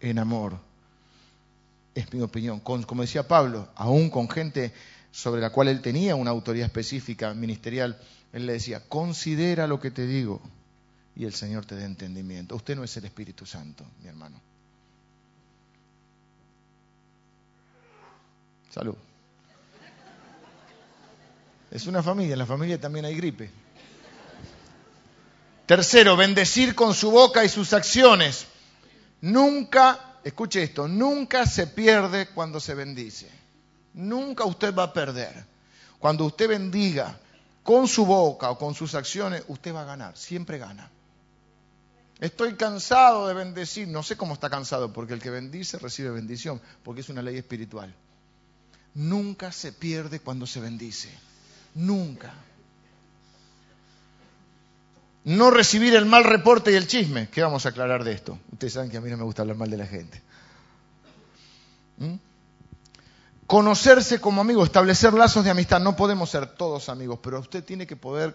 en 0.00 0.18
amor, 0.18 0.58
es 1.94 2.12
mi 2.12 2.20
opinión. 2.20 2.60
como 2.60 3.02
decía 3.02 3.26
Pablo, 3.26 3.68
aún 3.76 4.10
con 4.10 4.28
gente 4.28 4.72
sobre 5.10 5.40
la 5.40 5.50
cual 5.50 5.68
él 5.68 5.80
tenía 5.80 6.16
una 6.16 6.30
autoridad 6.30 6.66
específica 6.66 7.32
ministerial, 7.34 7.98
él 8.32 8.46
le 8.46 8.54
decía, 8.54 8.80
considera 8.88 9.66
lo 9.66 9.78
que 9.78 9.90
te 9.90 10.06
digo 10.06 10.40
y 11.14 11.24
el 11.24 11.34
Señor 11.34 11.64
te 11.64 11.76
dé 11.76 11.84
entendimiento. 11.84 12.56
Usted 12.56 12.74
no 12.74 12.82
es 12.82 12.96
el 12.96 13.04
Espíritu 13.04 13.46
Santo, 13.46 13.84
mi 14.02 14.08
hermano. 14.08 14.40
Salud. 18.70 18.96
Es 21.70 21.86
una 21.86 22.02
familia, 22.02 22.32
en 22.32 22.38
la 22.40 22.46
familia 22.46 22.80
también 22.80 23.04
hay 23.04 23.14
gripe. 23.14 23.50
Tercero, 25.66 26.16
bendecir 26.16 26.74
con 26.74 26.92
su 26.92 27.10
boca 27.10 27.44
y 27.44 27.48
sus 27.48 27.72
acciones. 27.72 28.46
Nunca 29.20 30.13
escuche 30.24 30.62
esto, 30.62 30.88
nunca 30.88 31.46
se 31.46 31.66
pierde 31.68 32.28
cuando 32.28 32.58
se 32.58 32.74
bendice. 32.74 33.30
Nunca 33.94 34.44
usted 34.44 34.74
va 34.74 34.84
a 34.84 34.92
perder. 34.92 35.44
Cuando 35.98 36.24
usted 36.24 36.48
bendiga 36.48 37.18
con 37.62 37.86
su 37.86 38.04
boca 38.04 38.50
o 38.50 38.58
con 38.58 38.74
sus 38.74 38.94
acciones, 38.94 39.44
usted 39.48 39.74
va 39.74 39.82
a 39.82 39.86
ganar, 39.86 40.16
siempre 40.16 40.58
gana. 40.58 40.90
Estoy 42.20 42.54
cansado 42.54 43.26
de 43.28 43.34
bendecir, 43.34 43.88
no 43.88 44.02
sé 44.02 44.16
cómo 44.16 44.34
está 44.34 44.48
cansado, 44.48 44.92
porque 44.92 45.14
el 45.14 45.20
que 45.20 45.30
bendice 45.30 45.78
recibe 45.78 46.10
bendición, 46.10 46.60
porque 46.82 47.00
es 47.00 47.08
una 47.08 47.22
ley 47.22 47.36
espiritual. 47.36 47.94
Nunca 48.94 49.50
se 49.50 49.72
pierde 49.72 50.20
cuando 50.20 50.46
se 50.46 50.60
bendice, 50.60 51.10
nunca. 51.74 52.32
No 55.24 55.50
recibir 55.50 55.94
el 55.94 56.06
mal 56.06 56.24
reporte 56.24 56.70
y 56.70 56.74
el 56.74 56.86
chisme. 56.86 57.28
¿Qué 57.30 57.42
vamos 57.42 57.64
a 57.66 57.70
aclarar 57.70 58.04
de 58.04 58.12
esto? 58.12 58.38
Ustedes 58.52 58.74
saben 58.74 58.90
que 58.90 58.98
a 58.98 59.00
mí 59.00 59.10
no 59.10 59.16
me 59.16 59.24
gusta 59.24 59.42
hablar 59.42 59.56
mal 59.56 59.70
de 59.70 59.76
la 59.78 59.86
gente. 59.86 60.22
¿Mm? 61.98 62.14
Conocerse 63.46 64.20
como 64.20 64.40
amigo, 64.40 64.64
establecer 64.64 65.14
lazos 65.14 65.44
de 65.44 65.50
amistad. 65.50 65.80
No 65.80 65.96
podemos 65.96 66.30
ser 66.30 66.46
todos 66.46 66.88
amigos, 66.88 67.20
pero 67.22 67.40
usted 67.40 67.64
tiene 67.64 67.86
que 67.86 67.96
poder 67.96 68.34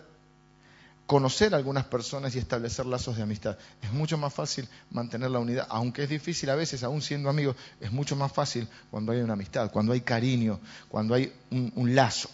conocer 1.09 1.55
a 1.55 1.57
algunas 1.57 1.85
personas 1.85 2.35
y 2.35 2.37
establecer 2.37 2.85
lazos 2.85 3.17
de 3.17 3.23
amistad. 3.23 3.57
Es 3.81 3.91
mucho 3.91 4.15
más 4.19 4.31
fácil 4.31 4.69
mantener 4.91 5.31
la 5.31 5.39
unidad, 5.39 5.65
aunque 5.69 6.03
es 6.03 6.09
difícil 6.09 6.51
a 6.51 6.55
veces, 6.55 6.83
aún 6.83 7.01
siendo 7.01 7.29
amigos, 7.29 7.55
es 7.81 7.91
mucho 7.91 8.15
más 8.15 8.31
fácil 8.31 8.67
cuando 8.91 9.11
hay 9.11 9.21
una 9.21 9.33
amistad, 9.33 9.71
cuando 9.71 9.93
hay 9.93 10.01
cariño, 10.01 10.59
cuando 10.87 11.15
hay 11.15 11.33
un, 11.49 11.95
lazo. 11.95 12.29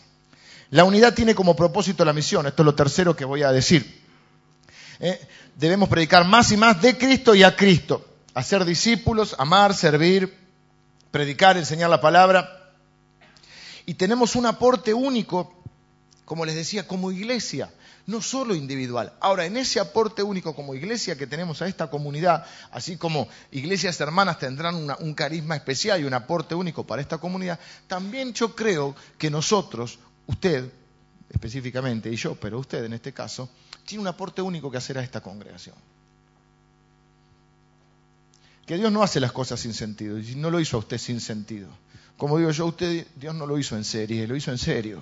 La 0.72 0.84
unidad 0.84 1.14
tiene 1.14 1.34
como 1.34 1.56
propósito 1.56 2.04
la 2.04 2.12
misión, 2.12 2.48
esto 2.48 2.64
es 2.64 2.66
lo 2.66 2.76
tercero 2.76 3.16
que 3.16 3.24
voy 3.24 3.44
a 3.44 3.54
decir. 3.54 4.05
¿Eh? 5.00 5.20
Debemos 5.56 5.90
predicar 5.90 6.26
más 6.26 6.52
y 6.52 6.58
más 6.58 6.82
de 6.82 6.98
Cristo 6.98 7.36
y 7.36 7.44
a 7.44 7.56
Cristo, 7.56 8.06
hacer 8.34 8.66
discípulos, 8.66 9.36
amar, 9.38 9.74
servir, 9.74 10.34
predicar, 11.12 11.58
enseñar 11.58 11.90
la 11.90 12.02
palabra. 12.02 12.74
Y 13.86 13.94
tenemos 13.94 14.36
un 14.36 14.46
aporte 14.46 14.94
único, 14.94 15.54
como 16.26 16.46
les 16.46 16.56
decía, 16.56 16.88
como 16.88 17.12
iglesia 17.12 17.70
no 18.08 18.22
solo 18.22 18.56
individual. 18.56 19.14
Ahora, 19.20 19.46
en 19.46 19.58
ese 19.58 19.80
aporte 19.80 20.24
único 20.24 20.56
como 20.56 20.76
iglesia 20.76 21.18
que 21.18 21.28
tenemos 21.28 21.62
a 21.62 21.68
esta 21.68 21.90
comunidad, 21.90 22.46
así 22.72 22.98
como 22.98 23.28
iglesias 23.52 24.00
hermanas 24.00 24.40
tendrán 24.40 24.76
un 24.76 25.14
carisma 25.14 25.56
especial 25.56 26.02
y 26.02 26.06
un 26.06 26.14
aporte 26.14 26.56
único 26.56 26.86
para 26.86 27.02
esta 27.02 27.18
comunidad, 27.18 27.60
también 27.88 28.34
yo 28.34 28.56
creo 28.56 28.96
que 29.18 29.30
nosotros, 29.30 30.00
usted 30.28 30.70
específicamente 31.36 32.10
y 32.10 32.16
yo, 32.16 32.36
pero 32.36 32.60
usted 32.60 32.86
en 32.86 32.94
este 32.94 33.14
caso, 33.14 33.50
tiene 33.86 34.02
un 34.02 34.08
aporte 34.08 34.42
único 34.42 34.72
que 34.72 34.78
hacer 34.78 34.98
a 34.98 35.04
esta 35.04 35.22
congregación. 35.22 35.76
Que 38.66 38.78
Dios 38.78 38.92
no 38.92 39.04
hace 39.04 39.20
las 39.20 39.32
cosas 39.32 39.60
sin 39.60 39.74
sentido, 39.74 40.18
y 40.18 40.36
no 40.36 40.50
lo 40.50 40.60
hizo 40.60 40.78
a 40.78 40.80
usted 40.80 40.98
sin 40.98 41.20
sentido. 41.20 41.68
Como 42.18 42.38
digo 42.38 42.50
yo, 42.52 42.66
usted, 42.66 43.06
Dios 43.16 43.36
no 43.36 43.46
lo 43.46 43.60
hizo 43.60 43.76
en 43.76 43.84
serie, 43.84 44.26
lo 44.26 44.36
hizo 44.36 44.50
en 44.50 44.58
serio. 44.58 45.02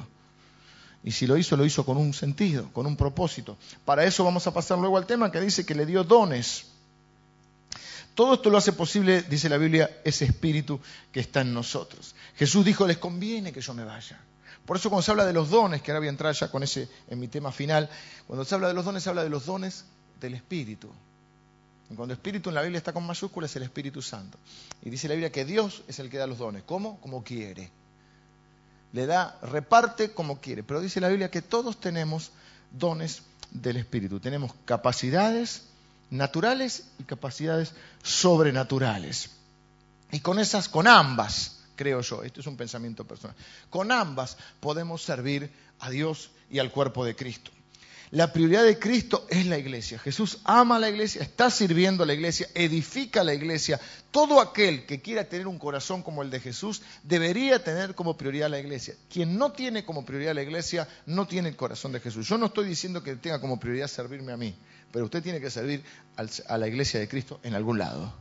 Y 1.04 1.12
si 1.12 1.28
lo 1.28 1.38
hizo, 1.38 1.56
lo 1.56 1.66
hizo 1.66 1.86
con 1.86 1.98
un 1.98 2.14
sentido, 2.14 2.70
con 2.74 2.88
un 2.88 2.98
propósito. 2.98 3.58
Para 3.86 4.04
eso 4.04 4.24
vamos 4.24 4.48
a 4.48 4.54
pasar 4.54 4.80
luego 4.80 4.98
al 4.98 5.06
tema 5.06 5.32
que 5.32 5.40
dice 5.40 5.66
que 5.66 5.76
le 5.76 5.86
dio 5.86 6.04
dones. 6.04 6.66
Todo 8.16 8.36
esto 8.36 8.50
lo 8.50 8.58
hace 8.58 8.74
posible, 8.74 9.22
dice 9.24 9.50
la 9.50 9.58
Biblia, 9.58 9.90
ese 10.04 10.26
espíritu 10.26 10.80
que 11.12 11.20
está 11.20 11.42
en 11.42 11.54
nosotros. 11.54 12.16
Jesús 12.36 12.66
dijo, 12.66 12.88
les 12.88 12.98
conviene 12.98 13.52
que 13.52 13.62
yo 13.62 13.74
me 13.74 13.84
vaya. 13.84 14.20
Por 14.66 14.78
eso 14.78 14.90
cuando 14.90 15.04
se 15.04 15.12
habla 15.12 15.26
de 15.26 15.34
los 15.34 15.50
dones, 15.50 15.82
que 15.82 15.92
ahora 15.92 16.00
voy 16.00 16.08
a 16.08 16.12
entrar 16.12 16.34
ya 16.34 16.50
con 16.50 16.64
ese 16.64 16.88
en 17.10 17.20
mi 17.20 17.28
tema 17.28 17.52
final, 17.52 17.90
cuando 18.28 18.46
se 18.46 18.56
habla 18.56 18.70
de 18.70 18.74
los 18.74 18.86
dones, 18.86 19.04
se 19.04 19.10
habla 19.10 19.24
de 19.24 19.30
los 19.30 19.46
dones 19.46 19.86
del 20.20 20.34
Espíritu. 20.36 20.90
Y 21.90 21.96
cuando 21.96 22.14
Espíritu 22.14 22.50
en 22.50 22.56
la 22.56 22.62
Biblia 22.62 22.78
está 22.78 22.94
con 22.94 23.06
mayúsculas, 23.06 23.52
es 23.52 23.58
el 23.58 23.64
Espíritu 23.64 24.02
Santo. 24.02 24.38
Y 24.82 24.90
dice 24.90 25.08
la 25.08 25.16
Biblia 25.16 25.32
que 25.32 25.46
Dios 25.46 25.84
es 25.88 26.00
el 26.00 26.10
que 26.10 26.18
da 26.18 26.28
los 26.28 26.38
dones. 26.38 26.64
¿Cómo? 26.64 27.00
Como 27.02 27.24
quiere 27.24 27.72
le 28.94 29.08
da, 29.08 29.38
reparte 29.42 30.14
como 30.14 30.40
quiere. 30.40 30.64
Pero 30.64 30.80
dice 30.80 31.02
la 31.02 31.10
Biblia 31.10 31.30
que 31.30 31.42
todos 31.42 31.80
tenemos 31.80 32.32
dones 32.72 33.24
del 33.52 33.78
Espíritu. 33.78 34.20
Tenemos 34.20 34.54
capacidades 34.66 35.64
naturales 36.10 36.86
y 37.00 37.04
capacidades 37.04 37.74
sobrenaturales. 38.04 39.32
Y 40.12 40.20
con 40.20 40.40
esas, 40.40 40.70
con 40.70 40.88
ambas, 40.88 41.63
creo 41.76 42.02
yo, 42.02 42.24
esto 42.24 42.40
es 42.40 42.48
un 42.48 42.58
pensamiento 42.58 43.06
personal, 43.06 43.36
con 43.70 43.92
ambas 43.92 44.38
podemos 44.60 45.02
servir 45.02 45.52
a 45.80 45.90
Dios 45.90 46.32
y 46.50 46.60
al 46.60 46.72
cuerpo 46.72 47.06
de 47.06 47.16
Cristo. 47.16 47.52
La 48.14 48.32
prioridad 48.32 48.64
de 48.64 48.78
Cristo 48.78 49.26
es 49.28 49.48
la 49.48 49.58
iglesia. 49.58 49.98
Jesús 49.98 50.38
ama 50.44 50.76
a 50.76 50.80
la 50.80 50.90
iglesia, 50.92 51.24
está 51.24 51.50
sirviendo 51.50 52.04
a 52.04 52.06
la 52.06 52.14
iglesia, 52.14 52.48
edifica 52.54 53.22
a 53.22 53.24
la 53.24 53.34
iglesia. 53.34 53.80
Todo 54.12 54.40
aquel 54.40 54.86
que 54.86 55.02
quiera 55.02 55.24
tener 55.24 55.48
un 55.48 55.58
corazón 55.58 56.04
como 56.04 56.22
el 56.22 56.30
de 56.30 56.40
Jesús 56.40 56.84
debería 57.02 57.64
tener 57.64 57.96
como 57.96 58.16
prioridad 58.16 58.52
la 58.52 58.60
iglesia. 58.60 58.94
Quien 59.10 59.36
no 59.36 59.52
tiene 59.52 59.84
como 59.84 60.06
prioridad 60.06 60.36
la 60.36 60.44
iglesia 60.44 60.88
no 61.08 61.26
tiene 61.26 61.50
el 61.50 61.56
corazón 61.56 61.92
de 61.92 62.02
Jesús. 62.02 62.28
Yo 62.28 62.38
no 62.38 62.46
estoy 62.46 62.68
diciendo 62.68 63.02
que 63.02 63.16
tenga 63.16 63.42
como 63.42 63.60
prioridad 63.60 63.88
servirme 63.88 64.32
a 64.32 64.38
mí, 64.38 64.54
pero 64.92 65.06
usted 65.06 65.24
tiene 65.24 65.42
que 65.42 65.50
servir 65.50 65.84
a 66.16 66.58
la 66.60 66.68
iglesia 66.68 67.00
de 67.00 67.08
Cristo 67.08 67.40
en 67.42 67.56
algún 67.56 67.80
lado. 67.80 68.14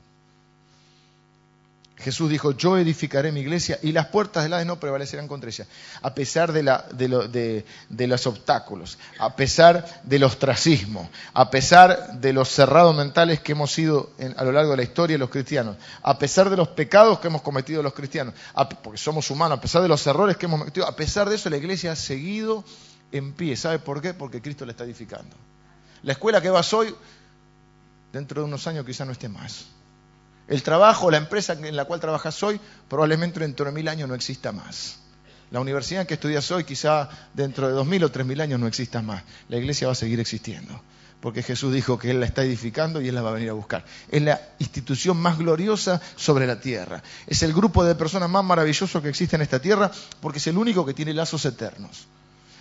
Jesús 2.03 2.29
dijo, 2.29 2.53
yo 2.53 2.77
edificaré 2.77 3.33
mi 3.33 3.41
iglesia 3.41 3.79
y 3.83 3.93
las 3.93 4.07
puertas 4.09 4.43
del 4.43 4.53
Hades 4.53 4.67
no 4.67 4.79
prevalecerán 4.79 5.29
contra 5.29 5.49
ella, 5.49 5.67
a 6.03 6.15
pesar 6.15 6.53
de, 6.53 7.65
los 7.89 8.27
obstáculos, 8.27 8.99
a 9.19 9.35
pesar 9.35 10.03
del 10.03 10.25
ostracismo, 10.25 11.09
a 11.33 11.51
pesar 11.51 12.21
de 12.21 12.33
los 12.33 12.49
cerrados 12.49 12.95
mentales 12.95 13.41
que 13.41 13.53
hemos 13.53 13.73
sido 13.73 14.11
a 14.37 14.45
lo 14.45 14.53
largo 14.53 14.73
de 14.73 14.79
la 14.79 14.83
historia 14.83 15.17
los 15.17 15.31
cristianos, 15.31 15.77
a 16.03 16.19
pesar 16.19 16.51
de 16.51 16.57
los 16.57 16.69
pecados 16.69 17.21
que 17.21 17.29
hemos 17.29 17.43
cometido 17.43 17.83
los 17.83 17.95
cristianos, 17.95 18.35
porque 18.83 18.99
somos 18.99 19.31
humanos, 19.31 19.59
a 19.59 19.61
pesar 19.61 19.81
de 19.83 19.89
los 19.89 20.07
errores 20.07 20.37
que 20.37 20.47
hemos 20.47 20.59
cometido, 20.59 20.87
a 20.87 20.97
pesar 20.97 21.29
de 21.29 21.37
eso 21.37 21.49
la 21.49 21.57
iglesia 21.57 21.93
ha 21.93 21.97
seguido 21.97 22.65
en 23.13 23.33
pie. 23.33 23.57
¿Sabe 23.57 23.79
por 23.79 24.03
qué? 24.03 24.15
Porque 24.15 24.43
Cristo 24.43 24.65
la 24.67 24.73
está 24.73 24.85
edificando. 24.85 25.37
La 26.03 26.13
escuela 26.13 26.41
que 26.41 26.51
vas 26.51 26.73
hoy, 26.75 26.95
dentro 28.13 28.43
de 28.43 28.49
unos 28.49 28.67
años 28.67 28.85
quizá 28.85 29.05
no 29.05 29.13
esté 29.13 29.29
más. 29.29 29.67
El 30.49 30.63
trabajo, 30.63 31.11
la 31.11 31.19
empresa 31.19 31.53
en 31.55 31.77
la 31.77 31.85
cual 31.85 32.01
trabajas 32.01 32.43
hoy, 32.43 32.61
probablemente 32.89 33.41
dentro 33.41 33.67
de 33.67 33.73
mil 33.73 33.89
años 33.89 34.09
no 34.09 34.15
exista 34.15 34.53
más. 34.53 34.99
La 35.51 35.61
universidad 35.61 36.01
en 36.01 36.07
que 36.07 36.15
estudias 36.15 36.51
hoy, 36.51 36.65
quizá 36.65 37.09
dentro 37.35 37.69
de 37.69 37.75
dos 37.75 37.87
mil 37.87 38.03
o 38.05 38.11
tres 38.11 38.27
mil 38.27 38.41
años 38.41 38.59
no 38.59 38.67
exista 38.67 39.03
más. 39.03 39.23
La 39.49 39.59
iglesia 39.59 39.87
va 39.87 39.93
a 39.93 39.97
seguir 39.97 40.19
existiendo. 40.19 40.81
Porque 41.21 41.43
Jesús 41.43 41.73
dijo 41.73 41.99
que 41.99 42.11
Él 42.11 42.19
la 42.19 42.27
está 42.27 42.43
edificando 42.43 43.01
y 43.01 43.09
Él 43.09 43.15
la 43.15 43.23
va 43.23 43.31
a 43.31 43.35
venir 43.35 43.51
a 43.51 43.53
buscar. 43.53 43.85
Es 44.11 44.23
la 44.23 44.41
institución 44.59 45.17
más 45.19 45.39
gloriosa 45.39 46.01
sobre 46.17 46.47
la 46.47 46.59
tierra. 46.59 47.03
Es 47.27 47.43
el 47.45 47.53
grupo 47.53 47.85
de 47.85 47.95
personas 47.95 48.29
más 48.29 48.43
maravilloso 48.43 49.01
que 49.01 49.09
existe 49.09 49.37
en 49.37 49.43
esta 49.43 49.61
tierra 49.61 49.93
porque 50.21 50.39
es 50.39 50.47
el 50.49 50.59
único 50.59 50.85
que 50.85 50.95
tiene 50.95 51.15
lazos 51.15 51.45
eternos. 51.45 52.09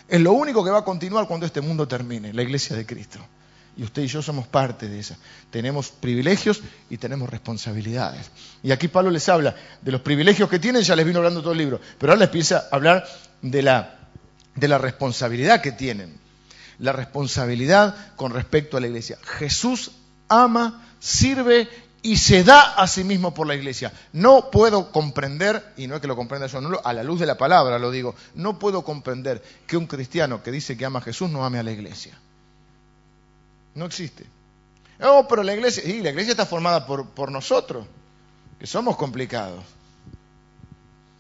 Es 0.08 0.22
lo 0.22 0.34
único 0.34 0.64
que 0.64 0.70
va 0.70 0.80
a 0.80 0.84
continuar 0.84 1.28
cuando 1.28 1.46
este 1.46 1.62
mundo 1.62 1.88
termine, 1.88 2.34
la 2.34 2.44
iglesia 2.44 2.76
de 2.76 2.86
Cristo. 2.86 3.20
Y 3.78 3.84
usted 3.84 4.04
y 4.04 4.08
yo 4.08 4.22
somos 4.22 4.48
parte 4.48 4.90
de 4.90 5.00
esa. 5.00 5.18
Tenemos 5.50 5.90
privilegios 5.90 6.62
y 6.90 6.98
tenemos 6.98 7.30
responsabilidades. 7.30 8.30
Y 8.64 8.72
aquí 8.72 8.88
Pablo 8.88 9.10
les 9.12 9.28
habla 9.30 9.56
de 9.82 9.92
los 9.92 10.02
privilegios 10.02 10.50
que 10.50 10.60
tienen, 10.60 10.84
ya 10.84 10.96
les 10.96 11.06
vino 11.06 11.20
hablando 11.20 11.42
todo 11.42 11.54
el 11.54 11.58
libro, 11.58 11.80
pero 11.98 12.12
ahora 12.12 12.20
les 12.20 12.28
empieza 12.28 12.68
a 12.70 12.76
hablar 12.76 13.08
de 13.42 13.62
la, 13.62 14.00
de 14.56 14.68
la 14.68 14.78
responsabilidad 14.78 15.62
que 15.62 15.72
tienen. 15.72 16.20
La 16.80 16.92
responsabilidad 16.92 17.96
con 18.16 18.34
respecto 18.34 18.76
a 18.76 18.82
la 18.82 18.88
iglesia. 18.88 19.18
Jesús 19.40 19.92
ama, 20.28 20.86
sirve 21.00 21.70
y 22.02 22.18
se 22.18 22.44
da 22.44 22.74
a 22.74 22.88
sí 22.88 23.04
mismo 23.04 23.34
por 23.34 23.48
la 23.48 23.56
iglesia. 23.56 23.94
No 24.12 24.50
puedo 24.52 24.92
comprender, 24.92 25.74
y 25.78 25.88
no 25.88 25.96
es 25.96 26.02
que 26.02 26.08
lo 26.08 26.16
comprenda 26.16 26.48
yo, 26.48 26.60
no, 26.60 26.80
a 26.84 26.94
la 26.94 27.04
luz 27.04 27.20
de 27.20 27.26
la 27.26 27.38
palabra 27.38 27.80
lo 27.80 27.92
digo, 27.92 28.16
no 28.36 28.60
puedo 28.60 28.84
comprender 28.84 29.44
que 29.68 29.78
un 29.78 29.88
cristiano 29.88 30.42
que 30.44 30.52
dice 30.52 30.76
que 30.76 30.86
ama 30.86 31.00
a 31.00 31.04
Jesús 31.04 31.30
no 31.30 31.46
ame 31.46 31.60
a 31.60 31.64
la 31.64 31.72
iglesia. 31.72 32.18
No 33.76 33.86
existe. 33.86 34.26
Oh, 35.02 35.26
pero 35.28 35.44
la 35.44 35.54
iglesia, 35.54 35.84
sí, 35.84 36.02
la 36.02 36.10
iglesia 36.10 36.32
está 36.32 36.46
formada 36.46 36.86
por, 36.86 37.10
por 37.10 37.32
nosotros, 37.32 37.86
que 38.60 38.68
somos 38.68 38.96
complicados. 38.98 39.64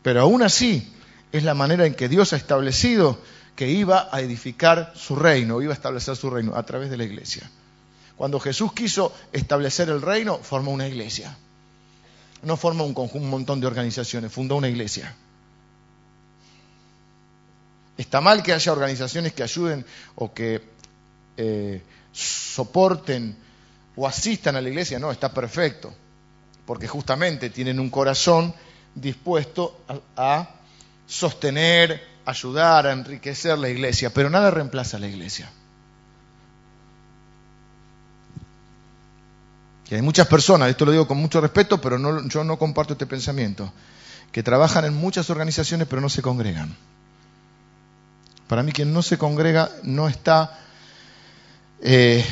Pero 0.03 0.21
aún 0.21 0.43
así, 0.43 0.93
es 1.31 1.43
la 1.43 1.53
manera 1.53 1.85
en 1.85 1.95
que 1.95 2.09
Dios 2.09 2.33
ha 2.33 2.37
establecido 2.37 3.19
que 3.55 3.69
iba 3.69 4.09
a 4.11 4.21
edificar 4.21 4.93
su 4.95 5.15
reino, 5.15 5.61
iba 5.61 5.71
a 5.71 5.75
establecer 5.75 6.15
su 6.15 6.29
reino 6.29 6.55
a 6.55 6.63
través 6.63 6.89
de 6.89 6.97
la 6.97 7.03
iglesia. 7.03 7.49
Cuando 8.15 8.39
Jesús 8.39 8.73
quiso 8.73 9.13
establecer 9.31 9.89
el 9.89 10.01
reino, 10.01 10.37
formó 10.37 10.71
una 10.71 10.87
iglesia. 10.87 11.35
No 12.43 12.57
formó 12.57 12.85
un, 12.85 12.95
un 12.95 13.29
montón 13.29 13.59
de 13.59 13.67
organizaciones, 13.67 14.31
fundó 14.31 14.55
una 14.55 14.69
iglesia. 14.69 15.15
Está 17.97 18.21
mal 18.21 18.41
que 18.41 18.53
haya 18.53 18.71
organizaciones 18.71 19.33
que 19.33 19.43
ayuden 19.43 19.85
o 20.15 20.33
que 20.33 20.61
eh, 21.37 21.81
soporten 22.11 23.37
o 23.95 24.07
asistan 24.07 24.55
a 24.55 24.61
la 24.61 24.69
iglesia, 24.69 24.99
no, 24.99 25.11
está 25.11 25.33
perfecto, 25.33 25.93
porque 26.65 26.87
justamente 26.87 27.49
tienen 27.49 27.79
un 27.79 27.89
corazón 27.89 28.53
dispuesto 28.95 29.83
a, 30.15 30.49
sostener, 31.07 32.01
ayudar, 32.25 32.87
a 32.87 32.93
enriquecer 32.93 33.57
la 33.57 33.67
iglesia, 33.67 34.13
pero 34.13 34.29
nada 34.29 34.49
reemplaza 34.49 34.95
a 34.95 34.99
la 35.01 35.07
iglesia. 35.07 35.51
Y 39.89 39.95
hay 39.95 40.01
muchas 40.01 40.27
personas, 40.27 40.69
esto 40.69 40.85
lo 40.85 40.93
digo 40.93 41.05
con 41.05 41.17
mucho 41.17 41.41
respeto, 41.41 41.81
pero 41.81 41.97
yo 42.29 42.45
no 42.45 42.57
comparto 42.57 42.93
este 42.93 43.05
pensamiento, 43.05 43.73
que 44.31 44.41
trabajan 44.41 44.85
en 44.85 44.93
muchas 44.93 45.29
organizaciones 45.29 45.85
pero 45.89 46.01
no 46.01 46.07
se 46.07 46.21
congregan. 46.21 46.73
Para 48.47 48.63
mí 48.63 48.71
quien 48.71 48.93
no 48.93 49.01
se 49.01 49.17
congrega 49.17 49.69
no 49.83 50.07
está 50.07 50.59
eh, 51.81 52.23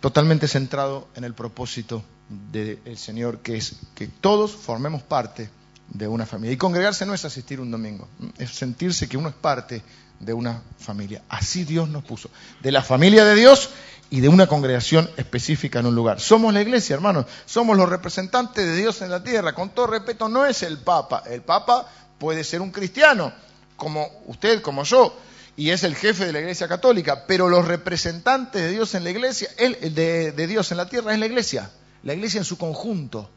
totalmente 0.00 0.46
centrado 0.46 1.08
en 1.14 1.24
el 1.24 1.34
propósito 1.34 2.02
del 2.28 2.96
Señor, 2.96 3.38
que 3.38 3.56
es 3.56 3.76
que 3.94 4.06
todos 4.06 4.52
formemos 4.52 5.02
parte 5.02 5.50
de 5.88 6.06
una 6.06 6.26
familia. 6.26 6.54
Y 6.54 6.56
congregarse 6.56 7.06
no 7.06 7.14
es 7.14 7.24
asistir 7.24 7.60
un 7.60 7.70
domingo, 7.70 8.06
es 8.38 8.50
sentirse 8.50 9.08
que 9.08 9.16
uno 9.16 9.28
es 9.28 9.34
parte 9.34 9.82
de 10.20 10.32
una 10.32 10.62
familia. 10.78 11.22
Así 11.28 11.64
Dios 11.64 11.88
nos 11.88 12.04
puso. 12.04 12.30
De 12.62 12.70
la 12.70 12.82
familia 12.82 13.24
de 13.24 13.34
Dios 13.34 13.70
y 14.10 14.20
de 14.20 14.28
una 14.28 14.46
congregación 14.46 15.10
específica 15.16 15.80
en 15.80 15.86
un 15.86 15.94
lugar. 15.94 16.20
Somos 16.20 16.52
la 16.52 16.60
iglesia, 16.60 16.94
hermanos, 16.94 17.26
somos 17.46 17.76
los 17.76 17.88
representantes 17.88 18.64
de 18.64 18.76
Dios 18.76 19.02
en 19.02 19.10
la 19.10 19.22
tierra. 19.22 19.54
Con 19.54 19.70
todo 19.70 19.86
respeto, 19.86 20.28
no 20.28 20.44
es 20.44 20.62
el 20.62 20.78
Papa. 20.78 21.24
El 21.26 21.42
Papa 21.42 21.88
puede 22.18 22.44
ser 22.44 22.60
un 22.60 22.70
cristiano, 22.70 23.32
como 23.76 24.08
usted, 24.26 24.60
como 24.60 24.84
yo, 24.84 25.16
y 25.60 25.72
es 25.72 25.84
el 25.84 25.94
jefe 25.94 26.24
de 26.24 26.32
la 26.32 26.40
iglesia 26.40 26.68
católica, 26.68 27.26
pero 27.26 27.50
los 27.50 27.68
representantes 27.68 28.62
de 28.62 28.70
Dios 28.70 28.94
en 28.94 29.04
la 29.04 29.10
iglesia, 29.10 29.46
el, 29.58 29.94
de, 29.94 30.46
Dios 30.46 30.70
en 30.70 30.78
la 30.78 30.88
tierra 30.88 31.12
es 31.12 31.18
la 31.18 31.26
iglesia, 31.26 31.70
la 32.02 32.14
iglesia 32.14 32.38
en 32.38 32.46
su 32.46 32.56
conjunto. 32.56 33.28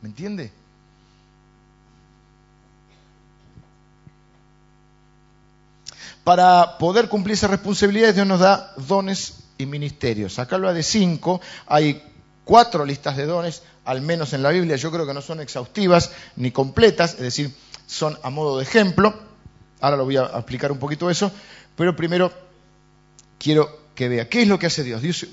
¿Me 0.00 0.08
entiende? 0.08 0.50
Para 6.24 6.78
poder 6.78 7.10
cumplir 7.10 7.34
esas 7.34 7.50
responsabilidades, 7.50 8.14
Dios 8.14 8.26
nos 8.26 8.40
da 8.40 8.72
dones 8.78 9.34
y 9.58 9.66
ministerios. 9.66 10.38
Acá 10.38 10.56
lo 10.56 10.72
de 10.72 10.82
cinco, 10.82 11.42
hay 11.66 12.02
cuatro 12.46 12.86
listas 12.86 13.18
de 13.18 13.26
dones, 13.26 13.60
al 13.84 14.00
menos 14.00 14.32
en 14.32 14.42
la 14.42 14.48
Biblia, 14.48 14.76
yo 14.76 14.90
creo 14.90 15.06
que 15.06 15.12
no 15.12 15.20
son 15.20 15.40
exhaustivas 15.40 16.10
ni 16.36 16.52
completas, 16.52 17.12
es 17.16 17.20
decir, 17.20 17.54
son 17.86 18.18
a 18.22 18.30
modo 18.30 18.56
de 18.56 18.62
ejemplo. 18.62 19.26
Ahora 19.78 19.98
lo 19.98 20.06
voy 20.06 20.16
a 20.16 20.24
explicar 20.24 20.72
un 20.72 20.78
poquito 20.78 21.10
eso, 21.10 21.30
pero 21.76 21.94
primero 21.94 22.32
quiero 23.38 23.86
que 23.96 24.08
vea 24.08 24.28
qué 24.28 24.42
es 24.42 24.48
lo 24.48 24.58
que 24.58 24.66
hace 24.66 24.84
Dios. 24.84 25.02
Dios 25.02 25.26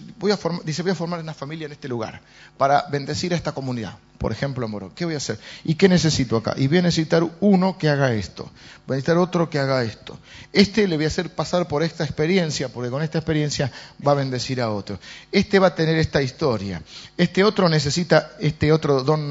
dice, 0.63 0.81
voy 0.81 0.91
a 0.91 0.95
formar 0.95 1.19
una 1.19 1.33
familia 1.33 1.67
en 1.67 1.73
este 1.73 1.87
lugar 1.87 2.21
para 2.57 2.85
bendecir 2.89 3.33
a 3.33 3.35
esta 3.35 3.51
comunidad. 3.51 3.97
Por 4.17 4.31
ejemplo, 4.31 4.65
Moro, 4.69 4.93
¿qué 4.95 5.03
voy 5.03 5.15
a 5.15 5.17
hacer? 5.17 5.37
¿Y 5.65 5.75
qué 5.75 5.89
necesito 5.89 6.37
acá? 6.37 6.53
Y 6.55 6.67
voy 6.67 6.77
a 6.77 6.81
necesitar 6.83 7.27
uno 7.41 7.77
que 7.77 7.89
haga 7.89 8.13
esto. 8.13 8.49
Voy 8.87 8.95
a 8.95 8.97
necesitar 8.97 9.17
otro 9.17 9.49
que 9.49 9.59
haga 9.59 9.83
esto. 9.83 10.17
Este 10.53 10.87
le 10.87 10.95
voy 10.95 11.03
a 11.03 11.09
hacer 11.09 11.29
pasar 11.29 11.67
por 11.67 11.83
esta 11.83 12.05
experiencia, 12.05 12.69
porque 12.69 12.89
con 12.89 13.03
esta 13.03 13.17
experiencia 13.17 13.69
va 14.05 14.13
a 14.13 14.15
bendecir 14.15 14.61
a 14.61 14.71
otro. 14.71 14.97
Este 15.29 15.59
va 15.59 15.67
a 15.67 15.75
tener 15.75 15.97
esta 15.97 16.21
historia. 16.21 16.81
Este 17.17 17.43
otro 17.43 17.67
necesita 17.67 18.31
este 18.39 18.71
otro 18.71 19.03
don 19.03 19.29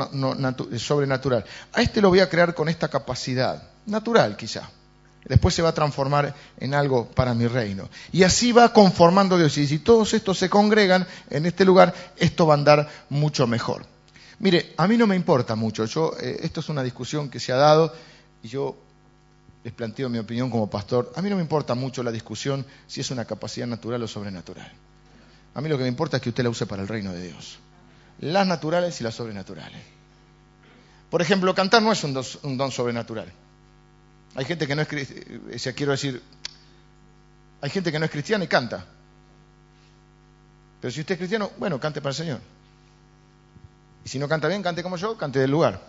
sobrenatural. 0.77 1.47
A 1.73 1.81
este 1.81 2.03
lo 2.03 2.11
voy 2.11 2.21
a 2.21 2.29
crear 2.29 2.55
con 2.55 2.69
esta 2.69 2.89
capacidad. 2.89 3.63
Natural, 3.87 4.37
quizá 4.37 4.69
después 5.25 5.55
se 5.55 5.63
va 5.63 5.71
a 5.71 5.75
transformar 5.75 6.35
en 6.59 6.75
algo 6.75 7.07
para 7.07 7.35
mi 7.35 7.47
reino. 7.47 7.89
Y 8.13 8.23
así 8.23 8.53
va 8.53 8.73
conformando 8.73 9.39
Dios. 9.39 9.57
Y 9.59 9.67
si 9.67 9.79
todos 9.79 10.15
estos 10.15 10.39
se 10.39 10.51
congregan 10.51 11.07
en 11.31 11.47
este 11.47 11.65
lugar, 11.65 11.95
esto 12.17 12.47
va 12.47 12.55
a 12.55 12.57
andar 12.57 12.89
mucho 13.09 13.47
mejor. 13.47 13.87
Mire, 14.41 14.75
a 14.77 14.89
mí 14.89 14.97
no 14.97 15.07
me 15.07 15.17
importa 15.17 15.55
mucho. 15.55 15.85
Yo, 15.85 16.15
eh, 16.21 16.41
esto 16.43 16.61
es 16.61 16.69
una 16.69 16.83
discusión 16.83 17.29
que 17.29 17.39
se 17.39 17.53
ha 17.53 17.57
dado 17.57 17.95
y 18.43 18.49
yo 18.49 18.77
les 19.63 19.73
planteo 19.73 20.09
mi 20.09 20.19
opinión 20.19 20.51
como 20.51 20.69
pastor. 20.69 21.13
A 21.15 21.23
mí 21.23 21.31
no 21.31 21.37
me 21.37 21.43
importa 21.43 21.75
mucho 21.75 22.03
la 22.03 22.11
discusión 22.11 22.67
si 22.87 23.01
es 23.01 23.11
una 23.11 23.25
capacidad 23.25 23.67
natural 23.67 24.03
o 24.03 24.09
sobrenatural. 24.09 24.71
A 25.55 25.61
mí 25.61 25.69
lo 25.69 25.77
que 25.77 25.85
me 25.85 25.89
importa 25.89 26.17
es 26.17 26.23
que 26.23 26.31
usted 26.31 26.43
la 26.43 26.51
use 26.51 26.67
para 26.67 26.83
el 26.83 26.89
reino 26.89 27.13
de 27.13 27.23
Dios. 27.29 27.59
Las 28.19 28.47
naturales 28.47 29.01
y 29.01 29.05
las 29.05 29.15
sobrenaturales. 29.15 29.81
Por 31.11 31.23
ejemplo, 31.23 31.55
cantar 31.55 31.83
no 31.83 31.93
es 31.93 32.03
un 32.03 32.57
don 32.57 32.71
sobrenatural. 32.73 33.31
Hay 34.35 34.45
gente 34.45 34.67
que 34.67 34.75
no 34.75 34.83
es 34.83 34.89
cristiana, 34.89 35.77
quiero 35.77 35.93
decir, 35.93 36.23
hay 37.61 37.71
gente 37.71 37.93
que 37.93 37.99
no 37.99 38.05
es 38.05 38.11
cristiana 38.11 38.45
y 38.45 38.49
canta. 38.49 38.87
Pero 40.81 40.91
si 40.91 41.01
usted 41.01 41.15
es 41.15 41.19
cristiano, 41.19 41.51
bueno, 41.59 41.79
cante 41.79 42.01
para 42.01 42.11
el 42.11 42.17
Señor. 42.17 42.41
Y 44.05 44.09
si 44.09 44.19
no 44.19 44.29
canta 44.29 44.49
bien, 44.49 44.63
cante 44.63 44.83
como 44.83 44.97
yo, 44.97 45.17
cante 45.17 45.39
del 45.39 45.51
lugar. 45.51 45.81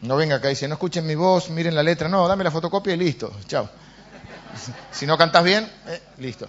No 0.00 0.16
venga 0.16 0.36
acá 0.36 0.48
y 0.48 0.50
dice, 0.50 0.68
no 0.68 0.74
escuchen 0.74 1.06
mi 1.06 1.16
voz, 1.16 1.50
miren 1.50 1.74
la 1.74 1.82
letra, 1.82 2.08
no, 2.08 2.26
dame 2.28 2.44
la 2.44 2.50
fotocopia 2.50 2.94
y 2.94 2.96
listo, 2.96 3.32
chao. 3.46 3.68
Si 4.90 5.06
no 5.06 5.18
cantas 5.18 5.44
bien, 5.44 5.70
eh, 5.86 6.02
listo. 6.18 6.48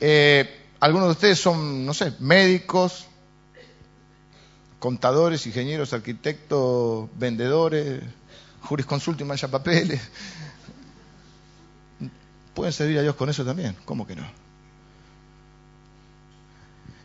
Eh, 0.00 0.68
algunos 0.80 1.08
de 1.08 1.12
ustedes 1.12 1.38
son, 1.38 1.86
no 1.86 1.94
sé, 1.94 2.12
médicos, 2.18 3.06
contadores, 4.78 5.46
ingenieros, 5.46 5.92
arquitectos, 5.92 7.08
vendedores, 7.14 8.02
jurisconsulto 8.64 9.22
y 9.22 9.26
mancha 9.26 9.48
papeles. 9.48 10.00
Pueden 12.54 12.72
servir 12.72 12.98
a 12.98 13.02
Dios 13.02 13.14
con 13.14 13.28
eso 13.28 13.44
también, 13.44 13.76
¿cómo 13.84 14.06
que 14.06 14.16
no? 14.16 14.24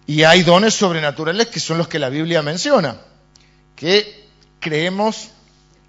Y 0.05 0.23
hay 0.23 0.43
dones 0.43 0.73
sobrenaturales 0.73 1.47
que 1.47 1.59
son 1.59 1.77
los 1.77 1.87
que 1.87 1.99
la 1.99 2.09
Biblia 2.09 2.41
menciona, 2.41 2.97
que 3.75 4.27
creemos 4.59 5.29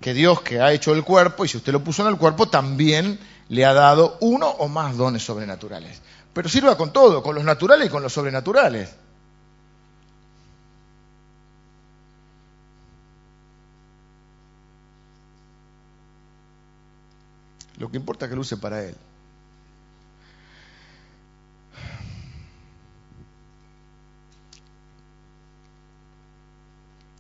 que 0.01 0.14
Dios 0.14 0.41
que 0.43 0.61
ha 0.61 0.73
hecho 0.73 0.93
el 0.93 1.05
cuerpo, 1.05 1.45
y 1.45 1.49
si 1.49 1.59
usted 1.59 1.73
lo 1.73 1.85
puso 1.85 2.03
en 2.03 2.09
el 2.09 2.16
cuerpo, 2.16 2.49
también 2.49 3.18
le 3.49 3.64
ha 3.64 3.73
dado 3.73 4.16
uno 4.21 4.49
o 4.49 4.68
más 4.68 4.97
dones 4.97 5.23
sobrenaturales. 5.23 6.01
Pero 6.33 6.49
sirva 6.49 6.77
con 6.77 6.93
todo, 6.93 7.23
con 7.23 7.35
los 7.35 7.45
naturales 7.45 7.89
y 7.89 7.91
con 7.91 8.03
los 8.03 8.12
sobrenaturales. 8.12 8.91
Lo 17.81 17.91
que 17.91 17.97
importa 17.97 18.26
es 18.26 18.28
que 18.28 18.37
lo 18.37 18.43
use 18.43 18.59
para 18.59 18.85
Él. 18.85 18.95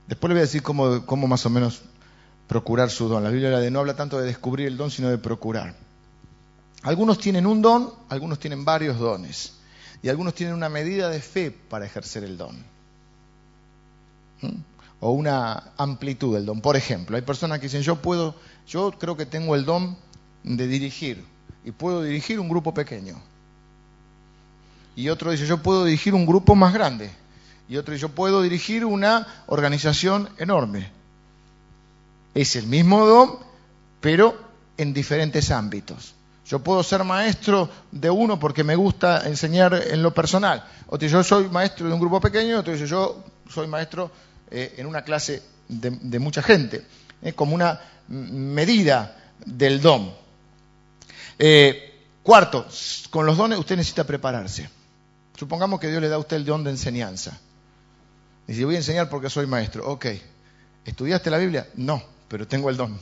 Después 0.06 0.28
le 0.28 0.34
voy 0.34 0.40
a 0.40 0.42
decir 0.42 0.62
cómo, 0.62 1.26
más 1.26 1.46
o 1.46 1.50
menos 1.50 1.80
procurar 2.46 2.90
su 2.90 3.08
don. 3.08 3.24
La 3.24 3.30
Biblia 3.30 3.58
de 3.58 3.70
no 3.70 3.78
habla 3.78 3.96
tanto 3.96 4.18
de 4.18 4.26
descubrir 4.26 4.66
el 4.66 4.76
don, 4.76 4.90
sino 4.90 5.08
de 5.08 5.16
procurar. 5.16 5.74
Algunos 6.82 7.18
tienen 7.18 7.46
un 7.46 7.62
don, 7.62 7.94
algunos 8.10 8.38
tienen 8.38 8.62
varios 8.62 8.98
dones. 8.98 9.54
Y 10.02 10.10
algunos 10.10 10.34
tienen 10.34 10.54
una 10.54 10.68
medida 10.68 11.08
de 11.08 11.20
fe 11.20 11.50
para 11.50 11.86
ejercer 11.86 12.22
el 12.22 12.36
don. 12.36 12.54
¿Mm? 14.42 14.56
O 15.00 15.12
una 15.12 15.72
amplitud 15.78 16.34
del 16.34 16.44
don. 16.44 16.60
Por 16.60 16.76
ejemplo, 16.76 17.16
hay 17.16 17.22
personas 17.22 17.60
que 17.60 17.66
dicen, 17.66 17.80
yo 17.80 17.96
puedo, 17.96 18.34
yo 18.66 18.92
creo 18.98 19.16
que 19.16 19.24
tengo 19.24 19.54
el 19.54 19.64
don 19.64 19.96
de 20.42 20.66
dirigir 20.66 21.24
y 21.64 21.72
puedo 21.72 22.02
dirigir 22.02 22.40
un 22.40 22.48
grupo 22.48 22.72
pequeño. 22.72 23.20
Y 24.96 25.08
otro 25.08 25.30
dice, 25.30 25.46
yo 25.46 25.62
puedo 25.62 25.84
dirigir 25.84 26.14
un 26.14 26.26
grupo 26.26 26.54
más 26.54 26.72
grande. 26.72 27.10
Y 27.68 27.76
otro 27.76 27.92
dice, 27.92 28.02
yo 28.02 28.08
puedo 28.08 28.42
dirigir 28.42 28.84
una 28.84 29.26
organización 29.46 30.28
enorme. 30.38 30.90
Es 32.34 32.56
el 32.56 32.66
mismo 32.66 33.06
don, 33.06 33.38
pero 34.00 34.36
en 34.76 34.92
diferentes 34.92 35.50
ámbitos. 35.50 36.14
Yo 36.46 36.58
puedo 36.58 36.82
ser 36.82 37.04
maestro 37.04 37.70
de 37.92 38.10
uno 38.10 38.40
porque 38.40 38.64
me 38.64 38.74
gusta 38.74 39.28
enseñar 39.28 39.74
en 39.74 40.02
lo 40.02 40.12
personal. 40.12 40.64
Otro 40.86 41.06
dice, 41.06 41.12
yo 41.12 41.22
soy 41.22 41.48
maestro 41.48 41.86
de 41.86 41.94
un 41.94 42.00
grupo 42.00 42.20
pequeño. 42.20 42.58
Otro 42.58 42.72
dice, 42.72 42.86
yo 42.86 43.24
soy 43.48 43.68
maestro 43.68 44.10
eh, 44.50 44.74
en 44.78 44.86
una 44.86 45.02
clase 45.02 45.42
de, 45.68 46.18
mucha 46.18 46.42
gente. 46.42 46.84
como 47.36 47.54
una 47.54 47.78
medida 48.08 49.16
del 49.46 49.80
don. 49.80 50.12
Eh, 51.42 51.94
cuarto, 52.22 52.66
con 53.08 53.24
los 53.24 53.38
dones 53.38 53.58
usted 53.58 53.74
necesita 53.74 54.04
prepararse. 54.04 54.68
Supongamos 55.38 55.80
que 55.80 55.88
Dios 55.88 56.02
le 56.02 56.10
da 56.10 56.16
a 56.16 56.18
usted 56.18 56.36
el 56.36 56.44
don 56.44 56.62
de 56.62 56.70
enseñanza. 56.70 57.40
Si 58.46 58.62
voy 58.62 58.74
a 58.74 58.78
enseñar 58.78 59.08
porque 59.08 59.30
soy 59.30 59.46
maestro. 59.46 59.88
Ok, 59.88 60.06
¿estudiaste 60.84 61.30
la 61.30 61.38
Biblia? 61.38 61.66
No, 61.76 62.02
pero 62.28 62.46
tengo 62.46 62.68
el 62.68 62.76
don. 62.76 63.00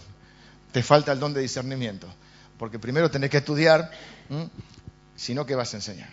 Te 0.70 0.84
falta 0.84 1.11
el 1.11 1.18
don 1.18 1.34
de 1.34 1.41
discernimiento. 1.41 2.07
Porque 2.59 2.78
primero 2.78 3.11
tenés 3.11 3.28
que 3.28 3.39
estudiar, 3.39 3.91
si 5.16 5.34
no, 5.34 5.45
¿qué 5.45 5.57
vas 5.57 5.74
a 5.74 5.78
enseñar? 5.78 6.11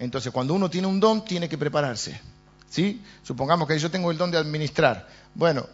Entonces, 0.00 0.32
cuando 0.32 0.54
uno 0.54 0.68
tiene 0.68 0.88
un 0.88 0.98
don, 0.98 1.24
tiene 1.24 1.48
que 1.48 1.58
prepararse. 1.58 2.20
¿Sí? 2.68 3.04
Supongamos 3.22 3.68
que 3.68 3.78
yo 3.78 3.88
tengo 3.88 4.10
el 4.10 4.18
don 4.18 4.32
de 4.32 4.38
administrar. 4.38 5.06
Bueno, 5.32 5.64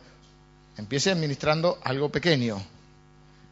empiece 0.76 1.10
administrando 1.10 1.78
algo 1.82 2.10
pequeño 2.10 2.62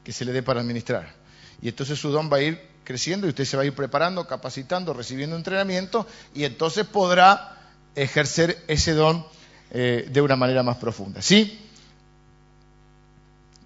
que 0.05 0.13
se 0.13 0.27
le 0.27 0.33
dé 0.33 0.43
para 0.43 0.61
administrar 0.61 1.22
y 1.63 1.69
entonces 1.69 1.99
su 1.99 2.11
don 2.11 2.31
va 2.31 2.39
a 2.39 2.43
ir 2.43 2.61
creciendo 2.85 3.27
y 3.27 3.31
usted 3.31 3.45
se 3.45 3.57
va 3.57 3.63
a 3.63 3.67
ir 3.67 3.75
preparando, 3.75 4.27
capacitando, 4.27 4.93
recibiendo 4.93 5.37
entrenamiento 5.37 6.07
y 6.35 6.45
entonces 6.45 6.85
podrá 6.85 7.57
ejercer 7.95 8.65
ese 8.69 8.93
don 8.93 9.25
eh, 9.71 10.09
de 10.11 10.21
una 10.21 10.37
manera 10.37 10.63
más 10.63 10.77
profunda. 10.77 11.23
¿Sí? 11.23 11.59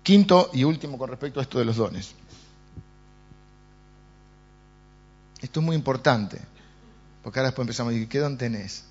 Quinto 0.03 0.51
y 0.53 0.63
último 0.63 0.99
con 0.99 1.11
respecto 1.11 1.41
a 1.41 1.43
esto 1.43 1.59
de 1.59 1.65
los 1.65 1.77
dones. 1.77 2.15
Esto 5.41 5.61
es 5.61 5.67
muy 5.67 5.77
importante, 5.77 6.41
porque 7.23 7.39
ahora 7.39 7.49
después 7.49 7.65
empezamos 7.65 7.91
a 7.91 7.95
decir, 7.95 8.09
¿qué 8.09 8.19
don 8.19 8.39
tenés? 8.39 8.85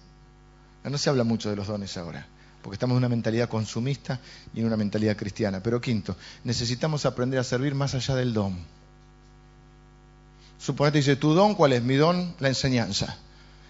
No 0.84 0.98
se 0.98 1.10
habla 1.10 1.24
mucho 1.24 1.50
de 1.50 1.56
los 1.56 1.68
dones 1.68 1.98
ahora, 1.98 2.28
porque 2.62 2.76
estamos 2.76 2.94
en 2.94 2.98
una 2.98 3.10
mentalidad 3.10 3.50
consumista 3.50 4.20
y 4.54 4.60
en 4.60 4.68
una 4.68 4.78
mentalidad 4.78 5.18
cristiana. 5.18 5.62
Pero 5.64 5.82
quinto, 5.82 6.16
necesitamos 6.44 7.06
aprender 7.06 7.40
a 7.40 7.44
servir 7.44 7.74
más 7.74 7.96
allá 7.96 8.16
del 8.16 8.34
don. 8.34 8.58
Suponete 10.60 11.00
dice, 11.00 11.16
¿tu 11.16 11.34
don 11.34 11.56
cuál 11.56 11.74
es? 11.74 11.84
Mi 11.84 11.96
don, 11.96 12.36
la 12.40 12.48
enseñanza. 12.48 13.18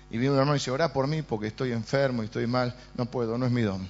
Y 0.09 0.17
viene 0.17 0.33
un 0.33 0.39
hermano 0.39 0.55
y 0.55 0.59
dice, 0.59 0.71
ora 0.71 0.93
por 0.93 1.07
mí 1.07 1.21
porque 1.21 1.47
estoy 1.47 1.71
enfermo 1.71 2.21
y 2.21 2.25
estoy 2.25 2.47
mal. 2.47 2.75
No 2.95 3.05
puedo, 3.05 3.37
no 3.37 3.45
es 3.45 3.51
mi 3.51 3.61
don. 3.61 3.87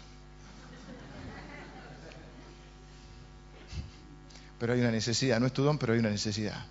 Pero 4.60 4.74
hay 4.74 4.80
una 4.80 4.92
necesidad, 4.92 5.40
no 5.40 5.48
es 5.48 5.54
tu 5.54 5.64
don, 5.64 5.78
pero 5.78 5.94
hay 5.94 6.00
una 6.00 6.10
necesidad. 6.10 6.66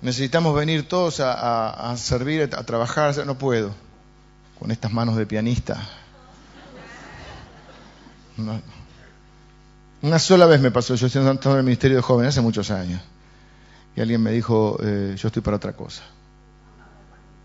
necesitamos 0.00 0.54
venir 0.54 0.88
todos 0.88 1.20
a, 1.20 1.94
servir, 1.96 2.42
a 2.42 2.62
trabajar, 2.64 3.26
no 3.26 3.36
puedo, 3.36 3.74
con 4.58 4.70
estas 4.70 4.92
manos 4.92 5.16
de 5.16 5.26
pianista. 5.26 5.80
Una 10.00 10.18
sola 10.18 10.46
vez 10.46 10.60
me 10.60 10.70
pasó, 10.70 10.94
yo 10.94 11.06
estoy 11.08 11.26
en 11.26 11.56
el 11.56 11.64
Ministerio 11.64 11.96
de 11.96 12.02
Jóvenes 12.02 12.34
hace 12.34 12.40
muchos 12.40 12.70
años, 12.70 13.00
y 13.96 14.00
alguien 14.00 14.22
me 14.22 14.30
dijo, 14.30 14.78
eh, 14.80 15.16
yo 15.16 15.28
estoy 15.28 15.42
para 15.42 15.56
otra 15.56 15.72
cosa. 15.72 16.02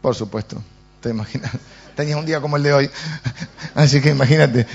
Por 0.01 0.13
supuesto, 0.13 0.61
te 1.01 1.09
imaginas, 1.09 1.51
tenías 1.95 2.19
un 2.19 2.25
día 2.25 2.41
como 2.41 2.57
el 2.57 2.63
de 2.63 2.73
hoy, 2.73 2.89
así 3.75 4.01
que 4.01 4.09
imagínate, 4.09 4.67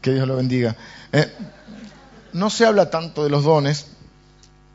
que 0.00 0.12
Dios 0.12 0.26
lo 0.26 0.36
bendiga. 0.36 0.76
Eh, 1.12 1.32
no 2.32 2.50
se 2.50 2.66
habla 2.66 2.90
tanto 2.90 3.22
de 3.22 3.30
los 3.30 3.44
dones, 3.44 3.86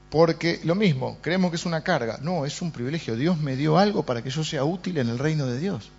porque 0.09 0.61
lo 0.63 0.75
mismo, 0.75 1.17
creemos 1.21 1.51
que 1.51 1.57
es 1.57 1.65
una 1.65 1.83
carga. 1.83 2.19
No, 2.21 2.45
es 2.45 2.61
un 2.61 2.71
privilegio. 2.71 3.15
Dios 3.15 3.37
me 3.37 3.57
dio 3.57 3.77
algo 3.77 4.03
para 4.03 4.21
que 4.21 4.29
yo 4.29 4.43
sea 4.43 4.63
útil 4.63 4.97
en 4.97 5.09
el 5.09 5.19
reino 5.19 5.45
de 5.45 5.59
Dios, 5.59 5.91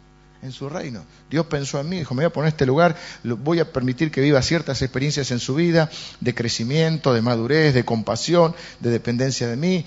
en 0.43 0.53
su 0.53 0.69
reino. 0.69 1.05
Dios 1.31 1.47
pensó 1.47 1.81
en 1.81 1.89
mí, 1.89 1.99
dijo, 1.99 2.15
me 2.15 2.23
voy 2.23 2.31
a 2.31 2.33
poner 2.33 2.49
este 2.49 2.67
lugar, 2.67 2.97
voy 3.25 3.61
a 3.61 3.73
permitir 3.73 4.11
que 4.11 4.21
viva 4.21 4.41
ciertas 4.43 4.81
experiencias 4.83 5.31
en 5.31 5.41
su 5.41 5.55
vida, 5.55 5.91
de 6.21 6.35
crecimiento, 6.35 7.13
de 7.13 7.23
madurez, 7.23 7.75
de 7.75 7.85
compasión, 7.85 8.55
de 8.81 8.91
dependencia 8.91 9.49
de 9.49 9.57
mí, 9.57 9.85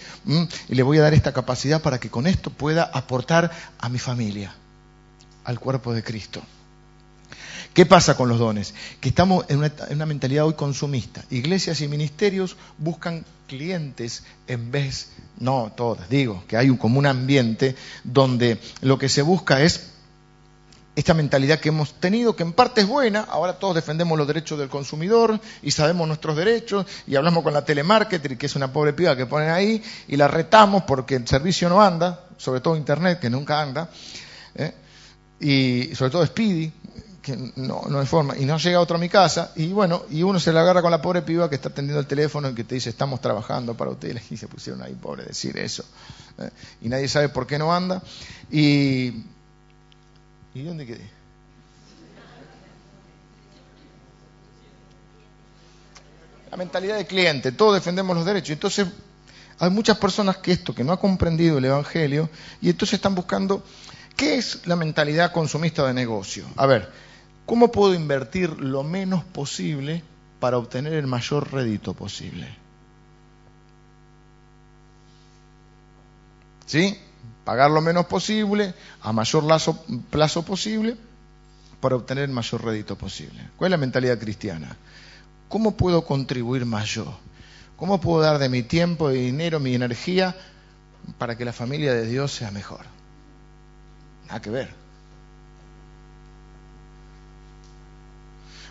y 0.69 0.75
le 0.75 0.83
voy 0.83 0.97
a 0.97 1.01
dar 1.01 1.13
esta 1.13 1.33
capacidad 1.33 1.81
para 1.81 1.99
que 1.99 2.09
con 2.09 2.27
esto 2.27 2.49
pueda 2.49 2.83
aportar 2.83 3.51
a 3.79 3.89
mi 3.89 3.99
familia, 3.99 4.53
al 5.43 5.59
cuerpo 5.59 5.93
de 5.93 6.03
Cristo. 6.03 6.41
¿Qué 7.73 7.85
pasa 7.85 8.17
con 8.17 8.27
los 8.27 8.37
dones? 8.37 8.73
Que 8.99 9.09
estamos 9.09 9.45
en 9.47 9.59
una, 9.59 10.05
mentalidad 10.05 10.45
hoy 10.45 10.55
consumista. 10.55 11.23
Iglesias 11.29 11.79
y 11.79 11.87
ministerios 11.87 12.57
buscan 12.77 13.23
clientes 13.47 14.23
en 14.47 14.71
vez, 14.71 15.11
no 15.39 15.71
todas, 15.75 16.09
digo, 16.09 16.43
que 16.49 16.57
hay 16.57 16.69
un, 16.69 16.75
como 16.75 16.99
un 16.99 17.05
ambiente 17.05 17.77
donde 18.03 18.59
lo 18.81 18.97
que 18.97 19.07
se 19.07 19.21
busca 19.21 19.61
es 19.61 19.90
esta 20.95 21.13
mentalidad 21.13 21.59
que 21.59 21.69
hemos 21.69 21.93
tenido, 21.93 22.35
que 22.35 22.43
en 22.43 22.51
parte 22.51 22.81
es 22.81 22.87
buena, 22.87 23.21
ahora 23.21 23.53
todos 23.53 23.75
defendemos 23.75 24.17
los 24.17 24.27
derechos 24.27 24.59
del 24.59 24.67
consumidor 24.67 25.39
y 25.61 25.71
sabemos 25.71 26.07
nuestros 26.07 26.35
derechos 26.35 26.85
y 27.07 27.15
hablamos 27.15 27.43
con 27.43 27.53
la 27.53 27.63
telemarketer, 27.63 28.37
que 28.37 28.45
es 28.45 28.55
una 28.55 28.73
pobre 28.73 28.91
piba 28.93 29.15
que 29.15 29.25
ponen 29.25 29.49
ahí, 29.49 29.81
y 30.07 30.17
la 30.17 30.27
retamos 30.27 30.83
porque 30.83 31.15
el 31.15 31.27
servicio 31.27 31.69
no 31.69 31.81
anda, 31.81 32.25
sobre 32.37 32.59
todo 32.59 32.75
Internet, 32.75 33.19
que 33.19 33.29
nunca 33.29 33.61
anda, 33.61 33.89
¿eh? 34.55 34.73
y 35.39 35.95
sobre 35.95 36.11
todo 36.11 36.25
Speedy, 36.25 36.73
que 37.21 37.37
no, 37.55 37.83
no 37.87 37.99
hay 37.99 38.05
forma, 38.05 38.35
y 38.35 38.43
no 38.43 38.57
llega 38.57 38.81
otro 38.81 38.97
a 38.97 38.99
mi 38.99 39.07
casa, 39.07 39.53
y 39.55 39.67
bueno, 39.67 40.03
y 40.09 40.23
uno 40.23 40.41
se 40.41 40.51
la 40.51 40.59
agarra 40.59 40.81
con 40.81 40.91
la 40.91 41.01
pobre 41.01 41.21
piba 41.21 41.49
que 41.49 41.55
está 41.55 41.69
atendiendo 41.69 42.01
el 42.01 42.07
teléfono 42.07 42.49
y 42.49 42.53
que 42.53 42.65
te 42.65 42.75
dice, 42.75 42.89
estamos 42.89 43.21
trabajando 43.21 43.75
para 43.75 43.91
ustedes, 43.91 44.29
y 44.29 44.35
se 44.35 44.49
pusieron 44.49 44.81
ahí, 44.81 44.93
pobre, 44.93 45.23
decir 45.23 45.57
eso. 45.57 45.85
¿eh? 46.37 46.49
Y 46.81 46.89
nadie 46.89 47.07
sabe 47.07 47.29
por 47.29 47.47
qué 47.47 47.57
no 47.57 47.73
anda. 47.73 48.01
Y, 48.51 49.23
¿Y 50.53 50.63
dónde 50.63 50.85
quedé? 50.85 51.09
La 56.49 56.57
mentalidad 56.57 56.97
de 56.97 57.05
cliente, 57.05 57.51
todos 57.53 57.75
defendemos 57.75 58.15
los 58.15 58.25
derechos. 58.25 58.51
Entonces, 58.51 58.87
hay 59.57 59.69
muchas 59.69 59.97
personas 59.97 60.37
que 60.37 60.51
esto, 60.51 60.75
que 60.75 60.83
no 60.83 60.91
ha 60.91 60.99
comprendido 60.99 61.57
el 61.57 61.65
Evangelio, 61.65 62.29
y 62.61 62.69
entonces 62.69 62.95
están 62.95 63.15
buscando, 63.15 63.63
¿qué 64.17 64.35
es 64.35 64.67
la 64.67 64.75
mentalidad 64.75 65.31
consumista 65.31 65.87
de 65.87 65.93
negocio? 65.93 66.45
A 66.57 66.65
ver, 66.65 66.89
¿Cómo 67.51 67.69
puedo 67.69 67.93
invertir 67.93 68.61
lo 68.61 68.81
menos 68.81 69.25
posible 69.25 70.03
para 70.39 70.57
obtener 70.57 70.93
el 70.93 71.05
mayor 71.05 71.51
rédito 71.51 71.93
posible? 71.93 72.47
¿Sí? 76.65 76.97
Pagar 77.43 77.71
lo 77.71 77.81
menos 77.81 78.05
posible, 78.05 78.73
a 79.01 79.11
mayor 79.11 79.45
plazo 80.09 80.45
posible, 80.45 80.95
para 81.79 81.95
obtener 81.95 82.25
el 82.25 82.31
mayor 82.31 82.63
rédito 82.63 82.95
posible. 82.95 83.49
¿Cuál 83.57 83.69
es 83.69 83.71
la 83.71 83.77
mentalidad 83.77 84.19
cristiana? 84.19 84.77
¿Cómo 85.49 85.75
puedo 85.75 86.05
contribuir 86.05 86.65
más 86.65 86.87
yo? 86.87 87.17
¿Cómo 87.75 87.99
puedo 87.99 88.21
dar 88.21 88.37
de 88.37 88.47
mi 88.47 88.61
tiempo, 88.61 89.09
de 89.09 89.15
dinero, 89.15 89.59
mi 89.59 89.73
energía 89.73 90.35
para 91.17 91.35
que 91.35 91.43
la 91.43 91.51
familia 91.51 91.93
de 91.93 92.05
Dios 92.05 92.31
sea 92.31 92.51
mejor? 92.51 92.85
Nada 94.27 94.39
que 94.39 94.51
ver. 94.51 94.73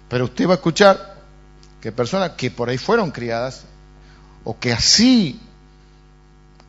Pero 0.08 0.24
usted 0.24 0.46
va 0.46 0.52
a 0.52 0.54
escuchar 0.54 1.16
que 1.80 1.92
personas 1.92 2.30
que 2.30 2.50
por 2.50 2.68
ahí 2.68 2.78
fueron 2.78 3.10
criadas 3.10 3.64
o 4.44 4.58
que 4.58 4.72
así 4.72 5.40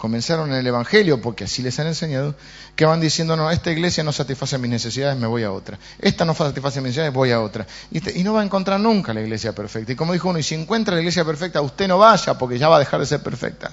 comenzaron 0.02 0.52
en 0.52 0.58
el 0.58 0.66
Evangelio, 0.66 1.22
porque 1.22 1.43
así 1.43 1.62
les 1.62 1.80
han 1.80 1.86
enseñado, 1.86 2.34
que 2.76 2.86
van 2.86 2.99
diciendo, 2.99 3.36
no, 3.36 3.52
esta 3.52 3.70
iglesia 3.70 4.04
no 4.04 4.12
satisface 4.12 4.58
mis 4.58 4.72
necesidades, 4.72 5.16
me 5.16 5.28
voy 5.28 5.43
a 5.43 5.52
otra. 5.52 5.78
Esta 5.99 6.26
no 6.26 6.34
satisface 6.34 6.82
mis 6.82 6.88
necesidades, 6.88 7.14
voy 7.14 7.30
a 7.30 7.39
otra. 7.39 7.68
Y, 7.91 8.24
no 8.24 8.34
va 8.34 8.41
a 8.41 8.43
encontrar 8.43 8.80
nunca 8.80 9.14
la 9.14 9.22
iglesia 9.22 9.54
perfecta. 9.54 9.91
Y 9.91 9.95
como 9.95 10.14
dijo 10.14 10.30
uno, 10.30 10.39
y 10.39 10.43
si 10.43 10.56
encuentra 10.56 10.95
la 10.95 11.02
iglesia 11.02 11.24
perfecta, 11.24 11.62
usted 11.62 11.88
no 11.88 11.99
vaya, 11.99 12.36
porque 12.36 12.58
ya 12.58 12.68
va 12.68 12.78
a 12.78 12.80
dejar 12.80 12.99
de 12.99 13.06
ser 13.06 13.22
perfecta. 13.22 13.72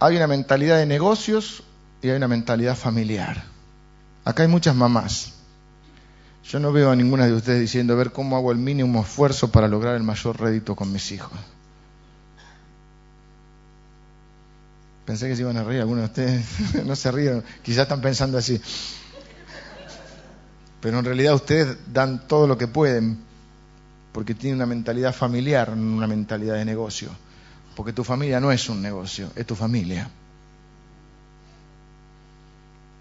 hay 0.00 0.16
una 0.16 0.26
mentalidad 0.26 0.78
de 0.78 0.86
negocios 0.86 1.62
y 2.00 2.08
hay 2.08 2.16
una 2.16 2.28
mentalidad 2.28 2.76
familiar. 2.76 3.44
Acá 4.24 4.42
hay 4.42 4.48
muchas 4.48 4.74
mamás. 4.74 5.34
Yo 6.44 6.58
no 6.58 6.72
veo 6.72 6.90
a 6.90 6.96
ninguna 6.96 7.26
de 7.26 7.34
ustedes 7.34 7.60
diciendo, 7.60 7.94
a 7.94 7.96
ver 7.96 8.12
cómo 8.12 8.36
hago 8.36 8.52
el 8.52 8.58
mínimo 8.58 9.02
esfuerzo 9.02 9.50
para 9.50 9.68
lograr 9.68 9.94
el 9.94 10.02
mayor 10.02 10.40
rédito 10.40 10.74
con 10.74 10.92
mis 10.92 11.12
hijos. 11.12 11.32
Pensé 15.04 15.28
que 15.28 15.36
se 15.36 15.42
iban 15.42 15.56
a 15.56 15.64
reír 15.64 15.80
algunos 15.80 16.02
de 16.02 16.06
ustedes. 16.06 16.84
no 16.86 16.96
se 16.96 17.10
ríen, 17.10 17.42
quizás 17.62 17.82
están 17.82 18.00
pensando 18.00 18.38
así. 18.38 18.60
Pero 20.80 20.98
en 20.98 21.04
realidad 21.04 21.34
ustedes 21.34 21.76
dan 21.92 22.26
todo 22.26 22.46
lo 22.46 22.58
que 22.58 22.66
pueden 22.66 23.18
porque 24.12 24.34
tienen 24.34 24.56
una 24.56 24.66
mentalidad 24.66 25.14
familiar, 25.14 25.76
no 25.76 25.96
una 25.96 26.06
mentalidad 26.06 26.54
de 26.56 26.64
negocio. 26.64 27.08
Porque 27.74 27.92
tu 27.92 28.04
familia 28.04 28.40
no 28.40 28.52
es 28.52 28.68
un 28.68 28.82
negocio, 28.82 29.30
es 29.34 29.46
tu 29.46 29.54
familia. 29.54 30.10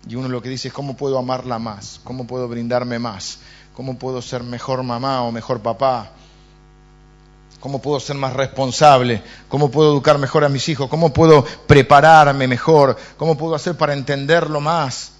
Y 0.07 0.15
uno 0.15 0.27
lo 0.29 0.41
que 0.41 0.49
dice 0.49 0.69
es 0.69 0.73
cómo 0.73 0.97
puedo 0.97 1.17
amarla 1.17 1.59
más, 1.59 1.99
cómo 2.03 2.25
puedo 2.25 2.47
brindarme 2.47 2.99
más, 2.99 3.39
cómo 3.75 3.97
puedo 3.97 4.21
ser 4.21 4.43
mejor 4.43 4.83
mamá 4.83 5.21
o 5.23 5.31
mejor 5.31 5.61
papá, 5.61 6.11
cómo 7.59 7.79
puedo 7.81 7.99
ser 7.99 8.15
más 8.15 8.33
responsable, 8.33 9.23
cómo 9.47 9.69
puedo 9.69 9.91
educar 9.91 10.17
mejor 10.17 10.43
a 10.43 10.49
mis 10.49 10.67
hijos, 10.69 10.89
cómo 10.89 11.13
puedo 11.13 11.45
prepararme 11.67 12.47
mejor, 12.47 12.97
cómo 13.17 13.37
puedo 13.37 13.55
hacer 13.55 13.75
para 13.75 13.93
entenderlo 13.93 14.59
más. 14.59 15.13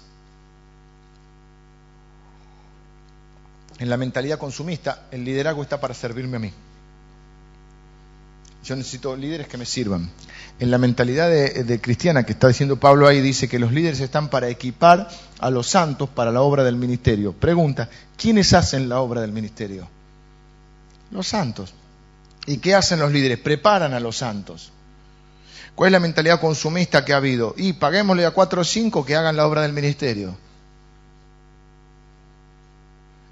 En 3.78 3.88
la 3.88 3.96
mentalidad 3.96 4.38
consumista, 4.38 5.06
el 5.10 5.24
liderazgo 5.24 5.62
está 5.62 5.80
para 5.80 5.94
servirme 5.94 6.36
a 6.36 6.40
mí. 6.40 6.52
Yo 8.64 8.76
necesito 8.76 9.16
líderes 9.16 9.48
que 9.48 9.56
me 9.56 9.66
sirvan. 9.66 10.08
En 10.62 10.70
la 10.70 10.78
mentalidad 10.78 11.28
de, 11.28 11.80
cristiana 11.80 12.22
que 12.22 12.34
está 12.34 12.46
diciendo 12.46 12.78
Pablo 12.78 13.08
ahí, 13.08 13.20
dice 13.20 13.48
que 13.48 13.58
los 13.58 13.72
líderes 13.72 13.98
están 13.98 14.28
para 14.28 14.48
equipar 14.48 15.08
a 15.40 15.50
los 15.50 15.66
santos 15.66 16.08
para 16.08 16.30
la 16.30 16.42
obra 16.42 16.62
del 16.62 16.76
ministerio. 16.76 17.32
Pregunta, 17.32 17.88
¿quiénes 18.16 18.52
hacen 18.52 18.88
la 18.88 19.00
obra 19.00 19.22
del 19.22 19.32
ministerio? 19.32 19.88
Los 21.10 21.26
santos. 21.26 21.74
¿Y 22.46 22.58
qué 22.58 22.76
hacen 22.76 23.00
los 23.00 23.10
líderes? 23.10 23.40
Preparan 23.40 23.92
a 23.92 23.98
los 23.98 24.18
santos. 24.18 24.70
¿Cuál 25.74 25.88
es 25.88 25.92
la 25.94 25.98
mentalidad 25.98 26.40
consumista 26.40 27.04
que 27.04 27.12
ha 27.12 27.16
habido? 27.16 27.56
Y 27.56 27.72
paguémosle 27.72 28.24
a 28.24 28.30
cuatro 28.30 28.60
o 28.60 28.64
cinco 28.64 29.04
que 29.04 29.16
hagan 29.16 29.36
la 29.36 29.48
obra 29.48 29.62
del 29.62 29.72
ministerio. 29.72 30.36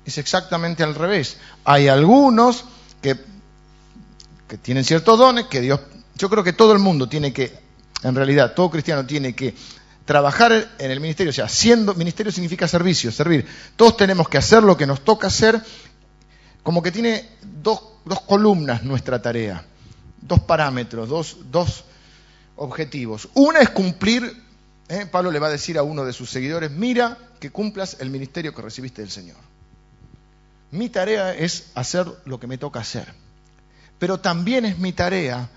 Es 0.05 0.18
exactamente 0.18 0.83
al 0.83 0.97
revés. 0.97 1.37
Hay 1.64 1.87
algunos 1.87 2.64
que 3.01 3.31
que 4.51 4.59
tienen 4.59 4.83
ciertos 4.83 5.16
dones, 5.16 5.47
que 5.47 5.61
Dios, 5.61 5.78
yo 6.21 6.29
creo 6.29 6.45
que 6.45 6.53
todo 6.53 6.75
el 6.75 6.79
mundo 6.79 7.09
tiene 7.09 7.33
que, 7.33 7.51
en 8.03 8.14
realidad, 8.14 8.53
todo 8.55 8.71
cristiano 8.71 9.07
tiene 9.07 9.35
que 9.35 9.55
trabajar 10.05 10.53
en 10.79 10.91
el 10.91 11.01
ministerio, 11.01 11.31
o 11.31 11.33
sea, 11.33 11.49
siendo, 11.49 11.95
ministerio 11.95 12.31
significa 12.31 12.68
servicio, 12.68 13.11
servir. 13.11 13.47
Todos 13.75 13.97
tenemos 13.97 14.29
que 14.29 14.37
hacer 14.37 14.62
lo 14.62 14.77
que 14.77 14.87
nos 14.87 15.03
toca 15.03 15.29
hacer, 15.29 15.59
como 16.62 16.83
que 16.83 16.93
tiene 16.93 17.27
dos, 17.62 17.81
dos 18.05 18.21
columnas 18.21 18.83
nuestra 18.83 19.23
tarea, 19.23 19.64
dos 20.21 20.41
parámetros, 20.41 21.09
dos, 21.09 21.39
dos 21.51 21.85
objetivos. 22.57 23.31
Una 23.33 23.61
es 23.61 23.71
cumplir, 23.71 24.45
¿eh? 24.89 25.07
Pablo 25.07 25.31
le 25.31 25.39
va 25.39 25.47
a 25.47 25.51
decir 25.51 25.79
a 25.79 25.83
uno 25.83 26.05
de 26.05 26.12
sus 26.12 26.29
seguidores, 26.29 26.71
mira 26.71 27.16
que 27.41 27.51
cumplas 27.51 27.97
el 28.01 28.11
ministerio 28.11 28.55
que 28.55 28.61
recibiste 28.61 29.01
del 29.01 29.11
Señor. 29.11 29.39
Mi 30.71 30.91
tarea 30.91 31.35
es 31.35 31.68
hacer 31.75 32.07
lo 32.27 32.39
que 32.39 32.47
me 32.47 32.59
toca 32.59 32.81
hacer 32.81 33.14
pero 34.01 34.18
también 34.18 34.64
es 34.64 34.79
mi 34.79 34.93
tarea, 34.93 35.51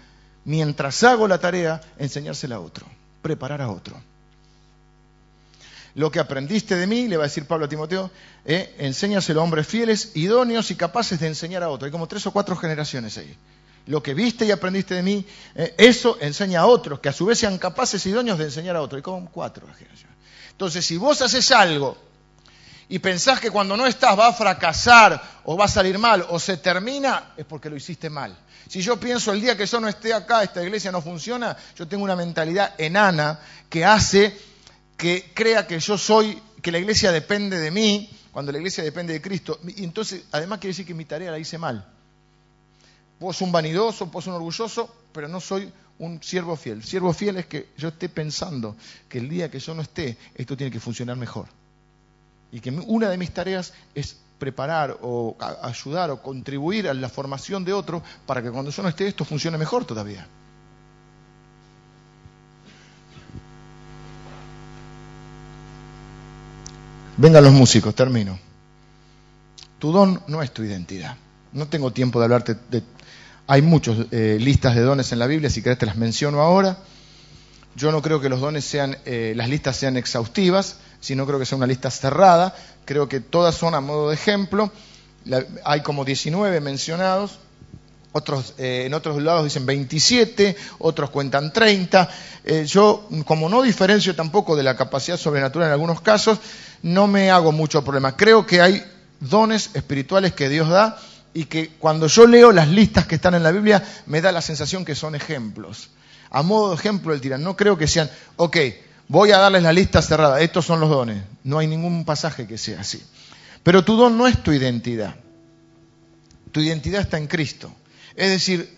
mientras 0.45 1.03
hago 1.03 1.27
la 1.27 1.39
tarea, 1.39 1.81
enseñársela 1.97 2.55
a 2.55 2.59
otro, 2.59 2.85
preparar 3.21 3.61
a 3.61 3.69
otro. 3.69 4.01
Lo 5.95 6.11
que 6.11 6.19
aprendiste 6.19 6.75
de 6.75 6.87
mí, 6.87 7.07
le 7.07 7.17
va 7.17 7.23
a 7.23 7.27
decir 7.27 7.45
Pablo 7.45 7.65
a 7.65 7.69
Timoteo, 7.69 8.09
eh, 8.45 8.75
enséñaselo 8.79 9.41
a 9.41 9.43
hombres 9.43 9.67
fieles, 9.67 10.11
idóneos 10.15 10.71
y 10.71 10.75
capaces 10.75 11.19
de 11.19 11.27
enseñar 11.27 11.61
a 11.61 11.69
otros. 11.69 11.87
Hay 11.87 11.91
como 11.91 12.07
tres 12.07 12.25
o 12.25 12.31
cuatro 12.31 12.55
generaciones 12.55 13.17
ahí. 13.17 13.37
Lo 13.85 14.01
que 14.01 14.13
viste 14.13 14.45
y 14.45 14.51
aprendiste 14.51 14.95
de 14.95 15.03
mí, 15.03 15.25
eh, 15.55 15.75
eso 15.77 16.17
enseña 16.19 16.61
a 16.61 16.65
otros, 16.65 16.99
que 16.99 17.09
a 17.09 17.13
su 17.13 17.25
vez 17.25 17.37
sean 17.37 17.57
capaces 17.59 18.03
y 18.05 18.09
idóneos 18.09 18.39
de 18.39 18.45
enseñar 18.45 18.75
a 18.75 18.81
otros. 18.81 18.97
Hay 18.97 19.03
como 19.03 19.29
cuatro 19.29 19.67
generaciones. 19.77 20.17
Entonces, 20.51 20.85
si 20.85 20.97
vos 20.97 21.21
haces 21.21 21.51
algo 21.51 21.97
y 22.89 22.99
pensás 22.99 23.39
que 23.39 23.51
cuando 23.51 23.77
no 23.77 23.85
estás 23.85 24.17
va 24.17 24.27
a 24.27 24.33
fracasar 24.33 25.21
o 25.43 25.57
va 25.57 25.65
a 25.65 25.67
salir 25.67 25.99
mal 25.99 26.25
o 26.29 26.39
se 26.39 26.57
termina, 26.57 27.33
es 27.37 27.45
porque 27.45 27.69
lo 27.69 27.75
hiciste 27.75 28.09
mal. 28.09 28.35
Si 28.67 28.81
yo 28.81 28.99
pienso 28.99 29.31
el 29.31 29.41
día 29.41 29.57
que 29.57 29.65
yo 29.65 29.79
no 29.79 29.87
esté 29.87 30.13
acá, 30.13 30.43
esta 30.43 30.63
iglesia 30.63 30.91
no 30.91 31.01
funciona, 31.01 31.55
yo 31.77 31.87
tengo 31.87 32.03
una 32.03 32.15
mentalidad 32.15 32.73
enana 32.77 33.39
que 33.69 33.85
hace 33.85 34.37
que 34.97 35.31
crea 35.33 35.67
que 35.67 35.79
yo 35.79 35.97
soy, 35.97 36.41
que 36.61 36.71
la 36.71 36.79
iglesia 36.79 37.11
depende 37.11 37.59
de 37.59 37.71
mí, 37.71 38.09
cuando 38.31 38.51
la 38.51 38.57
iglesia 38.57 38.83
depende 38.83 39.13
de 39.13 39.21
Cristo. 39.21 39.59
Y 39.75 39.83
entonces, 39.83 40.23
además 40.31 40.59
quiere 40.59 40.71
decir 40.71 40.85
que 40.85 40.93
mi 40.93 41.05
tarea 41.05 41.31
la 41.31 41.39
hice 41.39 41.57
mal. 41.57 41.85
Vos 43.19 43.41
un 43.41 43.51
vanidoso, 43.51 44.07
vos 44.07 44.27
un 44.27 44.33
orgulloso, 44.33 44.93
pero 45.13 45.27
no 45.27 45.39
soy 45.39 45.71
un 45.99 46.21
siervo 46.21 46.55
fiel. 46.55 46.83
Siervo 46.83 47.13
fiel 47.13 47.37
es 47.37 47.45
que 47.45 47.69
yo 47.77 47.89
esté 47.89 48.09
pensando 48.09 48.75
que 49.07 49.19
el 49.19 49.29
día 49.29 49.51
que 49.51 49.59
yo 49.59 49.73
no 49.73 49.81
esté, 49.81 50.17
esto 50.35 50.57
tiene 50.57 50.71
que 50.71 50.79
funcionar 50.79 51.15
mejor. 51.15 51.47
Y 52.51 52.59
que 52.59 52.71
una 52.71 53.09
de 53.09 53.17
mis 53.17 53.31
tareas 53.31 53.73
es 53.93 54.17
preparar 54.43 54.97
o 55.01 55.37
ayudar 55.61 56.11
o 56.11 56.21
contribuir 56.21 56.89
a 56.89 56.93
la 56.93 57.07
formación 57.07 57.63
de 57.63 57.71
otro 57.71 58.03
para 58.25 58.43
que 58.43 58.51
cuando 58.51 58.71
yo 58.71 58.83
no 58.83 58.89
esté 58.89 59.07
esto 59.07 59.23
funcione 59.23 59.57
mejor 59.57 59.85
todavía. 59.85 60.27
Vengan 67.15 67.41
los 67.45 67.53
músicos, 67.53 67.95
termino. 67.95 68.37
Tu 69.79 69.93
don 69.93 70.21
no 70.27 70.43
es 70.43 70.51
tu 70.51 70.61
identidad. 70.61 71.15
No 71.53 71.67
tengo 71.67 71.91
tiempo 71.91 72.19
de 72.19 72.25
hablarte 72.25 72.57
de... 72.69 72.83
Hay 73.47 73.61
muchas 73.61 74.07
eh, 74.11 74.37
listas 74.41 74.75
de 74.75 74.81
dones 74.81 75.13
en 75.13 75.19
la 75.19 75.27
Biblia, 75.27 75.49
si 75.49 75.61
querés 75.61 75.77
te 75.77 75.85
las 75.85 75.95
menciono 75.95 76.41
ahora. 76.41 76.79
Yo 77.77 77.93
no 77.93 78.01
creo 78.01 78.19
que 78.19 78.27
los 78.27 78.41
dones 78.41 78.65
sean, 78.65 78.97
eh, 79.05 79.33
las 79.37 79.47
listas 79.47 79.77
sean 79.77 79.95
exhaustivas, 79.95 80.79
sino 81.03 81.25
creo 81.27 81.37
que 81.37 81.45
sea 81.45 81.57
una 81.57 81.67
lista 81.67 81.91
cerrada. 81.91 82.55
Creo 82.85 83.09
que 83.09 83.19
todas 83.19 83.55
son 83.55 83.75
a 83.75 83.81
modo 83.81 84.09
de 84.09 84.15
ejemplo. 84.15 84.71
hay 85.65 85.81
como 85.81 86.05
19 86.05 86.61
mencionados. 86.61 87.39
Otros, 88.13 88.53
eh, 88.57 88.83
en 88.85 88.93
otros 88.93 89.21
lados 89.21 89.43
dicen 89.43 89.65
27, 89.65 90.55
otros 90.79 91.09
cuentan 91.09 91.51
30. 91.51 92.09
yo, 92.65 93.09
como 93.25 93.49
no 93.49 93.61
diferencio 93.63 94.15
tampoco 94.15 94.55
de 94.55 94.63
la 94.63 94.77
capacidad 94.77 95.17
sobrenatural 95.17 95.67
en 95.67 95.73
algunos 95.73 95.99
casos, 95.99 96.39
no 96.83 97.07
me 97.07 97.31
hago 97.31 97.51
mucho 97.51 97.83
problema. 97.83 98.15
Creo 98.15 98.45
que 98.45 98.61
hay 98.61 98.83
dones 99.19 99.71
espirituales 99.73 100.33
que 100.33 100.47
Dios 100.47 100.69
da 100.69 100.97
y 101.33 101.45
que 101.45 101.69
cuando 101.79 102.07
yo 102.07 102.27
leo 102.27 102.51
las 102.51 102.67
listas 102.69 103.07
que 103.07 103.15
están 103.15 103.35
en 103.35 103.43
la 103.43 103.51
Biblia 103.51 103.83
me 104.05 104.21
da 104.21 104.31
la 104.31 104.41
sensación 104.41 104.85
que 104.85 104.95
son 104.95 105.15
ejemplos. 105.15 105.89
A 106.29 106.43
modo 106.43 106.69
de 106.69 106.75
ejemplo 106.75 107.13
el 107.13 107.21
tirán. 107.21 107.43
No 107.43 107.55
creo 107.55 107.77
que 107.77 107.87
sean, 107.87 108.09
ok, 108.37 108.57
voy 109.07 109.31
a 109.31 109.37
darles 109.37 109.63
la 109.63 109.73
lista 109.73 110.01
cerrada, 110.01 110.41
estos 110.41 110.65
son 110.65 110.79
los 110.79 110.89
dones. 110.89 111.23
No 111.43 111.59
hay 111.59 111.67
ningún 111.67 112.05
pasaje 112.05 112.47
que 112.47 112.57
sea 112.57 112.81
así. 112.81 113.03
Pero 113.63 113.83
tu 113.83 113.95
don 113.95 114.17
no 114.17 114.27
es 114.27 114.41
tu 114.43 114.51
identidad. 114.51 115.15
Tu 116.51 116.61
identidad 116.61 117.01
está 117.01 117.17
en 117.17 117.27
Cristo. 117.27 117.73
Es 118.15 118.29
decir, 118.29 118.77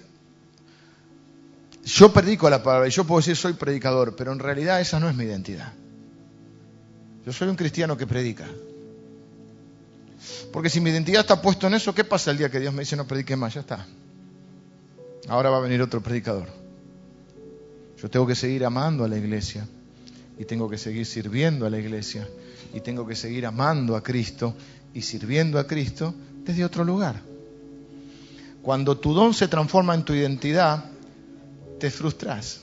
yo 1.84 2.14
predico 2.14 2.50
la 2.50 2.64
palabra 2.64 2.88
y 2.88 2.92
yo 2.92 3.04
puedo 3.06 3.20
decir 3.20 3.36
soy 3.36 3.54
predicador, 3.54 4.16
pero 4.16 4.32
en 4.32 4.40
realidad 4.40 4.80
esa 4.80 5.00
no 5.00 5.10
es 5.10 5.16
mi 5.16 5.26
identidad. 5.26 5.74
Yo 7.26 7.34
soy 7.34 7.48
un 7.48 7.56
cristiano 7.56 7.98
que 7.98 8.08
predica. 8.08 8.46
Porque 10.52 10.70
si 10.70 10.80
mi 10.80 10.90
identidad 10.90 11.22
está 11.22 11.42
puesta 11.42 11.68
en 11.68 11.74
eso, 11.74 11.94
¿qué 11.94 12.04
pasa 12.04 12.32
el 12.32 12.38
día 12.38 12.50
que 12.50 12.60
Dios 12.60 12.74
me 12.74 12.82
dice 12.82 12.96
no 12.96 13.08
predique 13.08 13.36
más? 13.36 13.56
Ya 13.56 13.62
está. 13.62 13.86
Ahora 15.28 15.50
va 15.50 15.58
a 15.58 15.62
venir 15.62 15.82
otro 15.82 16.02
predicador. 16.02 16.48
Yo 18.02 18.10
tengo 18.10 18.28
que 18.28 18.36
seguir 18.36 18.64
amando 18.66 19.04
a 19.04 19.08
la 19.08 19.18
iglesia 19.18 19.68
y 20.38 20.46
tengo 20.46 20.70
que 20.70 20.78
seguir 20.78 21.06
sirviendo 21.06 21.66
a 21.66 21.70
la 21.70 21.80
iglesia 21.80 22.28
y 22.74 22.82
tengo 22.82 23.08
que 23.08 23.16
seguir 23.16 23.46
amando 23.46 23.96
a 23.96 24.04
Cristo 24.04 24.56
y 24.94 25.02
sirviendo 25.02 25.60
a 25.60 25.68
Cristo 25.68 26.14
desde 26.44 26.66
otro 26.66 26.84
lugar. 26.84 27.22
Cuando 28.62 28.98
tu 28.98 29.14
don 29.14 29.34
se 29.34 29.48
transforma 29.48 29.94
en 29.94 30.04
tu 30.04 30.14
identidad, 30.14 30.86
te 31.80 31.92
frustras 31.92 32.62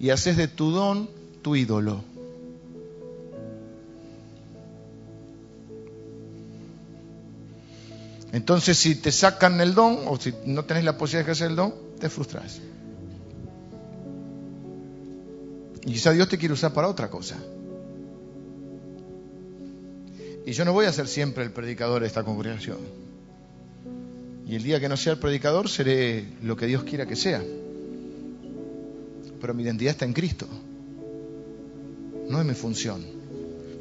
y 0.00 0.10
haces 0.10 0.36
de 0.36 0.48
tu 0.48 0.70
don 0.70 1.08
tu 1.42 1.54
ídolo. 1.54 2.02
Entonces, 8.32 8.76
si 8.76 8.94
te 8.94 9.10
sacan 9.10 9.60
el 9.60 9.74
don 9.74 10.00
o 10.06 10.18
si 10.18 10.34
no 10.44 10.64
tenés 10.64 10.84
la 10.84 10.98
posibilidad 10.98 11.26
de 11.26 11.32
hacer 11.32 11.50
el 11.50 11.56
don, 11.56 11.74
te 11.98 12.08
frustras. 12.08 12.60
Y 15.84 15.92
quizá 15.92 16.12
Dios 16.12 16.28
te 16.28 16.38
quiere 16.38 16.54
usar 16.54 16.72
para 16.72 16.88
otra 16.88 17.08
cosa. 17.08 17.36
Y 20.46 20.52
yo 20.52 20.64
no 20.64 20.72
voy 20.72 20.86
a 20.86 20.92
ser 20.92 21.08
siempre 21.08 21.44
el 21.44 21.50
predicador 21.50 22.02
de 22.02 22.06
esta 22.06 22.22
congregación. 22.22 22.78
Y 24.46 24.54
el 24.54 24.62
día 24.62 24.80
que 24.80 24.88
no 24.88 24.96
sea 24.96 25.12
el 25.12 25.18
predicador, 25.18 25.68
seré 25.68 26.24
lo 26.42 26.56
que 26.56 26.66
Dios 26.66 26.84
quiera 26.84 27.06
que 27.06 27.16
sea. 27.16 27.42
Pero 29.40 29.54
mi 29.54 29.62
identidad 29.62 29.90
está 29.92 30.04
en 30.04 30.14
Cristo. 30.14 30.46
No 32.28 32.40
es 32.40 32.46
mi 32.46 32.54
función. 32.54 33.04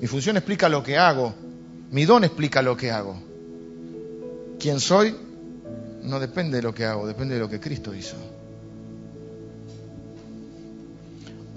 Mi 0.02 0.08
función 0.08 0.38
explica 0.38 0.68
lo 0.68 0.84
que 0.84 0.98
hago. 0.98 1.34
Mi 1.92 2.06
don 2.06 2.24
explica 2.24 2.62
lo 2.62 2.76
que 2.76 2.92
hago 2.92 3.28
quién 4.60 4.80
soy 4.80 5.16
no 6.04 6.20
depende 6.20 6.58
de 6.58 6.64
lo 6.64 6.74
que 6.74 6.86
hago, 6.86 7.08
depende 7.08 7.36
de 7.36 7.42
lo 7.42 7.50
que 7.50 7.60
Cristo 7.60 7.94
hizo. 7.94 8.16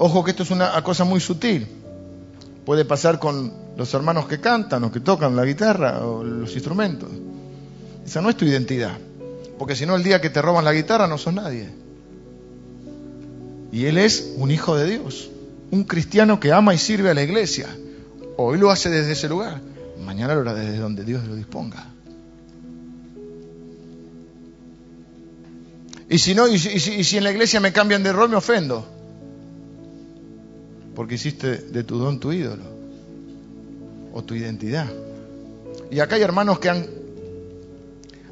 Ojo 0.03 0.25
que 0.25 0.31
esto 0.31 0.45
es 0.45 0.51
una 0.51 0.83
cosa 0.83 1.05
muy 1.05 1.21
sutil. 1.21 1.69
Puede 2.65 2.87
pasar 2.87 3.19
con 3.19 3.53
los 3.77 3.93
hermanos 3.93 4.27
que 4.27 4.41
cantan 4.41 4.83
o 4.85 4.91
que 4.91 5.01
tocan 5.01 5.37
la 5.37 5.45
guitarra 5.45 6.07
o 6.07 6.25
los 6.25 6.55
instrumentos. 6.55 7.11
Esa 8.07 8.23
no 8.23 8.31
es 8.31 8.37
tu 8.39 8.47
identidad. 8.47 8.97
Porque 9.59 9.77
si 9.77 9.85
no, 9.85 9.97
el 9.97 10.03
día 10.03 10.19
que 10.23 10.31
te 10.31 10.41
roban 10.41 10.65
la 10.65 10.73
guitarra 10.73 11.07
no 11.07 11.19
sos 11.19 11.35
nadie. 11.35 11.69
Y 13.73 13.85
él 13.85 13.99
es 13.99 14.33
un 14.39 14.51
hijo 14.51 14.75
de 14.75 14.89
Dios. 14.89 15.29
Un 15.71 15.85
cristiano 15.85 16.41
que 16.41 16.51
ama 16.51 16.73
y 16.73 16.79
sirve 16.79 17.11
a 17.11 17.15
la 17.15 17.23
iglesia. 17.23 17.69
Hoy 18.39 18.57
lo 18.57 18.71
hace 18.71 18.89
desde 18.89 19.13
ese 19.13 19.29
lugar. 19.29 19.61
Mañana 20.03 20.35
lo 20.35 20.41
hará 20.41 20.55
desde 20.55 20.79
donde 20.79 21.05
Dios 21.05 21.27
lo 21.27 21.35
disponga. 21.35 21.89
Y 26.09 26.17
si 26.17 26.35
no, 26.35 26.49
y 26.49 26.59
si, 26.59 27.17
en 27.19 27.25
la 27.25 27.33
iglesia 27.33 27.61
me 27.61 27.75
cambian 27.75 28.03
de 28.03 28.15
rol, 28.15 28.31
me 28.31 28.37
ofendo. 28.37 29.00
Porque 31.01 31.15
hiciste 31.15 31.57
de 31.57 31.83
tu 31.83 31.97
don 31.97 32.21
tu 32.21 32.31
ídolo. 32.31 32.63
O 34.13 34.23
tu 34.23 34.35
identidad. 34.35 34.87
Y 35.91 35.99
acá 35.99 36.17
hay 36.17 36.21
hermanos 36.21 36.59
que 36.59 36.69
han, 36.69 36.87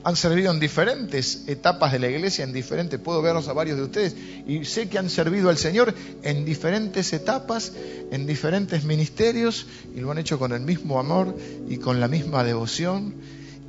han 0.04 0.16
servido 0.16 0.52
en 0.52 0.60
diferentes 0.60 1.44
etapas 1.46 1.92
de 1.92 1.98
la 1.98 2.10
iglesia, 2.10 2.44
en 2.44 2.52
diferentes, 2.52 3.00
puedo 3.00 3.22
verlos 3.22 3.48
a 3.48 3.54
varios 3.54 3.78
de 3.78 3.84
ustedes, 3.84 4.16
y 4.46 4.66
sé 4.66 4.90
que 4.90 4.98
han 4.98 5.08
servido 5.08 5.48
al 5.48 5.56
Señor 5.56 5.94
en 6.22 6.44
diferentes 6.44 7.10
etapas, 7.14 7.72
en 8.10 8.26
diferentes 8.26 8.84
ministerios, 8.84 9.66
y 9.96 10.00
lo 10.00 10.10
han 10.10 10.18
hecho 10.18 10.38
con 10.38 10.52
el 10.52 10.60
mismo 10.60 11.00
amor 11.00 11.34
y 11.70 11.78
con 11.78 12.00
la 12.00 12.08
misma 12.08 12.44
devoción 12.44 13.14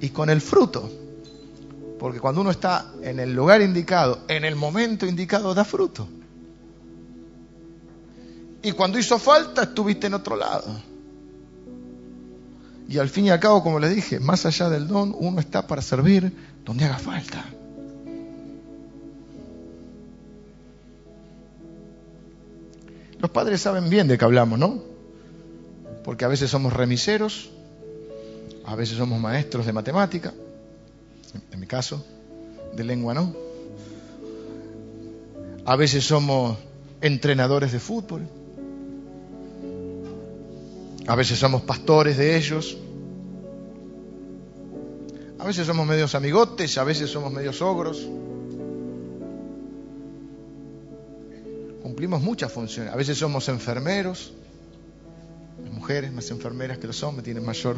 y 0.02 0.10
con 0.10 0.30
el 0.30 0.42
fruto 0.42 0.92
porque 1.98 2.20
cuando 2.20 2.42
uno 2.42 2.52
está 2.52 2.94
en 3.02 3.20
el 3.20 3.34
lugar 3.34 3.62
indicado, 3.62 4.20
en 4.28 4.44
el 4.44 4.58
momento 4.58 5.06
indicado, 5.06 5.54
da 5.54 5.64
fruto. 5.64 6.08
Y 8.62 8.72
cuando 8.74 9.00
hizo 9.00 9.18
falta, 9.20 9.64
estuviste 9.64 10.08
en 10.08 10.14
otro 10.14 10.36
lado. 10.36 10.66
Y 12.90 12.98
al 12.98 13.08
fin 13.08 13.26
y 13.26 13.30
al 13.30 13.40
cabo, 13.40 13.62
como 13.64 13.80
les 13.80 13.94
dije, 13.94 14.20
más 14.20 14.46
allá 14.46 14.70
del 14.70 14.88
don, 14.88 15.16
uno 15.18 15.40
está 15.40 15.68
para 15.68 15.82
servir 15.82 16.34
donde 16.66 16.86
haga 16.86 16.98
falta. 16.98 17.46
Los 23.20 23.32
padres 23.32 23.62
saben 23.62 23.90
bien 23.90 24.08
de 24.08 24.18
qué 24.18 24.26
hablamos, 24.26 24.58
¿no? 24.58 24.82
Porque 26.04 26.26
a 26.26 26.30
veces 26.30 26.50
somos 26.50 26.74
remiseros, 26.74 27.52
a 28.66 28.76
veces 28.76 28.98
somos 28.98 29.20
maestros 29.20 29.66
de 29.66 29.74
matemática, 29.74 30.34
en 31.52 31.60
mi 31.60 31.68
caso, 31.68 32.04
de 32.74 32.84
lengua 32.84 33.14
no. 33.14 33.36
A 35.66 35.76
veces 35.76 36.06
somos 36.06 36.58
entrenadores 37.02 37.72
de 37.72 37.80
fútbol. 37.80 38.28
A 41.10 41.16
veces 41.16 41.40
somos 41.40 41.64
pastores 41.64 42.18
de 42.18 42.38
ellos. 42.38 42.78
A 45.40 45.44
veces 45.44 45.66
somos 45.66 45.88
medios 45.88 46.14
amigotes, 46.14 46.78
a 46.78 46.84
veces 46.84 47.10
somos 47.10 47.34
medios 47.34 47.64
ogros. 47.64 48.08
Cumplimos 51.82 52.22
muchas 52.22 52.54
funciones. 52.54 52.94
A 52.94 52.96
veces 52.96 53.18
somos 53.18 53.50
enfermeros. 53.50 54.34
Las 55.64 55.74
mujeres 55.74 56.14
más 56.14 56.30
enfermeras 56.30 56.78
que 56.78 56.86
los 56.86 57.02
hombres 57.02 57.24
tienen 57.24 57.44
mayor... 57.44 57.78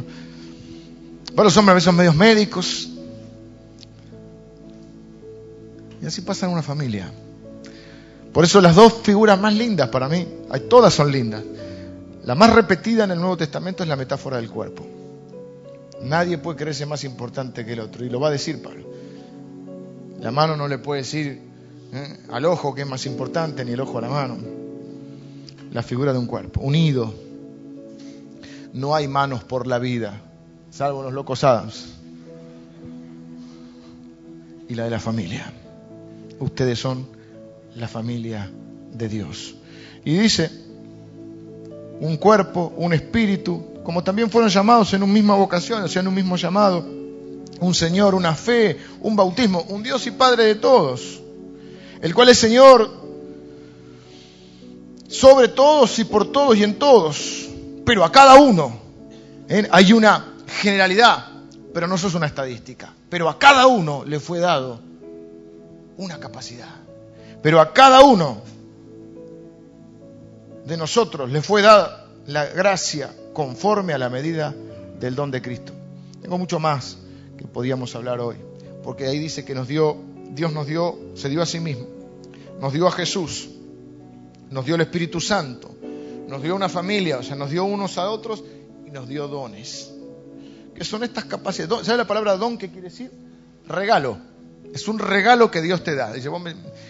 Para 1.34 1.46
los 1.46 1.56
hombres 1.56 1.72
a 1.72 1.76
veces 1.76 1.86
son 1.86 1.96
medios 1.96 2.16
médicos. 2.18 2.90
Y 6.02 6.06
así 6.06 6.20
pasa 6.20 6.48
en 6.48 6.52
una 6.52 6.64
familia. 6.64 7.10
Por 8.34 8.44
eso 8.44 8.60
las 8.60 8.76
dos 8.76 8.96
figuras 9.04 9.40
más 9.40 9.54
lindas 9.54 9.88
para 9.88 10.10
mí, 10.10 10.28
todas 10.70 10.94
son 10.94 11.10
lindas. 11.14 11.44
La 12.24 12.36
más 12.36 12.54
repetida 12.54 13.06
en 13.06 13.12
el 13.12 13.20
Nuevo 13.20 13.38
Testamento 13.38 13.84
es 13.84 13.90
la 13.90 13.96
metáfora 13.96 14.38
del 14.38 14.50
cuerpo. 14.50 14.86
Nadie 16.04 16.38
puede 16.38 16.58
creerse 16.58 16.86
más 16.86 17.04
importante 17.04 17.66
que 17.66 17.74
el 17.74 17.80
otro. 17.80 18.06
Y 18.06 18.10
lo 18.10 18.20
va 18.20 18.28
a 18.28 18.32
decir 18.32 18.62
Pablo. 18.62 18.86
La 20.20 20.32
mano 20.32 20.56
no 20.56 20.68
le 20.68 20.78
puede 20.78 21.02
decir 21.02 21.42
¿eh? 21.94 22.18
al 22.30 22.46
ojo 22.46 22.76
que 22.76 22.82
es 22.82 22.88
más 22.88 23.06
importante, 23.06 23.66
ni 23.66 23.72
el 23.72 23.80
ojo 23.80 23.98
a 23.98 24.02
la 24.02 24.10
mano. 24.10 24.38
La 25.72 25.82
figura 25.82 26.14
de 26.14 26.20
un 26.20 26.28
cuerpo, 26.28 26.62
unido. 26.62 27.14
No 28.74 28.96
hay 28.96 29.08
manos 29.08 29.44
por 29.44 29.68
la 29.68 29.80
vida, 29.80 30.22
salvo 30.70 31.04
los 31.04 31.14
locos 31.14 31.44
Adams. 31.44 31.96
Y 34.70 34.76
la 34.76 34.86
de 34.86 34.90
la 34.92 35.00
familia. 35.00 35.52
Ustedes 36.40 36.80
son 36.80 37.08
la 37.76 37.88
familia 37.88 38.50
de 38.94 39.10
Dios. 39.10 39.56
Y 40.06 40.18
dice, 40.18 40.50
un 42.02 42.18
cuerpo, 42.18 42.74
un 42.78 42.94
espíritu, 42.94 43.64
como 43.84 44.04
también 44.04 44.30
fueron 44.30 44.50
llamados 44.50 44.92
en 44.94 45.04
una 45.04 45.14
misma 45.14 45.36
vocación, 45.36 45.84
o 45.84 45.88
sea, 45.88 46.02
en 46.02 46.08
un 46.08 46.16
mismo 46.16 46.36
llamado, 46.36 46.84
un 47.60 47.76
Señor, 47.76 48.16
una 48.16 48.34
fe, 48.34 48.80
un 49.02 49.16
bautismo, 49.16 49.62
un 49.70 49.84
Dios 49.84 50.08
y 50.08 50.12
Padre 50.12 50.46
de 50.46 50.56
todos, 50.56 51.22
el 52.02 52.16
cual 52.16 52.30
es 52.30 52.40
Señor 52.40 52.90
sobre 55.08 55.50
todos 55.50 56.00
y 56.00 56.06
por 56.06 56.32
todos 56.32 56.58
y 56.58 56.64
en 56.64 56.80
todos, 56.80 57.48
pero 57.86 58.04
a 58.04 58.12
cada 58.12 58.34
uno 58.36 58.80
¿eh? 59.48 59.68
hay 59.72 59.94
una 59.94 60.34
generalidad, 60.48 61.28
pero 61.72 61.86
no 61.86 62.00
sos 62.00 62.16
una 62.16 62.26
estadística, 62.26 62.92
pero 63.10 63.30
a 63.30 63.38
cada 63.38 63.68
uno 63.68 64.04
le 64.08 64.20
fue 64.20 64.40
dado 64.40 64.80
una 65.98 66.20
capacidad, 66.20 66.74
pero 67.44 67.62
a 67.62 67.74
cada 67.74 68.02
uno 68.02 68.42
de 70.66 70.78
nosotros 70.78 71.30
le 71.30 71.42
fue 71.42 71.62
dada 71.62 72.08
la 72.28 72.46
gracia 72.46 73.14
conforme 73.34 73.94
a 73.94 73.98
la 73.98 74.10
medida 74.10 74.54
del 75.00 75.16
don 75.16 75.32
de 75.32 75.42
Cristo. 75.42 75.74
Tengo 76.22 76.38
mucho 76.38 76.60
más 76.60 76.98
que 77.38 77.46
podíamos 77.46 77.96
hablar 77.96 78.20
hoy, 78.20 78.36
porque 78.84 79.06
ahí 79.06 79.20
dice 79.20 79.44
que 79.44 79.56
nos 79.56 79.68
dio, 79.68 79.98
Dios 80.32 80.54
nos 80.54 80.68
dio, 80.68 80.98
se 81.16 81.30
dio 81.30 81.42
a 81.42 81.46
sí 81.46 81.60
mismo, 81.60 81.88
nos 82.60 82.74
dio 82.74 82.88
a 82.88 82.92
Jesús, 82.92 83.50
nos 84.50 84.66
dio 84.66 84.76
el 84.76 84.82
Espíritu 84.82 85.20
Santo, 85.20 85.72
nos 86.28 86.44
dio 86.44 86.56
una 86.56 86.70
familia, 86.70 87.18
o 87.18 87.24
sea, 87.24 87.36
nos 87.36 87.50
dio 87.50 87.66
unos 87.66 87.98
a 87.98 88.10
otros 88.10 88.44
y 88.86 88.92
nos 88.92 89.08
dio 89.08 89.28
dones. 89.28 89.92
¿Qué 90.76 90.84
son 90.84 91.04
estas 91.04 91.26
capacidades? 91.26 91.86
¿Sabe 91.86 91.98
la 92.00 92.08
palabra 92.08 92.38
don 92.38 92.58
qué 92.58 92.70
quiere 92.70 92.90
decir? 92.90 93.12
Regalo. 93.68 94.31
Es 94.74 94.88
un 94.88 95.00
regalo 95.00 95.52
que 95.52 95.62
Dios 95.62 95.84
te 95.84 95.96
da. 95.96 96.14
Dice, 96.14 96.30
vos 96.30 96.42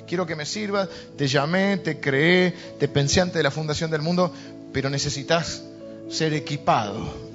quiero 0.08 0.26
que 0.26 0.36
me 0.36 0.46
sirvas, 0.46 0.88
te 1.18 1.28
llamé, 1.28 1.78
te 1.78 2.00
creé, 2.00 2.54
te 2.80 2.88
pensé 2.88 3.22
antes 3.22 3.36
de 3.36 3.44
la 3.44 3.52
fundación 3.52 3.90
del 3.90 4.02
mundo, 4.02 4.32
pero 4.72 4.90
necesitas 4.90 5.64
ser 6.10 6.34
equipado. 6.34 7.32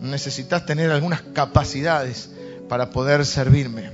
Necesitas 0.00 0.64
tener 0.66 0.90
algunas 0.90 1.22
capacidades 1.22 2.30
para 2.68 2.90
poder 2.90 3.26
servirme. 3.26 3.90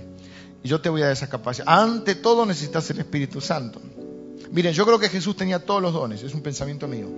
Y 0.62 0.68
yo 0.68 0.80
te 0.80 0.88
voy 0.88 1.02
a 1.02 1.06
dar 1.06 1.12
esa 1.12 1.28
capacidad. 1.28 1.66
Ante 1.68 2.14
todo 2.14 2.46
necesitas 2.46 2.88
el 2.90 3.00
Espíritu 3.00 3.40
Santo. 3.40 3.80
Miren, 4.50 4.72
yo 4.72 4.86
creo 4.86 4.98
que 4.98 5.08
Jesús 5.08 5.36
tenía 5.36 5.58
todos 5.58 5.82
los 5.82 5.92
dones, 5.92 6.22
es 6.22 6.34
un 6.34 6.42
pensamiento 6.42 6.88
mío. 6.88 7.08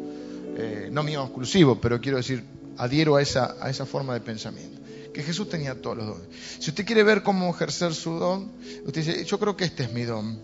Eh, 0.57 0.89
no 0.91 1.03
mío 1.03 1.23
exclusivo, 1.23 1.81
pero 1.81 2.01
quiero 2.01 2.17
decir, 2.17 2.45
adhiero 2.77 3.17
a 3.17 3.23
esa, 3.23 3.57
a 3.61 3.71
esa 3.71 3.87
forma 3.87 4.15
de 4.15 4.21
pensamiento. 4.21 4.80
Jesús 5.23 5.49
tenía 5.49 5.81
todos 5.81 5.97
los 5.97 6.07
dones. 6.07 6.29
Si 6.59 6.71
usted 6.71 6.85
quiere 6.85 7.03
ver 7.03 7.23
cómo 7.23 7.51
ejercer 7.51 7.95
su 7.95 8.13
don, 8.13 8.53
usted 8.85 9.05
dice, 9.05 9.25
yo 9.25 9.39
creo 9.39 9.57
que 9.57 9.65
este 9.65 9.85
es 9.85 9.93
mi 9.93 10.05
don. 10.05 10.39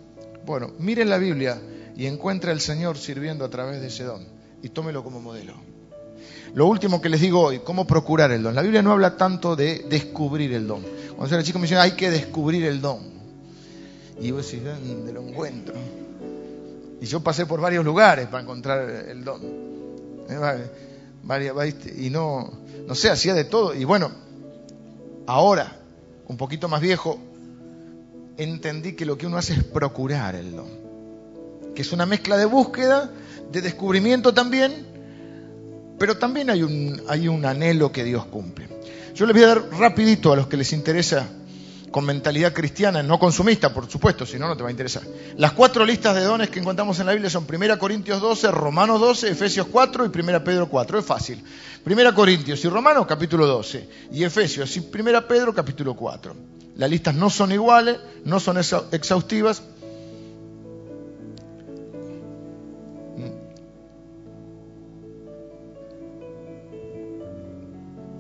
Bueno, 0.45 0.73
mire 0.79 1.05
la 1.05 1.19
Biblia 1.19 1.61
y 1.97 2.07
encuentre 2.07 2.51
al 2.51 2.61
Señor 2.61 2.99
sirviendo 2.99 3.45
a 3.45 3.51
través 3.51 3.81
de 3.81 3.89
ese 3.89 4.05
don 4.05 4.25
y 4.63 4.69
tómelo 4.69 5.03
como 5.03 5.21
modelo. 5.21 5.55
Lo 6.55 6.67
último 6.67 7.01
que 7.01 7.09
les 7.09 7.21
digo 7.21 7.41
hoy, 7.41 7.61
cómo 7.61 7.87
procurar 7.87 8.31
el 8.31 8.43
don. 8.43 8.55
La 8.55 8.63
Biblia 8.63 8.83
no 8.83 8.93
habla 8.93 9.17
tanto 9.17 9.57
de 9.57 9.85
descubrir 9.89 10.53
el 10.53 10.67
don. 10.67 10.83
Cuando 11.17 11.35
era 11.35 11.45
chico 11.45 11.59
me 11.59 11.65
dicen, 11.65 11.79
hay 11.79 11.93
que 11.93 12.11
descubrir 12.11 12.65
el 12.65 12.81
don. 12.81 13.01
Y 14.21 14.29
yo 14.29 14.39
decía, 14.39 14.79
¿dónde 14.79 15.13
lo 15.13 15.23
encuentro? 15.23 15.75
Y 17.01 17.07
yo 17.07 17.21
pasé 17.21 17.45
por 17.45 17.61
varios 17.61 17.85
lugares 17.85 18.27
para 18.29 18.43
encontrar 18.43 18.89
el 18.89 19.25
don. 19.25 19.43
Y 21.97 22.11
no, 22.11 22.51
no 22.87 22.95
sé, 22.95 23.11
hacía 23.11 23.35
de 23.35 23.45
todo. 23.45 23.75
Y 23.75 23.85
bueno, 23.85 24.11
ahora, 25.27 25.77
un 26.29 26.37
poquito 26.37 26.69
más 26.69 26.81
viejo, 26.81 27.19
entendí 28.37 28.95
que 28.95 29.07
lo 29.07 29.17
que 29.17 29.27
uno 29.27 29.37
hace 29.37 29.55
es 29.55 29.65
procurar 29.65 30.35
el 30.35 30.55
don. 30.55 30.69
Que 31.75 31.83
es 31.83 31.93
una 31.93 32.07
mezcla 32.07 32.37
de 32.37 32.47
búsqueda, 32.47 33.11
de 33.51 33.61
descubrimiento 33.61 34.33
también, 34.33 34.87
pero 35.99 36.19
también 36.19 36.51
hay 36.51 36.63
un, 36.63 37.03
hay 37.09 37.29
un 37.29 37.45
anhelo 37.45 37.93
que 37.93 38.05
Dios 38.05 38.27
cumple. 38.27 38.69
Yo 39.15 39.27
les 39.27 39.35
voy 39.35 39.45
a 39.45 39.49
dar 39.49 39.71
rapidito 39.79 40.33
a 40.33 40.37
los 40.37 40.47
que 40.47 40.57
les 40.57 40.73
interesa 40.73 41.29
con 41.97 42.05
mentalidad 42.05 42.53
cristiana, 42.53 43.03
no 43.03 43.19
consumista, 43.19 43.73
por 43.73 43.91
supuesto, 43.91 44.27
si 44.27 44.39
no, 44.39 44.47
no 44.47 44.55
te 44.55 44.63
va 44.63 44.69
a 44.69 44.71
interesar. 44.71 45.03
Las 45.39 45.53
cuatro 45.53 45.83
listas 45.83 46.15
de 46.15 46.25
dones 46.25 46.51
que 46.51 46.61
encontramos 46.61 47.01
en 47.01 47.07
la 47.07 47.13
Biblia 47.13 47.31
son 47.31 47.47
1 47.51 47.79
Corintios 47.79 48.21
12, 48.21 48.51
Romanos 48.51 49.01
12, 49.01 49.31
Efesios 49.31 49.67
4 49.69 50.05
y 50.05 50.21
1 50.21 50.45
Pedro 50.45 50.69
4. 50.69 50.99
Es 50.99 51.07
fácil. 51.07 51.43
1 51.87 52.15
Corintios 52.15 52.63
y 52.63 52.69
Romanos, 52.69 53.07
capítulo 53.07 53.47
12. 53.47 53.89
Y 54.13 54.25
Efesios 54.25 54.77
y 54.77 54.81
1 54.81 55.27
Pedro, 55.27 55.55
capítulo 55.55 55.95
4. 55.95 56.37
Las 56.75 56.91
listas 56.91 57.15
no 57.15 57.31
son 57.31 57.51
iguales, 57.53 57.97
no 58.27 58.41
son 58.41 58.59
exhaustivas, 58.59 59.63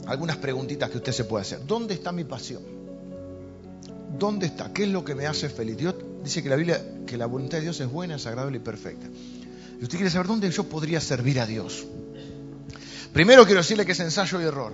algunas 0.06 0.38
preguntitas 0.38 0.88
que 0.88 0.96
usted 0.96 1.12
se 1.12 1.24
puede 1.24 1.42
hacer. 1.42 1.66
¿Dónde 1.66 1.92
está 1.92 2.10
mi 2.10 2.24
pasión? 2.24 2.85
¿Dónde 4.18 4.46
está? 4.46 4.72
¿Qué 4.72 4.84
es 4.84 4.88
lo 4.88 5.04
que 5.04 5.14
me 5.14 5.26
hace 5.26 5.48
feliz? 5.48 5.76
Dios 5.76 5.94
dice 6.22 6.42
que 6.42 6.48
la 6.48 6.56
Biblia, 6.56 6.82
que 7.06 7.16
la 7.16 7.26
voluntad 7.26 7.58
de 7.58 7.64
Dios 7.64 7.80
es 7.80 7.90
buena, 7.90 8.16
es 8.16 8.26
agradable 8.26 8.58
y 8.58 8.60
perfecta. 8.60 9.06
Y 9.78 9.82
usted 9.82 9.98
quiere 9.98 10.10
saber 10.10 10.26
dónde 10.26 10.50
yo 10.50 10.64
podría 10.64 11.00
servir 11.00 11.40
a 11.40 11.46
Dios. 11.46 11.86
Primero 13.12 13.44
quiero 13.44 13.60
decirle 13.60 13.86
que 13.86 13.92
es 13.92 14.00
ensayo 14.00 14.40
y 14.40 14.44
error. 14.44 14.72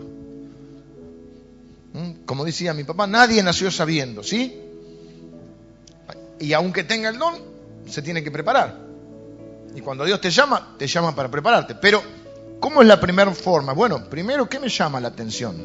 ¿Mm? 1.93 2.24
Como 2.24 2.45
decía 2.45 2.72
mi 2.74 2.84
papá, 2.84 3.07
nadie 3.07 3.43
nació 3.43 3.70
sabiendo, 3.70 4.22
¿sí? 4.22 4.59
Y 6.40 6.53
aunque 6.53 6.84
tenga 6.84 7.09
el 7.09 7.18
don, 7.18 7.34
se 7.88 8.03
tiene 8.03 8.22
que 8.22 8.30
preparar. 8.30 8.78
Y 9.74 9.80
cuando 9.80 10.05
Dios 10.05 10.20
te 10.20 10.30
llama, 10.30 10.74
te 10.78 10.86
llama 10.86 11.14
para 11.14 11.30
prepararte. 11.30 11.74
Pero 11.76 12.03
¿Cómo 12.62 12.80
es 12.80 12.86
la 12.86 13.01
primera 13.01 13.34
forma? 13.34 13.72
Bueno, 13.72 14.05
primero, 14.09 14.49
¿qué 14.49 14.61
me 14.61 14.68
llama 14.68 15.01
la 15.01 15.09
atención? 15.09 15.57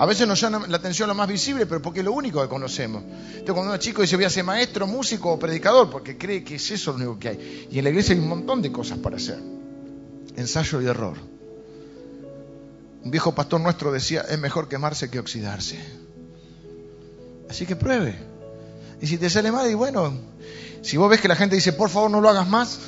A 0.00 0.06
veces 0.06 0.26
nos 0.26 0.40
llama 0.40 0.64
la 0.66 0.78
atención 0.78 1.10
lo 1.10 1.14
más 1.14 1.28
visible, 1.28 1.66
pero 1.66 1.82
porque 1.82 1.98
es 2.00 2.06
lo 2.06 2.12
único 2.12 2.40
que 2.40 2.48
conocemos. 2.48 3.02
Entonces, 3.02 3.52
cuando 3.52 3.74
un 3.74 3.78
chico 3.78 4.00
dice 4.00 4.16
voy 4.16 4.24
a 4.24 4.30
ser 4.30 4.44
maestro, 4.44 4.86
músico 4.86 5.30
o 5.30 5.38
predicador, 5.38 5.90
porque 5.90 6.16
cree 6.16 6.42
que 6.42 6.54
es 6.54 6.70
eso 6.70 6.92
lo 6.92 6.96
único 6.96 7.18
que 7.18 7.28
hay. 7.28 7.68
Y 7.70 7.76
en 7.76 7.84
la 7.84 7.90
iglesia 7.90 8.14
hay 8.14 8.20
un 8.22 8.28
montón 8.28 8.62
de 8.62 8.72
cosas 8.72 8.96
para 8.96 9.16
hacer. 9.16 9.38
Ensayo 10.36 10.80
y 10.80 10.86
error. 10.86 11.18
Un 13.04 13.10
viejo 13.10 13.34
pastor 13.34 13.60
nuestro 13.60 13.92
decía, 13.92 14.22
es 14.22 14.38
mejor 14.38 14.68
quemarse 14.68 15.10
que 15.10 15.18
oxidarse. 15.18 15.78
Así 17.50 17.66
que 17.66 17.76
pruebe. 17.76 18.16
Y 19.02 19.06
si 19.06 19.18
te 19.18 19.28
sale 19.28 19.52
mal, 19.52 19.70
y 19.70 19.74
bueno, 19.74 20.14
si 20.80 20.96
vos 20.96 21.10
ves 21.10 21.20
que 21.20 21.28
la 21.28 21.36
gente 21.36 21.56
dice, 21.56 21.74
por 21.74 21.90
favor 21.90 22.10
no 22.10 22.22
lo 22.22 22.30
hagas 22.30 22.48
más, 22.48 22.78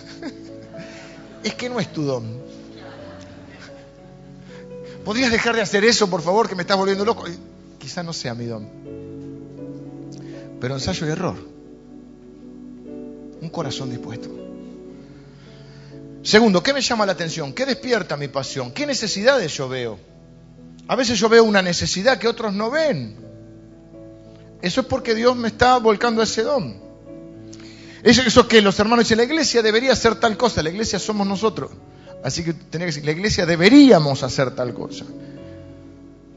es 1.44 1.54
que 1.56 1.68
no 1.68 1.78
es 1.78 1.92
tu 1.92 2.04
don. 2.04 2.51
¿Podrías 5.05 5.32
dejar 5.32 5.57
de 5.57 5.62
hacer 5.62 5.84
eso, 5.84 6.09
por 6.09 6.22
favor, 6.22 6.48
que 6.48 6.55
me 6.55 6.62
estás 6.62 6.76
volviendo 6.76 7.05
loco? 7.05 7.24
Quizá 7.78 8.03
no 8.03 8.12
sea 8.12 8.34
mi 8.34 8.46
don. 8.46 8.68
Pero 10.61 10.74
ensayo 10.74 11.07
y 11.07 11.11
error. 11.11 11.36
Un 13.40 13.48
corazón 13.48 13.90
dispuesto. 13.90 14.28
Segundo, 16.22 16.62
¿qué 16.62 16.72
me 16.72 16.80
llama 16.80 17.05
la 17.05 17.12
atención? 17.12 17.53
¿Qué 17.53 17.66
despierta 17.66 18.16
mi 18.16 18.28
pasión? 18.28 18.70
¿Qué 18.70 18.86
necesidades 18.86 19.53
yo 19.57 19.68
veo? 19.68 19.98
A 20.86 20.94
veces 20.94 21.18
yo 21.18 21.28
veo 21.28 21.42
una 21.42 21.62
necesidad 21.62 22.18
que 22.18 22.28
otros 22.28 22.53
no 22.53 22.70
ven. 22.70 23.16
Eso 24.62 24.82
es 24.82 24.86
porque 24.86 25.16
Dios 25.16 25.34
me 25.34 25.48
está 25.48 25.78
volcando 25.78 26.22
ese 26.22 26.42
don. 26.42 26.80
Eso, 28.05 28.22
eso 28.22 28.46
que 28.46 28.62
los 28.62 28.78
hermanos 28.78 29.05
dicen, 29.05 29.18
la 29.18 29.24
iglesia 29.24 29.62
debería 29.62 29.92
hacer 29.92 30.14
tal 30.16 30.36
cosa, 30.36 30.62
la 30.62 30.70
iglesia 30.70 31.00
somos 31.00 31.26
nosotros. 31.26 31.72
Así 32.22 32.44
que 32.44 32.52
tenía 32.52 32.86
que 32.86 32.92
decir, 32.92 33.04
la 33.04 33.12
iglesia 33.12 33.46
deberíamos 33.46 34.22
hacer 34.22 34.54
tal 34.54 34.72
cosa. 34.72 35.04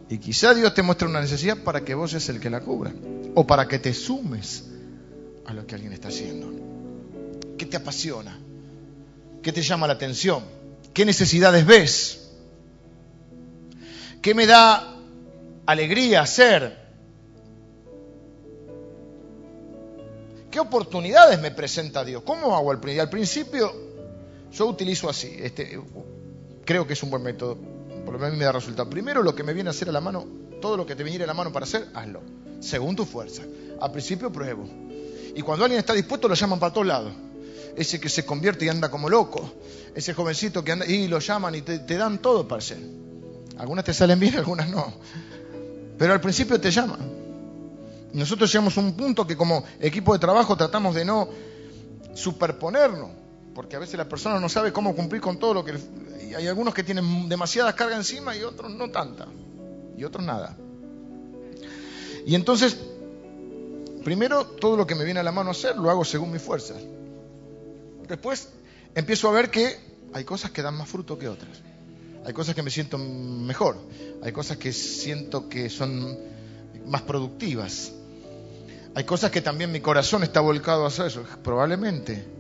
Y 0.10 0.18
quizá 0.18 0.54
Dios 0.54 0.74
te 0.74 0.82
muestre 0.82 1.08
una 1.08 1.22
necesidad 1.22 1.58
para 1.58 1.84
que 1.84 1.94
vos 1.94 2.12
seas 2.12 2.28
el 2.30 2.40
que 2.40 2.50
la 2.50 2.62
cubra. 2.62 2.92
O 3.36 3.46
para 3.46 3.68
que 3.68 3.80
te 3.80 3.94
sumes 3.94 4.66
a 5.46 5.54
lo 5.54 5.66
que 5.66 5.76
alguien 5.76 5.94
está 5.94 6.08
haciendo. 6.08 6.52
¿Qué 7.58 7.66
te 7.66 7.78
apasiona? 7.78 8.38
¿Qué 9.42 9.52
te 9.52 9.62
llama 9.62 9.88
la 9.88 9.94
atención? 9.94 10.44
¿Qué 10.94 11.06
necesidades 11.06 11.66
ves? 11.66 12.30
¿Qué 14.22 14.34
me 14.34 14.48
da 14.48 14.96
alegría 15.68 16.22
hacer? 16.22 16.84
¿Qué 20.50 20.60
oportunidades 20.60 21.40
me 21.42 21.52
presenta 21.52 22.04
Dios? 22.04 22.24
¿Cómo 22.24 22.56
hago 22.56 22.72
al 22.72 22.80
principio? 22.80 23.04
Al 23.04 23.10
principio 23.10 23.95
yo 24.56 24.68
utilizo 24.68 25.10
así, 25.10 25.36
este, 25.40 25.80
creo 26.64 26.88
que 26.88 26.94
es 26.94 27.04
un 27.04 27.10
buen 27.10 27.24
método, 27.24 27.58
por 28.06 28.14
lo 28.14 28.20
menos 28.20 28.30
a 28.30 28.32
mí 28.32 28.38
me 28.38 28.46
da 28.46 28.52
resultado. 28.52 28.90
Primero 28.90 29.22
lo 29.22 29.36
que 29.36 29.44
me 29.44 29.54
viene 29.54 29.70
a 29.70 29.72
hacer 29.72 29.90
a 29.90 29.92
la 29.92 30.02
mano, 30.02 30.26
todo 30.62 30.78
lo 30.78 30.86
que 30.86 30.96
te 30.96 31.04
viniera 31.04 31.26
a 31.26 31.28
la 31.28 31.34
mano 31.34 31.52
para 31.52 31.66
hacer, 31.66 31.88
hazlo, 31.94 32.22
según 32.60 32.96
tu 32.96 33.06
fuerza. 33.06 33.44
Al 33.82 33.92
principio 33.92 34.32
pruebo. 34.32 34.68
Y 35.36 35.42
cuando 35.42 35.66
alguien 35.66 35.80
está 35.80 35.94
dispuesto 35.94 36.28
lo 36.28 36.36
llaman 36.36 36.60
para 36.60 36.74
todos 36.74 36.88
lados. 36.88 37.14
Ese 37.76 38.00
que 38.00 38.08
se 38.08 38.26
convierte 38.26 38.64
y 38.66 38.70
anda 38.70 38.90
como 38.90 39.10
loco, 39.10 39.52
ese 39.94 40.14
jovencito 40.14 40.64
que 40.64 40.72
anda 40.72 40.86
y 40.86 41.10
lo 41.10 41.20
llaman 41.20 41.56
y 41.56 41.62
te, 41.62 41.80
te 41.80 41.98
dan 41.98 42.20
todo 42.20 42.48
para 42.48 42.60
hacer. 42.60 42.80
Algunas 43.58 43.84
te 43.84 43.94
salen 43.94 44.20
bien, 44.20 44.36
algunas 44.38 44.70
no. 44.70 44.94
Pero 45.98 46.14
al 46.14 46.22
principio 46.22 46.60
te 46.60 46.72
llaman. 46.72 47.00
Nosotros 48.14 48.50
llegamos 48.50 48.78
a 48.78 48.80
un 48.80 48.94
punto 48.94 49.28
que 49.28 49.36
como 49.36 49.66
equipo 49.82 50.14
de 50.14 50.20
trabajo 50.20 50.56
tratamos 50.56 50.96
de 50.96 51.04
no 51.04 51.28
superponernos, 52.14 53.10
porque 53.56 53.78
a 53.78 53.80
veces 53.80 53.96
la 53.96 54.08
persona 54.08 54.38
no 54.40 54.50
sabe 54.50 54.74
cómo 54.74 54.94
cumplir 54.94 55.22
con 55.22 55.40
todo 55.40 55.54
lo 55.54 55.64
que... 55.64 55.74
Hay 56.36 56.48
algunos 56.48 56.74
que 56.74 56.84
tienen 56.84 57.30
demasiadas 57.30 57.74
cargas 57.74 57.98
encima 58.00 58.36
y 58.36 58.44
otros 58.44 58.70
no 58.70 58.92
tanta, 58.92 59.26
y 59.98 60.04
otros 60.04 60.26
nada. 60.26 60.58
Y 62.26 62.36
entonces, 62.36 62.78
primero 64.04 64.46
todo 64.46 64.76
lo 64.76 64.86
que 64.86 64.96
me 64.96 65.06
viene 65.06 65.22
a 65.22 65.24
la 65.24 65.32
mano 65.32 65.52
hacer 65.52 65.78
lo 65.78 65.90
hago 65.90 66.04
según 66.04 66.34
mis 66.34 66.42
fuerzas. 66.42 66.82
Después 68.10 68.50
empiezo 68.94 69.30
a 69.30 69.32
ver 69.32 69.50
que 69.50 69.80
hay 70.12 70.26
cosas 70.26 70.52
que 70.52 70.62
dan 70.62 70.76
más 70.76 70.90
fruto 70.90 71.18
que 71.18 71.30
otras. 71.30 71.62
Hay 72.26 72.34
cosas 72.34 72.56
que 72.56 72.64
me 72.64 72.72
siento 72.72 72.98
mejor. 72.98 73.78
Hay 74.22 74.34
cosas 74.34 74.58
que 74.58 74.74
siento 74.74 75.48
que 75.48 75.70
son 75.70 76.18
más 76.86 77.04
productivas. 77.04 77.94
Hay 78.96 79.06
cosas 79.06 79.32
que 79.32 79.42
también 79.42 79.72
mi 79.72 79.80
corazón 79.80 80.24
está 80.24 80.42
volcado 80.42 80.84
a 80.84 80.88
hacer 80.88 81.06
eso. 81.06 81.24
Probablemente 81.42 82.35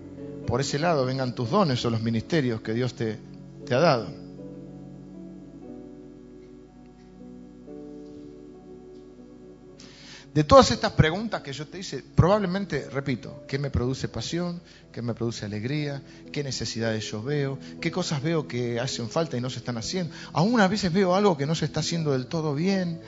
por 0.46 0.62
ese 0.62 0.80
lado 0.80 1.06
vengan 1.06 1.34
tus 1.34 1.50
dones 1.50 1.84
o 1.86 1.90
los 1.90 2.02
ministerios 2.02 2.62
que 2.62 2.74
Dios 2.74 2.94
te, 2.94 3.18
ha 3.72 3.80
dado. 3.80 4.26
De 10.34 10.44
todas 10.44 10.70
estas 10.72 10.92
preguntas 10.92 11.42
que 11.42 11.54
yo 11.54 11.66
te 11.66 11.80
hice, 11.80 12.04
probablemente, 12.14 12.90
repito, 12.90 13.46
¿qué 13.48 13.58
me 13.58 13.70
produce 13.70 14.10
pasión? 14.10 14.62
¿Qué 14.92 15.02
me 15.02 15.14
produce 15.14 15.46
alegría? 15.46 16.04
¿Qué 16.34 16.44
necesidades 16.44 17.10
yo 17.10 17.24
veo? 17.24 17.58
¿Qué 17.80 17.90
cosas 17.90 18.22
veo 18.22 18.46
que 18.46 18.80
hacen 18.82 19.10
falta 19.10 19.38
y 19.38 19.42
no 19.42 19.50
se 19.50 19.60
están 19.60 19.78
haciendo? 19.78 20.14
Aún 20.34 20.60
a 20.60 20.68
veces 20.68 20.92
veo 20.92 21.16
algo 21.16 21.38
que 21.38 21.46
no 21.46 21.56
se 21.56 21.64
está 21.64 21.80
haciendo 21.80 22.12
del 22.12 22.28
todo 22.28 22.54
bien. 22.54 23.00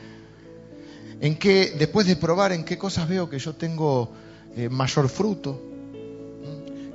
¿En 1.19 1.37
qué, 1.37 1.75
después 1.77 2.07
de 2.07 2.15
probar, 2.15 2.53
en 2.53 2.63
qué 2.63 2.77
cosas 2.77 3.09
veo 3.09 3.29
que 3.29 3.39
yo 3.39 3.53
tengo 3.55 4.13
eh, 4.55 4.69
mayor 4.69 5.09
fruto? 5.09 5.76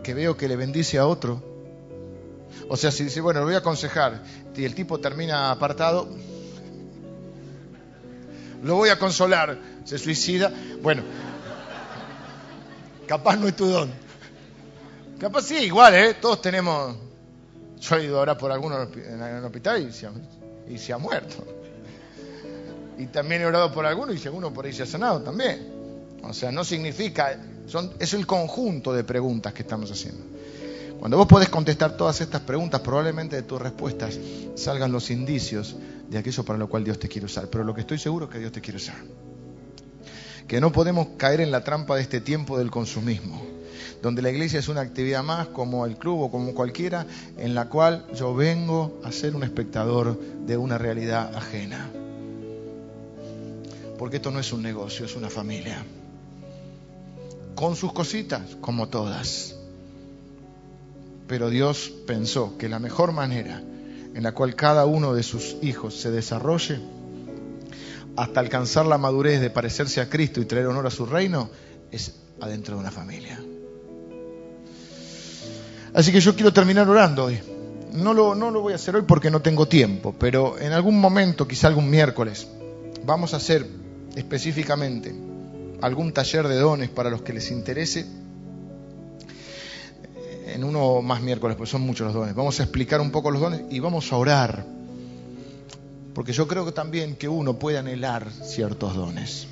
Que 0.03 0.15
veo 0.15 0.37
que 0.37 0.49
le 0.49 0.57
bendice 0.57 0.99
a 0.99 1.07
otro. 1.07 1.43
O 2.69 2.77
sea, 2.77 2.91
si 2.91 3.05
dice, 3.05 3.21
bueno, 3.21 3.41
lo 3.41 3.47
voy 3.47 3.55
a 3.55 3.59
aconsejar, 3.59 4.23
y 4.55 4.65
el 4.65 4.75
tipo 4.75 4.99
termina 4.99 5.51
apartado, 5.51 6.09
lo 8.63 8.77
voy 8.77 8.91
a 8.91 8.99
consolar, 8.99 9.59
se 9.85 9.99
suicida, 9.99 10.53
bueno, 10.83 11.03
capaz 13.07 13.37
no 13.37 13.49
es 13.49 13.57
tu 13.57 13.67
don. 13.67 13.91
Capaz 15.19 15.43
sí, 15.43 15.57
igual, 15.57 15.95
¿eh? 15.95 16.15
Todos 16.15 16.41
tenemos... 16.43 16.97
Yo 17.81 17.97
he 17.97 18.05
ido 18.05 18.19
ahora 18.19 18.39
por 18.39 18.53
algunos 18.53 18.89
en 18.97 19.21
el 19.21 19.45
hospital 19.45 19.89
y 19.89 19.93
se, 20.79 20.93
ha, 20.93 20.99
muerto. 20.99 21.45
Y 22.99 23.07
también 23.07 23.43
he 23.43 23.47
orado 23.47 23.73
por 23.73 23.85
algunos 23.85 24.15
y 24.15 24.19
si 24.19 24.29
alguno 24.29 24.53
por 24.53 24.67
ahí 24.67 24.73
se 24.73 24.85
ha 24.85 24.87
sanado 24.87 25.21
también. 25.21 26.19
O 26.23 26.33
sea, 26.33 26.53
no 26.53 26.65
significa, 26.65 27.37
es 27.99 28.15
el 28.15 28.27
conjunto 28.27 28.93
de 28.93 29.05
preguntas 29.05 29.53
que 29.53 29.63
estamos 29.63 29.91
haciendo. 29.91 30.23
Cuando 31.03 31.17
vos 31.17 31.27
podés 31.27 31.49
contestar 31.49 31.97
todas 31.97 32.21
estas 32.21 32.43
preguntas, 32.43 32.81
probablemente 32.81 33.35
de 33.35 33.43
tus 33.43 33.61
respuestas 33.61 34.21
salgan 34.55 34.93
los 34.93 35.11
indicios 35.11 35.75
de 36.09 36.19
aquello 36.19 36.45
para 36.45 36.59
lo 36.61 36.69
cual 36.69 36.85
Dios 36.85 37.01
te 37.01 37.09
quiere 37.09 37.27
usar. 37.27 37.49
Pero 37.49 37.65
lo 37.65 37.75
que 37.75 37.81
estoy 37.81 37.99
seguro 37.99 38.27
es 38.27 38.31
que 38.31 38.39
Dios 38.39 38.53
te 38.53 38.61
quiere 38.61 38.77
usar. 38.77 38.95
Que 40.47 40.61
no 40.61 40.71
podemos 40.71 41.09
caer 41.17 41.41
en 41.41 41.51
la 41.51 41.65
trampa 41.65 41.97
de 41.97 42.03
este 42.03 42.21
tiempo 42.21 42.57
del 42.57 42.71
consumismo, 42.71 43.43
donde 44.01 44.23
la 44.23 44.31
iglesia 44.31 44.61
es 44.61 44.69
una 44.69 44.83
actividad 44.83 45.25
más 45.25 45.49
como 45.49 45.87
el 45.87 45.97
club 45.97 46.21
o 46.21 46.31
como 46.31 46.55
cualquiera, 46.55 47.05
en 47.37 47.55
la 47.57 47.69
cual 47.69 48.07
yo 48.15 48.33
vengo 48.33 49.01
a 49.03 49.11
ser 49.11 49.35
un 49.35 49.43
espectador 49.43 50.21
de 50.47 50.57
una 50.57 50.79
realidad 50.79 51.35
ajena. 51.35 51.91
Porque 53.99 54.17
esto 54.19 54.31
no 54.31 54.39
es 54.39 54.53
un 54.53 54.63
negocio, 54.63 55.07
es 55.07 55.17
una 55.17 55.31
familia. 55.31 55.85
Con 57.55 57.77
sus 57.77 57.93
cositas, 57.93 58.57
como 58.61 58.89
todas 58.89 59.57
pero 61.33 61.49
Dios 61.49 61.91
pensó 62.07 62.59
que 62.59 62.69
la 62.69 62.79
mejor 62.79 63.13
manera 63.13 63.63
en 64.15 64.23
la 64.23 64.33
cual 64.33 64.55
cada 64.55 64.85
uno 64.85 65.15
de 65.15 65.23
sus 65.23 65.57
hijos 65.63 65.99
se 65.99 66.11
desarrolle 66.11 66.79
hasta 68.17 68.39
alcanzar 68.39 68.85
la 68.85 68.99
madurez 68.99 69.41
de 69.41 69.49
parecerse 69.49 70.03
a 70.03 70.11
Cristo 70.11 70.43
y 70.43 70.45
traer 70.45 70.67
honor 70.67 70.87
a 70.87 70.91
su 70.91 71.07
reino 71.07 71.49
es 71.91 72.17
adentro 72.39 72.75
de 72.75 72.81
una 72.83 72.91
familia. 72.91 73.41
Así 75.95 76.13
que 76.13 76.21
yo 76.21 76.35
quiero 76.35 76.53
terminar 76.53 76.87
orando 76.87 77.25
hoy. 77.25 77.41
No 77.95 78.13
lo, 78.13 78.35
no 78.35 78.51
lo 78.51 78.61
voy 78.61 78.75
a 78.75 78.77
hacer 78.77 78.97
hoy 78.97 79.05
porque 79.09 79.31
no 79.31 79.41
tengo 79.41 79.67
tiempo, 79.67 80.15
pero 80.19 80.59
en 80.59 80.73
algún 80.73 81.01
momento, 81.01 81.49
quizá 81.49 81.69
algún 81.69 81.89
miércoles, 81.89 82.47
vamos 83.07 83.33
a 83.33 83.39
hacer 83.39 83.67
específicamente 84.17 85.15
algún 85.83 86.12
taller 86.12 86.49
de 86.49 86.57
dones 86.57 86.89
para 86.89 87.11
los 87.11 87.22
que 87.22 87.33
les 87.33 87.51
interese 87.51 88.07
en 90.47 90.64
uno 90.64 91.03
más 91.03 91.22
miércoles, 91.22 91.57
pues 91.57 91.70
son 91.70 91.83
muchos 91.83 92.07
los 92.07 92.14
dones. 92.14 92.35
Vamos 92.35 92.61
a 92.61 92.62
explicar 92.62 93.01
un 93.01 93.11
poco 93.11 93.30
los 93.30 93.41
dones 93.41 93.62
y 93.70 93.80
vamos 93.80 94.12
a 94.12 94.16
orar. 94.16 94.64
Porque 96.14 96.33
yo 96.33 96.47
creo 96.47 96.64
que 96.64 96.72
también 96.72 97.16
que 97.16 97.28
uno 97.28 97.59
puede 97.59 97.78
anhelar 97.78 98.30
ciertos 98.30 98.95
dones. 98.95 99.47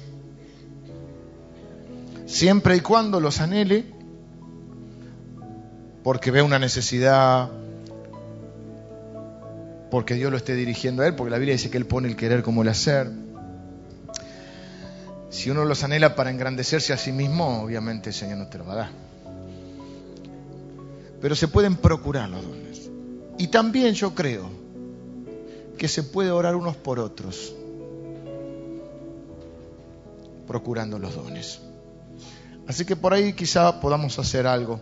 Siempre 2.26 2.76
y 2.76 2.81
cuando 2.81 3.18
los 3.18 3.41
anhele, 3.41 3.87
porque 6.05 6.31
ve 6.31 6.43
una 6.43 6.59
necesidad, 6.59 7.51
porque 9.91 10.14
Dios 10.14 10.31
lo 10.31 10.37
esté 10.37 10.55
dirigiendo 10.55 11.03
a 11.03 11.07
él, 11.07 11.14
porque 11.14 11.31
la 11.31 11.39
Biblia 11.39 11.55
dice 11.55 11.70
que 11.70 11.78
él 11.78 11.87
pone 11.87 12.09
el 12.09 12.16
querer 12.16 12.43
como 12.43 12.62
el 12.62 12.68
hacer. 12.68 13.11
Si 15.31 15.51
uno 15.51 15.64
los 15.64 15.83
anhela 15.85 16.14
para 16.14 16.31
engrandecerse 16.31 16.93
a 16.93 16.97
sí 16.97 17.12
mismo, 17.12 17.62
obviamente 17.62 18.11
el 18.11 18.14
Señor 18.14 18.39
no 18.39 18.49
te 18.49 18.59
lo 18.59 18.66
va 18.66 18.72
a 18.72 18.76
dar 18.76 19.11
pero 21.20 21.37
se 21.37 21.49
pueden 21.49 21.76
procurar 21.76 22.28
los 22.28 22.43
dones. 22.43 22.91
Y 23.39 23.49
también 23.49 23.95
yo 23.95 24.14
creo 24.14 24.49
que 25.78 25.89
se 25.89 26.03
puede 26.03 26.31
orar 26.31 26.57
unos 26.57 26.76
por 26.76 26.99
otros, 26.99 27.55
procurando 30.47 30.99
los 30.99 31.14
dones. 31.14 31.61
Así 32.66 32.85
que 32.85 32.97
por 32.97 33.12
ahí 33.12 33.33
quizá 33.33 33.81
podamos 33.81 34.18
hacer 34.18 34.47
algo 34.47 34.81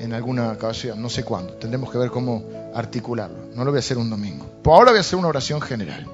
en 0.00 0.12
alguna 0.12 0.52
ocasión, 0.52 1.02
no 1.02 1.08
sé 1.08 1.24
cuándo, 1.24 1.54
tendremos 1.54 1.90
que 1.90 1.98
ver 1.98 2.10
cómo 2.10 2.44
articularlo. 2.74 3.48
No 3.54 3.64
lo 3.64 3.70
voy 3.70 3.78
a 3.78 3.80
hacer 3.80 3.98
un 3.98 4.08
domingo. 4.08 4.46
Por 4.62 4.74
ahora 4.74 4.90
voy 4.90 4.98
a 4.98 5.00
hacer 5.00 5.18
una 5.18 5.28
oración 5.28 5.60
general, 5.60 6.06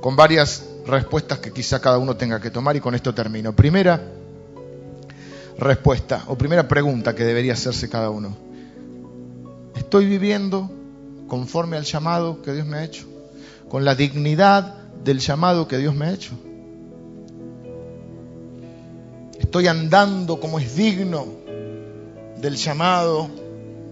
con 0.00 0.16
varias 0.16 0.64
respuestas 0.86 1.38
que 1.38 1.52
quizá 1.52 1.80
cada 1.80 1.98
uno 1.98 2.16
tenga 2.16 2.40
que 2.40 2.50
tomar 2.50 2.76
y 2.76 2.80
con 2.80 2.94
esto 2.94 3.14
termino. 3.14 3.54
Primera, 3.54 4.00
respuesta 5.58 6.24
o 6.26 6.36
primera 6.36 6.66
pregunta 6.68 7.14
que 7.14 7.24
debería 7.24 7.54
hacerse 7.54 7.88
cada 7.88 8.10
uno. 8.10 8.36
¿Estoy 9.76 10.06
viviendo 10.06 10.70
conforme 11.28 11.76
al 11.76 11.84
llamado 11.84 12.42
que 12.42 12.52
Dios 12.52 12.66
me 12.66 12.78
ha 12.78 12.84
hecho? 12.84 13.06
¿Con 13.68 13.84
la 13.84 13.94
dignidad 13.94 14.74
del 15.04 15.20
llamado 15.20 15.66
que 15.66 15.78
Dios 15.78 15.94
me 15.94 16.06
ha 16.06 16.12
hecho? 16.12 16.32
¿Estoy 19.38 19.66
andando 19.68 20.40
como 20.40 20.58
es 20.58 20.76
digno 20.76 21.26
del 22.40 22.56
llamado 22.56 23.28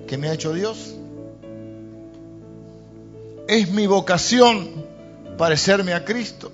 que 0.06 0.18
me 0.18 0.28
ha 0.28 0.34
hecho 0.34 0.52
Dios? 0.52 0.94
¿Es 3.48 3.70
mi 3.70 3.86
vocación 3.86 4.84
parecerme 5.36 5.94
a 5.94 6.04
Cristo? 6.04 6.52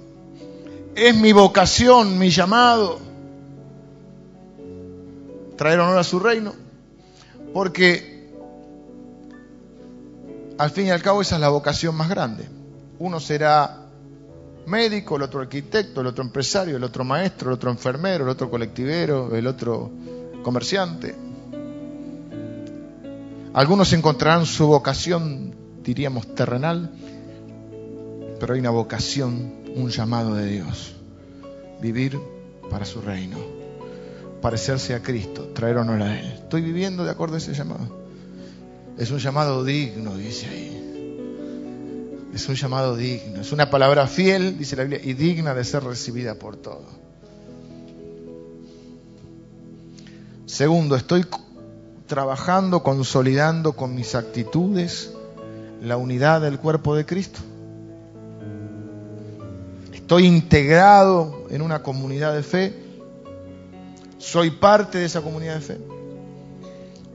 ¿Es 0.98 1.14
mi 1.14 1.32
vocación, 1.32 2.18
mi 2.18 2.30
llamado? 2.30 3.08
traer 5.58 5.80
honor 5.80 5.98
a 5.98 6.04
su 6.04 6.20
reino, 6.20 6.54
porque 7.52 8.30
al 10.56 10.70
fin 10.70 10.86
y 10.86 10.90
al 10.90 11.02
cabo 11.02 11.20
esa 11.20 11.34
es 11.34 11.40
la 11.40 11.48
vocación 11.50 11.94
más 11.96 12.08
grande. 12.08 12.48
Uno 13.00 13.20
será 13.20 13.86
médico, 14.66 15.16
el 15.16 15.22
otro 15.22 15.40
arquitecto, 15.40 16.00
el 16.00 16.06
otro 16.06 16.24
empresario, 16.24 16.76
el 16.76 16.84
otro 16.84 17.04
maestro, 17.04 17.50
el 17.50 17.54
otro 17.54 17.70
enfermero, 17.70 18.24
el 18.24 18.30
otro 18.30 18.48
colectivero, 18.48 19.34
el 19.34 19.46
otro 19.46 19.90
comerciante. 20.42 21.14
Algunos 23.52 23.92
encontrarán 23.92 24.46
su 24.46 24.68
vocación, 24.68 25.54
diríamos, 25.82 26.34
terrenal, 26.36 26.92
pero 28.38 28.54
hay 28.54 28.60
una 28.60 28.70
vocación, 28.70 29.57
un 29.78 29.90
llamado 29.90 30.34
de 30.34 30.46
Dios. 30.46 30.94
Vivir 31.80 32.18
para 32.70 32.84
su 32.84 33.00
reino, 33.00 33.38
parecerse 34.42 34.94
a 34.94 35.02
Cristo, 35.02 35.50
traer 35.54 35.76
honor 35.76 36.02
a 36.02 36.18
Él. 36.18 36.26
Estoy 36.26 36.62
viviendo 36.62 37.04
de 37.04 37.10
acuerdo 37.10 37.36
a 37.36 37.38
ese 37.38 37.54
llamado. 37.54 37.88
Es 38.98 39.10
un 39.10 39.18
llamado 39.18 39.64
digno, 39.64 40.16
dice 40.16 40.46
ahí. 40.46 40.74
Es 42.34 42.48
un 42.48 42.56
llamado 42.56 42.96
digno. 42.96 43.40
Es 43.40 43.52
una 43.52 43.70
palabra 43.70 44.06
fiel, 44.06 44.58
dice 44.58 44.76
la 44.76 44.82
Biblia, 44.82 45.00
y 45.02 45.14
digna 45.14 45.54
de 45.54 45.64
ser 45.64 45.84
recibida 45.84 46.34
por 46.34 46.56
todos. 46.56 46.86
Segundo, 50.46 50.96
estoy 50.96 51.24
trabajando, 52.06 52.82
consolidando 52.82 53.74
con 53.74 53.94
mis 53.94 54.14
actitudes 54.14 55.12
la 55.80 55.96
unidad 55.96 56.40
del 56.40 56.58
cuerpo 56.58 56.96
de 56.96 57.06
Cristo. 57.06 57.40
Estoy 60.08 60.24
integrado 60.24 61.44
en 61.50 61.60
una 61.60 61.82
comunidad 61.82 62.34
de 62.34 62.42
fe. 62.42 62.74
Soy 64.16 64.52
parte 64.52 64.96
de 64.96 65.04
esa 65.04 65.20
comunidad 65.20 65.56
de 65.56 65.60
fe. 65.60 65.78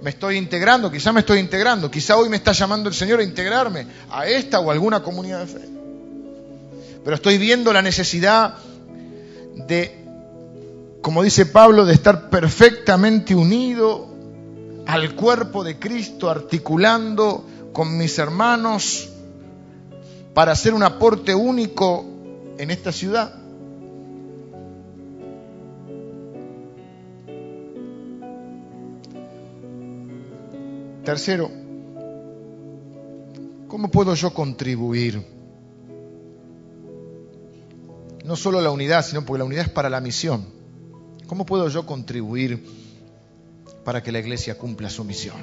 Me 0.03 0.11
estoy 0.11 0.37
integrando, 0.37 0.91
quizá 0.91 1.11
me 1.11 1.21
estoy 1.21 1.39
integrando, 1.39 1.89
quizá 1.89 2.15
hoy 2.17 2.29
me 2.29 2.37
está 2.37 2.51
llamando 2.51 2.89
el 2.89 2.93
Señor 2.93 3.19
a 3.19 3.23
integrarme 3.23 3.87
a 4.11 4.27
esta 4.27 4.59
o 4.59 4.69
alguna 4.69 5.01
comunidad 5.01 5.39
de 5.39 5.47
fe. 5.47 5.67
Pero 7.03 7.15
estoy 7.15 7.39
viendo 7.39 7.73
la 7.73 7.81
necesidad 7.81 8.57
de, 9.67 10.05
como 11.01 11.23
dice 11.23 11.47
Pablo, 11.47 11.85
de 11.85 11.95
estar 11.95 12.29
perfectamente 12.29 13.33
unido 13.33 14.07
al 14.85 15.15
cuerpo 15.15 15.63
de 15.63 15.79
Cristo, 15.79 16.29
articulando 16.29 17.43
con 17.73 17.97
mis 17.97 18.19
hermanos 18.19 19.09
para 20.35 20.51
hacer 20.51 20.75
un 20.75 20.83
aporte 20.83 21.33
único 21.33 22.12
en 22.57 22.71
esta 22.71 22.91
ciudad. 22.91 23.33
Tercero, 31.03 31.51
¿cómo 33.67 33.91
puedo 33.91 34.15
yo 34.15 34.33
contribuir? 34.33 35.21
No 38.23 38.37
solo 38.37 38.61
la 38.61 38.71
unidad, 38.71 39.05
sino 39.05 39.25
porque 39.25 39.39
la 39.39 39.43
unidad 39.43 39.65
es 39.65 39.69
para 39.69 39.89
la 39.89 39.99
misión. 39.99 40.45
¿Cómo 41.27 41.45
puedo 41.45 41.67
yo 41.67 41.85
contribuir 41.85 42.65
para 43.83 44.01
que 44.01 44.13
la 44.13 44.19
iglesia 44.19 44.57
cumpla 44.57 44.89
su 44.89 45.03
misión? 45.03 45.35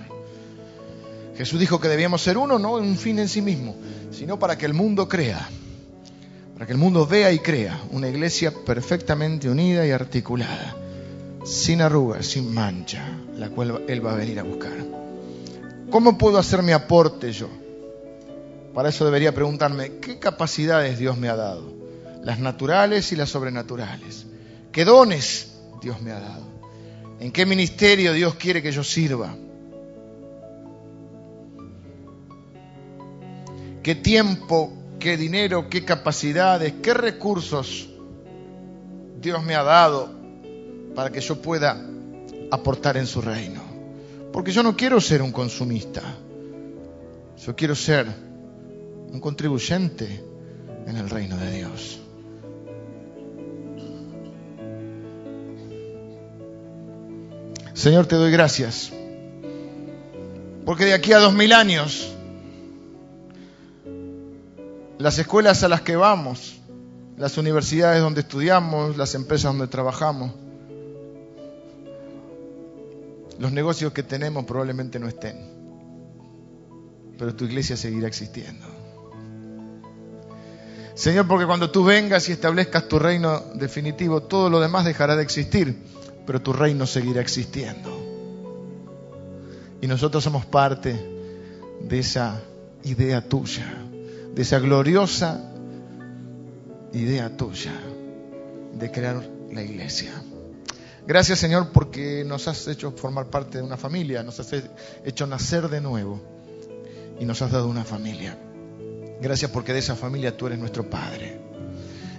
Jesús 1.37 1.61
dijo 1.61 1.79
que 1.79 1.89
debíamos 1.89 2.23
ser 2.23 2.39
uno, 2.39 2.59
no 2.59 2.75
un 2.75 2.97
fin 2.97 3.19
en 3.19 3.29
sí 3.29 3.43
mismo, 3.43 3.75
sino 4.11 4.39
para 4.39 4.57
que 4.57 4.67
el 4.67 4.75
mundo 4.75 5.09
crea, 5.09 5.49
para 6.61 6.67
que 6.67 6.73
el 6.75 6.79
mundo 6.79 7.07
vea 7.07 7.33
y 7.33 7.39
crea 7.39 7.81
una 7.91 8.07
iglesia 8.07 8.53
perfectamente 8.53 9.49
unida 9.49 9.87
y 9.87 9.93
articulada, 9.93 10.77
sin 11.43 11.81
arrugas, 11.81 12.27
sin 12.27 12.53
mancha, 12.53 13.03
la 13.39 13.49
cual 13.49 13.87
Él 13.89 14.05
va 14.05 14.13
a 14.13 14.17
venir 14.17 14.39
a 14.39 14.43
buscar. 14.43 14.77
¿Cómo 15.91 16.19
puedo 16.19 16.37
hacer 16.37 16.63
mi 16.63 16.73
aporte 16.73 17.33
yo? 17.33 17.49
Para 18.75 18.91
eso 18.91 19.07
debería 19.07 19.33
preguntarme, 19.33 19.93
¿qué 20.03 20.19
capacidades 20.19 20.99
Dios 20.99 21.17
me 21.17 21.31
ha 21.31 21.35
dado? 21.35 21.73
Las 22.23 22.41
naturales 22.41 23.11
y 23.13 23.17
las 23.17 23.31
sobrenaturales. 23.31 24.27
¿Qué 24.71 24.85
dones 24.85 25.55
Dios 25.81 26.03
me 26.03 26.11
ha 26.11 26.21
dado? 26.21 26.45
¿En 27.21 27.33
qué 27.33 27.47
ministerio 27.47 28.13
Dios 28.13 28.35
quiere 28.35 28.61
que 28.61 28.71
yo 28.71 28.85
sirva? 28.85 29.35
¿Qué 33.83 33.95
tiempo, 33.95 34.75
qué 35.01 35.17
dinero, 35.17 35.69
qué 35.69 35.85
capacidades, 35.85 36.75
qué 36.81 36.95
recursos 36.95 37.89
Dios 39.21 39.43
me 39.43 39.57
ha 39.57 39.65
dado 39.65 40.11
para 40.95 41.11
que 41.11 41.21
yo 41.21 41.43
pueda 41.43 41.85
aportar 42.53 42.97
en 42.97 43.07
su 43.07 43.21
reino? 43.21 43.63
Porque 44.33 44.53
yo 44.53 44.63
no 44.63 44.77
quiero 44.77 45.01
ser 45.01 45.23
un 45.23 45.33
consumista. 45.33 46.03
Yo 47.45 47.57
quiero 47.57 47.75
ser 47.75 48.07
un 49.11 49.19
contribuyente 49.19 50.23
en 50.87 50.97
el 50.97 51.11
reino 51.11 51.37
de 51.37 51.51
Dios. 51.51 51.99
Señor, 57.73 58.07
te 58.07 58.17
doy 58.17 58.31
gracias. 58.31 58.93
Porque 60.67 60.85
de 60.85 60.93
aquí 60.93 61.13
a 61.13 61.19
dos 61.19 61.33
mil 61.33 61.53
años, 61.53 62.13
las 65.01 65.19
escuelas 65.19 65.63
a 65.65 65.69
las 65.69 65.81
que 65.81 65.97
vamos, 65.97 66.61
las 67.17 67.39
universidades 67.39 68.03
donde 68.03 68.21
estudiamos, 68.21 68.99
las 68.99 69.15
empresas 69.15 69.51
donde 69.51 69.67
trabajamos, 69.67 70.33
los 73.39 73.51
negocios 73.51 73.95
que 73.95 74.03
tenemos 74.03 74.45
probablemente 74.45 74.99
no 74.99 75.09
estén, 75.09 75.39
pero 77.19 77.35
tu 77.35 77.47
iglesia 77.47 77.79
seguirá 77.79 78.09
existiendo. 78.09 78.67
Señor, 80.95 81.27
porque 81.27 81.47
cuando 81.47 81.71
tú 81.71 81.83
vengas 81.83 82.29
y 82.29 82.33
establezcas 82.33 82.87
tu 82.87 82.99
reino 82.99 83.41
definitivo, 83.55 84.25
todo 84.25 84.51
lo 84.51 84.61
demás 84.61 84.85
dejará 84.85 85.17
de 85.17 85.23
existir, 85.23 85.83
pero 86.27 86.43
tu 86.43 86.53
reino 86.53 86.87
seguirá 86.87 87.23
existiendo. 87.23 87.91
Y 89.81 89.87
nosotros 89.87 90.23
somos 90.23 90.45
parte 90.45 90.95
de 91.81 91.99
esa 91.99 92.43
idea 92.83 93.27
tuya, 93.27 93.80
de 94.35 94.43
esa 94.43 94.59
gloriosa 94.59 95.41
idea 96.93 97.37
tuya 97.37 97.73
de 98.75 98.91
crear 98.91 99.23
la 99.53 99.63
iglesia. 99.63 100.13
Gracias 101.07 101.39
Señor 101.39 101.71
porque 101.73 102.25
nos 102.25 102.47
has 102.47 102.69
hecho 102.69 102.93
formar 102.93 103.27
parte 103.27 103.59
de 103.59 103.65
una 103.65 103.77
familia, 103.77 104.23
nos 104.23 104.39
has 104.41 104.55
hecho 105.05 105.27
nacer 105.27 105.69
de 105.69 105.81
nuevo 105.81 106.21
y 107.19 107.25
nos 107.25 107.43
has 107.43 107.51
dado 107.51 107.69
una 107.69 107.85
familia. 107.85 108.39
Gracias 109.21 109.51
porque 109.51 109.73
de 109.73 109.81
esa 109.81 109.97
familia 109.97 110.37
tú 110.37 110.47
eres 110.47 110.59
nuestro 110.59 110.89
Padre 110.89 111.41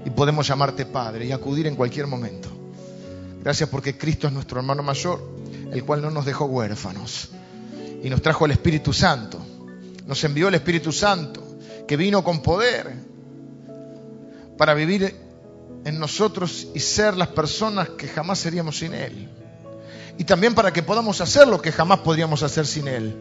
y 0.05 0.09
podemos 0.09 0.47
llamarte 0.47 0.85
Padre 0.85 1.25
y 1.25 1.31
acudir 1.31 1.67
en 1.67 1.75
cualquier 1.75 2.07
momento. 2.07 2.49
Gracias 3.41 3.69
porque 3.69 3.97
Cristo 3.97 4.27
es 4.27 4.33
nuestro 4.33 4.59
hermano 4.59 4.83
mayor, 4.83 5.19
el 5.71 5.83
cual 5.83 6.01
no 6.01 6.11
nos 6.11 6.25
dejó 6.25 6.45
huérfanos 6.45 7.29
y 8.03 8.09
nos 8.09 8.21
trajo 8.21 8.45
el 8.45 8.51
Espíritu 8.51 8.93
Santo. 8.93 9.39
Nos 10.05 10.23
envió 10.23 10.49
el 10.49 10.55
Espíritu 10.55 10.91
Santo 10.91 11.50
que 11.87 11.97
vino 11.97 12.23
con 12.23 12.41
poder 12.41 12.93
para 14.57 14.73
vivir 14.73 15.15
en 15.85 15.99
nosotros 15.99 16.67
y 16.73 16.79
ser 16.79 17.17
las 17.17 17.29
personas 17.29 17.89
que 17.89 18.07
jamás 18.07 18.39
seríamos 18.39 18.77
sin 18.77 18.93
Él. 18.93 19.29
Y 20.17 20.23
también 20.23 20.53
para 20.53 20.71
que 20.71 20.83
podamos 20.83 21.21
hacer 21.21 21.47
lo 21.47 21.61
que 21.61 21.71
jamás 21.71 21.99
podríamos 21.99 22.43
hacer 22.43 22.67
sin 22.67 22.87
Él. 22.87 23.15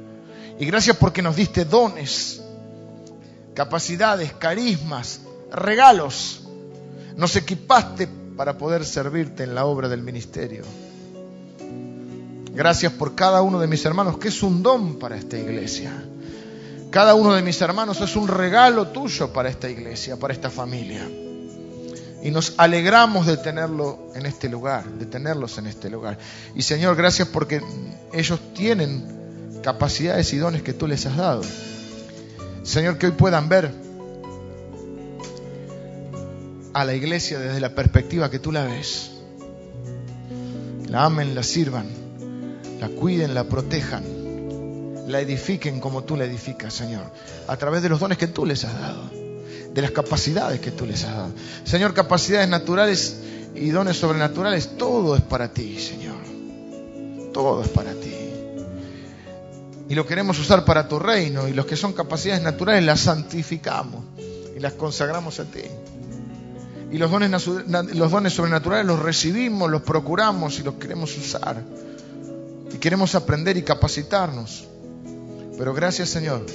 Y 0.59 0.67
gracias 0.67 0.97
porque 0.97 1.23
nos 1.23 1.37
diste 1.37 1.65
dones, 1.65 2.43
capacidades, 3.55 4.33
carismas, 4.35 5.21
regalos. 5.51 6.43
Nos 7.17 7.35
equipaste 7.37 8.09
para 8.37 8.59
poder 8.59 8.85
servirte 8.85 9.45
en 9.45 9.55
la 9.55 9.65
obra 9.65 9.89
del 9.89 10.03
ministerio. 10.03 10.65
Gracias 12.53 12.93
por 12.93 13.15
cada 13.15 13.43
uno 13.43 13.61
de 13.61 13.67
mis 13.67 13.85
hermanos, 13.85 14.19
que 14.19 14.29
es 14.29 14.43
un 14.43 14.63
don 14.63 14.99
para 14.99 15.17
esta 15.17 15.39
iglesia. 15.39 15.93
Cada 16.91 17.15
uno 17.15 17.35
de 17.35 17.43
mis 17.43 17.61
hermanos 17.61 18.01
es 18.01 18.17
un 18.17 18.27
regalo 18.27 18.89
tuyo 18.89 19.33
para 19.33 19.49
esta 19.49 19.71
iglesia, 19.71 20.17
para 20.17 20.35
esta 20.35 20.51
familia. 20.51 21.09
Y 22.23 22.31
nos 22.33 22.55
alegramos 22.59 23.27
de 23.27 23.37
tenerlo 23.37 24.11
en 24.15 24.27
este 24.27 24.49
lugar, 24.49 24.85
de 24.85 25.07
tenerlos 25.07 25.57
en 25.59 25.69
este 25.69 25.89
lugar. 25.89 26.19
Y 26.55 26.63
Señor, 26.63 26.97
gracias 26.97 27.29
porque 27.29 27.63
ellos 28.13 28.41
tienen 28.55 29.61
capacidades 29.63 30.33
y 30.33 30.39
dones 30.39 30.63
que 30.63 30.73
tú 30.73 30.89
les 30.89 31.07
has 31.07 31.17
dado. 31.17 31.43
Señor, 32.65 32.99
que 32.99 33.07
hoy 33.07 33.13
puedan 33.13 33.49
ver 33.49 33.73
a 36.73 36.85
la 36.85 36.95
iglesia 36.95 37.39
desde 37.39 37.61
la 37.61 37.75
perspectiva 37.75 38.31
que 38.31 38.41
tú 38.41 38.51
la 38.51 38.65
ves. 38.65 39.13
La 40.89 41.05
amen, 41.05 41.37
la 41.37 41.45
sirvan, 41.45 41.87
la 42.81 42.89
cuiden, 42.89 43.33
la 43.33 43.45
protejan, 43.45 44.03
la 45.11 45.21
edifiquen 45.21 45.81
como 45.81 46.05
tú 46.05 46.17
la 46.17 46.25
edificas, 46.25 46.73
Señor, 46.73 47.05
a 47.47 47.57
través 47.57 47.83
de 47.83 47.89
los 47.89 48.01
dones 48.01 48.17
que 48.17 48.29
tú 48.29 48.47
les 48.47 48.65
has 48.65 48.79
dado 48.81 49.31
de 49.73 49.83
las 49.83 49.91
capacidades 49.93 50.61
que 50.61 50.71
tú 50.71 50.87
les 50.87 51.05
has 51.05 51.15
dado. 51.15 51.33
Señor, 51.65 51.95
capacidades 51.95 52.49
naturales 52.49 53.17
y 53.55 53.71
dones 53.71 53.97
sobrenaturales, 53.97 54.77
todo 54.77 55.17
es 55.17 55.23
para 55.23 55.53
ti, 55.53 55.79
Señor. 55.79 56.19
Todo 57.33 57.63
es 57.63 57.69
para 57.69 57.93
ti. 57.95 58.15
Y 59.89 59.95
lo 59.95 60.07
queremos 60.07 60.39
usar 60.39 60.65
para 60.65 60.89
tu 60.89 60.99
reino. 60.99 61.49
Y 61.49 61.53
los 61.53 61.67
que 61.67 61.77
son 61.77 61.93
capacidades 61.93 62.43
naturales 62.43 62.85
las 62.85 63.01
santificamos 63.01 64.05
y 64.57 64.61
las 64.61 64.73
consagramos 64.75 65.39
a 65.41 65.45
ti. 65.45 65.63
Y 66.93 66.99
los 66.99 67.11
dones, 67.11 67.31
los 67.95 68.11
dones 68.11 68.33
sobrenaturales 68.33 68.85
los 68.85 68.99
recibimos, 68.99 69.71
los 69.71 69.83
procuramos 69.83 70.59
y 70.59 70.65
los 70.65 70.75
queremos 70.75 71.17
usar. 71.17 71.63
Y 72.73 72.79
queremos 72.79 73.15
aprender 73.15 73.57
y 73.57 73.63
capacitarnos. 73.63 74.67
Pero 75.61 75.75
gracias 75.75 76.09
Señor, 76.09 76.47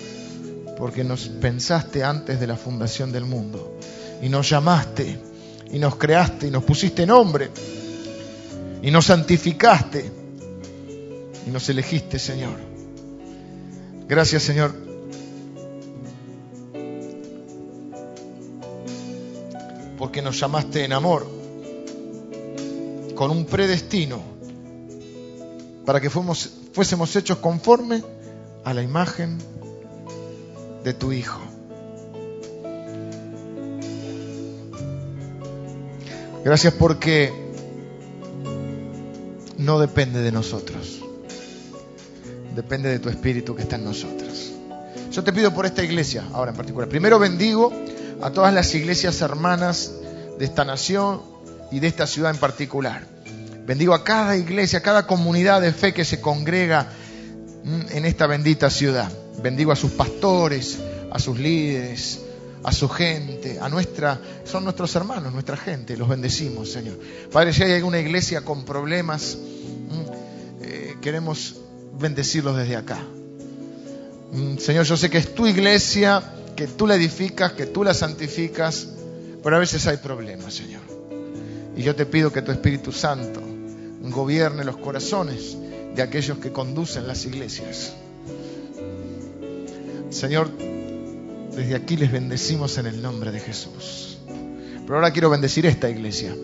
porque 0.79 1.03
nos 1.03 1.27
pensaste 1.27 2.03
antes 2.03 2.39
de 2.39 2.47
la 2.47 2.55
fundación 2.55 3.11
del 3.11 3.25
mundo 3.25 3.77
y 4.19 4.29
nos 4.29 4.49
llamaste 4.49 5.19
y 5.71 5.77
nos 5.77 5.97
creaste 5.97 6.47
y 6.47 6.49
nos 6.49 6.63
pusiste 6.63 7.05
nombre 7.05 7.51
y 8.81 8.89
nos 8.89 9.05
santificaste 9.05 10.11
y 11.45 11.51
nos 11.51 11.69
elegiste, 11.69 12.17
Señor. 12.17 12.55
Gracias, 14.07 14.41
Señor. 14.41 14.73
Porque 19.99 20.23
nos 20.23 20.39
llamaste 20.39 20.83
en 20.83 20.93
amor, 20.93 21.29
con 23.13 23.29
un 23.29 23.45
predestino, 23.45 24.19
para 25.85 26.01
que 26.01 26.09
fuésemos, 26.09 27.15
hechos 27.15 27.37
conforme 27.37 28.14
a 28.65 28.73
la 28.73 28.81
imagen 28.81 29.37
de 30.83 30.93
tu 30.93 31.13
Hijo. 31.13 31.39
Gracias 36.43 36.73
porque 36.73 37.31
no 39.57 39.79
depende 39.79 40.21
de 40.21 40.31
nosotros, 40.31 41.01
depende 42.55 42.89
de 42.89 42.99
tu 42.99 43.09
Espíritu 43.09 43.55
que 43.55 43.61
está 43.61 43.77
en 43.77 43.85
nosotros. 43.85 44.51
Yo 45.11 45.23
te 45.23 45.31
pido 45.31 45.53
por 45.53 45.65
esta 45.65 45.83
iglesia, 45.83 46.23
ahora 46.33 46.51
en 46.51 46.57
particular. 46.57 46.89
Primero 46.89 47.19
bendigo 47.19 47.71
a 48.21 48.31
todas 48.31 48.53
las 48.53 48.73
iglesias 48.75 49.21
hermanas 49.21 49.93
de 50.37 50.45
esta 50.45 50.65
nación 50.65 51.21
y 51.71 51.79
de 51.79 51.87
esta 51.87 52.05
ciudad 52.07 52.31
en 52.31 52.37
particular. 52.37 53.07
Bendigo 53.65 53.93
a 53.93 54.03
cada 54.03 54.37
iglesia, 54.37 54.79
a 54.79 54.81
cada 54.81 55.07
comunidad 55.07 55.61
de 55.61 55.71
fe 55.71 55.93
que 55.93 56.05
se 56.05 56.19
congrega 56.19 56.89
en 57.65 58.05
esta 58.05 58.27
bendita 58.27 58.69
ciudad. 58.69 59.11
Bendigo 59.41 59.71
a 59.71 59.75
sus 59.75 59.91
pastores, 59.91 60.77
a 61.11 61.19
sus 61.19 61.39
líderes, 61.39 62.21
a 62.63 62.71
su 62.71 62.87
gente, 62.89 63.59
a 63.59 63.69
nuestra, 63.69 64.19
son 64.43 64.63
nuestros 64.63 64.95
hermanos, 64.95 65.33
nuestra 65.33 65.57
gente, 65.57 65.97
los 65.97 66.07
bendecimos, 66.07 66.71
Señor. 66.71 66.99
Padre, 67.31 67.53
si 67.53 67.63
hay 67.63 67.73
alguna 67.73 67.99
iglesia 67.99 68.41
con 68.41 68.65
problemas, 68.65 69.37
eh, 70.61 70.95
queremos 71.01 71.55
bendecirlos 71.99 72.57
desde 72.57 72.75
acá. 72.75 72.99
Señor, 74.57 74.85
yo 74.85 74.97
sé 74.97 75.09
que 75.09 75.17
es 75.17 75.33
tu 75.33 75.47
iglesia, 75.47 76.23
que 76.55 76.67
tú 76.67 76.87
la 76.87 76.95
edificas, 76.95 77.53
que 77.53 77.65
tú 77.65 77.83
la 77.83 77.93
santificas, 77.93 78.87
pero 79.43 79.55
a 79.55 79.59
veces 79.59 79.85
hay 79.87 79.97
problemas, 79.97 80.53
Señor. 80.53 80.81
Y 81.77 81.83
yo 81.83 81.95
te 81.95 82.05
pido 82.05 82.31
que 82.31 82.41
tu 82.41 82.51
Espíritu 82.51 82.91
Santo 82.91 83.41
gobierne 84.01 84.63
los 84.63 84.77
corazones 84.77 85.57
de 85.95 86.01
aquellos 86.01 86.37
que 86.39 86.51
conducen 86.51 87.07
las 87.07 87.25
iglesias. 87.25 87.93
Señor, 90.09 90.49
desde 91.55 91.75
aquí 91.75 91.95
les 91.95 92.11
bendecimos 92.11 92.77
en 92.77 92.87
el 92.87 93.01
nombre 93.01 93.31
de 93.31 93.39
Jesús. 93.39 94.17
Pero 94.83 94.95
ahora 94.95 95.11
quiero 95.11 95.29
bendecir 95.29 95.65
esta 95.65 95.89
iglesia, 95.89 96.35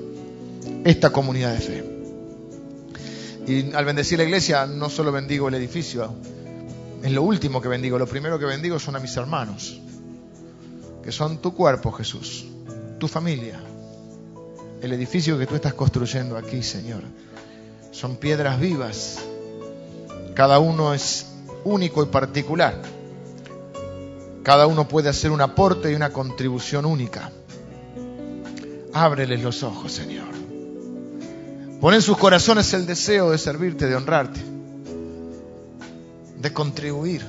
esta 0.85 1.11
comunidad 1.11 1.53
de 1.53 1.59
fe. 1.59 1.83
Y 3.45 3.73
al 3.73 3.85
bendecir 3.85 4.17
la 4.17 4.23
iglesia 4.23 4.65
no 4.65 4.89
solo 4.89 5.11
bendigo 5.11 5.49
el 5.49 5.55
edificio, 5.55 6.15
es 7.03 7.11
lo 7.11 7.23
último 7.23 7.61
que 7.61 7.67
bendigo, 7.67 7.99
lo 7.99 8.07
primero 8.07 8.39
que 8.39 8.45
bendigo 8.45 8.79
son 8.79 8.95
a 8.95 8.99
mis 8.99 9.15
hermanos, 9.17 9.81
que 11.03 11.11
son 11.11 11.39
tu 11.39 11.53
cuerpo, 11.53 11.91
Jesús, 11.91 12.45
tu 12.99 13.07
familia, 13.07 13.59
el 14.81 14.93
edificio 14.93 15.37
que 15.37 15.45
tú 15.45 15.55
estás 15.55 15.73
construyendo 15.73 16.37
aquí, 16.37 16.63
Señor. 16.63 17.03
Son 17.91 18.15
piedras 18.15 18.59
vivas 18.59 19.19
cada 20.33 20.59
uno 20.59 20.93
es 20.93 21.27
único 21.63 22.03
y 22.03 22.07
particular. 22.07 22.81
Cada 24.43 24.65
uno 24.65 24.87
puede 24.87 25.09
hacer 25.09 25.31
un 25.31 25.41
aporte 25.41 25.91
y 25.91 25.95
una 25.95 26.11
contribución 26.11 26.85
única. 26.85 27.31
Ábreles 28.93 29.41
los 29.41 29.63
ojos, 29.63 29.91
Señor. 29.91 30.27
Pon 31.79 31.93
en 31.93 32.01
sus 32.01 32.17
corazones 32.17 32.73
el 32.73 32.85
deseo 32.85 33.31
de 33.31 33.37
servirte, 33.37 33.87
de 33.87 33.95
honrarte, 33.95 34.39
de 36.39 36.53
contribuir. 36.53 37.23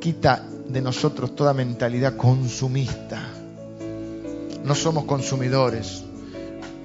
Quita 0.00 0.44
de 0.68 0.80
nosotros 0.80 1.34
toda 1.36 1.54
mentalidad 1.54 2.16
consumista. 2.16 3.22
No 4.64 4.74
somos 4.74 5.04
consumidores, 5.04 6.02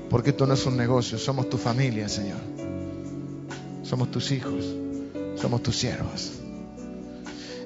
porque 0.10 0.32
esto 0.32 0.46
no 0.46 0.54
es 0.54 0.66
un 0.66 0.78
negocio, 0.78 1.18
somos 1.18 1.50
tu 1.50 1.58
familia, 1.58 2.08
Señor. 2.08 2.40
Somos 3.88 4.12
tus 4.12 4.32
hijos, 4.32 4.66
somos 5.40 5.64
tus 5.64 5.78
siervos. 5.78 6.32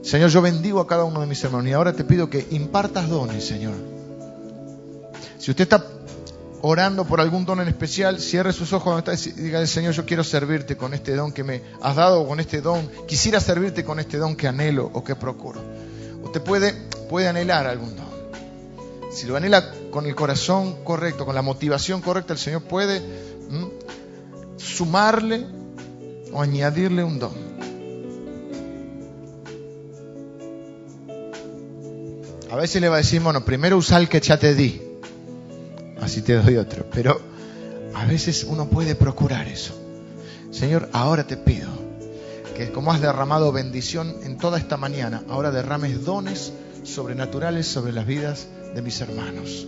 Señor, 0.03 0.29
yo 0.29 0.41
bendigo 0.41 0.79
a 0.79 0.85
cada 0.85 1.03
uno 1.03 1.19
de 1.19 1.25
mis 1.25 1.43
hermanos 1.43 1.67
y 1.67 1.73
ahora 1.73 1.93
te 1.93 2.03
pido 2.03 2.29
que 2.29 2.45
impartas 2.51 3.09
dones, 3.09 3.43
Señor. 3.43 3.73
Si 5.39 5.49
usted 5.49 5.63
está 5.63 5.83
orando 6.61 7.05
por 7.05 7.21
algún 7.21 7.45
don 7.45 7.59
en 7.59 7.67
especial, 7.67 8.19
cierre 8.19 8.53
sus 8.53 8.71
ojos 8.71 9.03
y 9.25 9.31
diga, 9.31 9.65
Señor, 9.65 9.93
yo 9.93 10.05
quiero 10.05 10.23
servirte 10.23 10.77
con 10.77 10.93
este 10.93 11.15
don 11.15 11.31
que 11.31 11.43
me 11.43 11.63
has 11.81 11.95
dado 11.95 12.21
o 12.21 12.27
con 12.27 12.39
este 12.39 12.61
don. 12.61 12.87
Quisiera 13.07 13.39
servirte 13.39 13.83
con 13.83 13.99
este 13.99 14.17
don 14.17 14.35
que 14.35 14.47
anhelo 14.47 14.91
o 14.93 15.03
que 15.03 15.15
procuro. 15.15 15.59
Usted 16.23 16.41
puede, 16.41 16.73
puede 17.09 17.29
anhelar 17.29 17.65
algún 17.65 17.95
don. 17.95 19.11
Si 19.11 19.25
lo 19.25 19.37
anhela 19.37 19.71
con 19.89 20.05
el 20.05 20.13
corazón 20.13 20.83
correcto, 20.83 21.25
con 21.25 21.33
la 21.33 21.41
motivación 21.41 22.01
correcta, 22.01 22.33
el 22.33 22.39
Señor 22.39 22.61
puede 22.61 23.01
sumarle 24.57 25.60
o 26.31 26.41
añadirle 26.41 27.03
un 27.03 27.19
don. 27.19 27.51
A 32.49 32.55
veces 32.55 32.81
le 32.81 32.89
va 32.89 32.95
a 32.95 32.97
decir, 32.97 33.21
bueno, 33.21 33.45
primero 33.45 33.77
usa 33.77 33.97
el 33.97 34.09
que 34.09 34.19
ya 34.19 34.37
te 34.37 34.53
di, 34.53 34.81
así 36.01 36.21
te 36.21 36.33
doy 36.33 36.57
otro. 36.57 36.85
Pero 36.91 37.21
a 37.93 38.05
veces 38.05 38.43
uno 38.43 38.69
puede 38.69 38.95
procurar 38.95 39.47
eso. 39.47 39.73
Señor, 40.51 40.89
ahora 40.91 41.25
te 41.25 41.37
pido 41.37 41.69
que 42.57 42.71
como 42.71 42.91
has 42.91 42.99
derramado 42.99 43.53
bendición 43.53 44.17
en 44.23 44.37
toda 44.37 44.57
esta 44.57 44.75
mañana, 44.75 45.23
ahora 45.29 45.51
derrames 45.51 46.03
dones 46.03 46.51
sobrenaturales 46.83 47.67
sobre 47.67 47.93
las 47.93 48.05
vidas 48.05 48.47
de 48.75 48.81
mis 48.81 48.99
hermanos. 48.99 49.67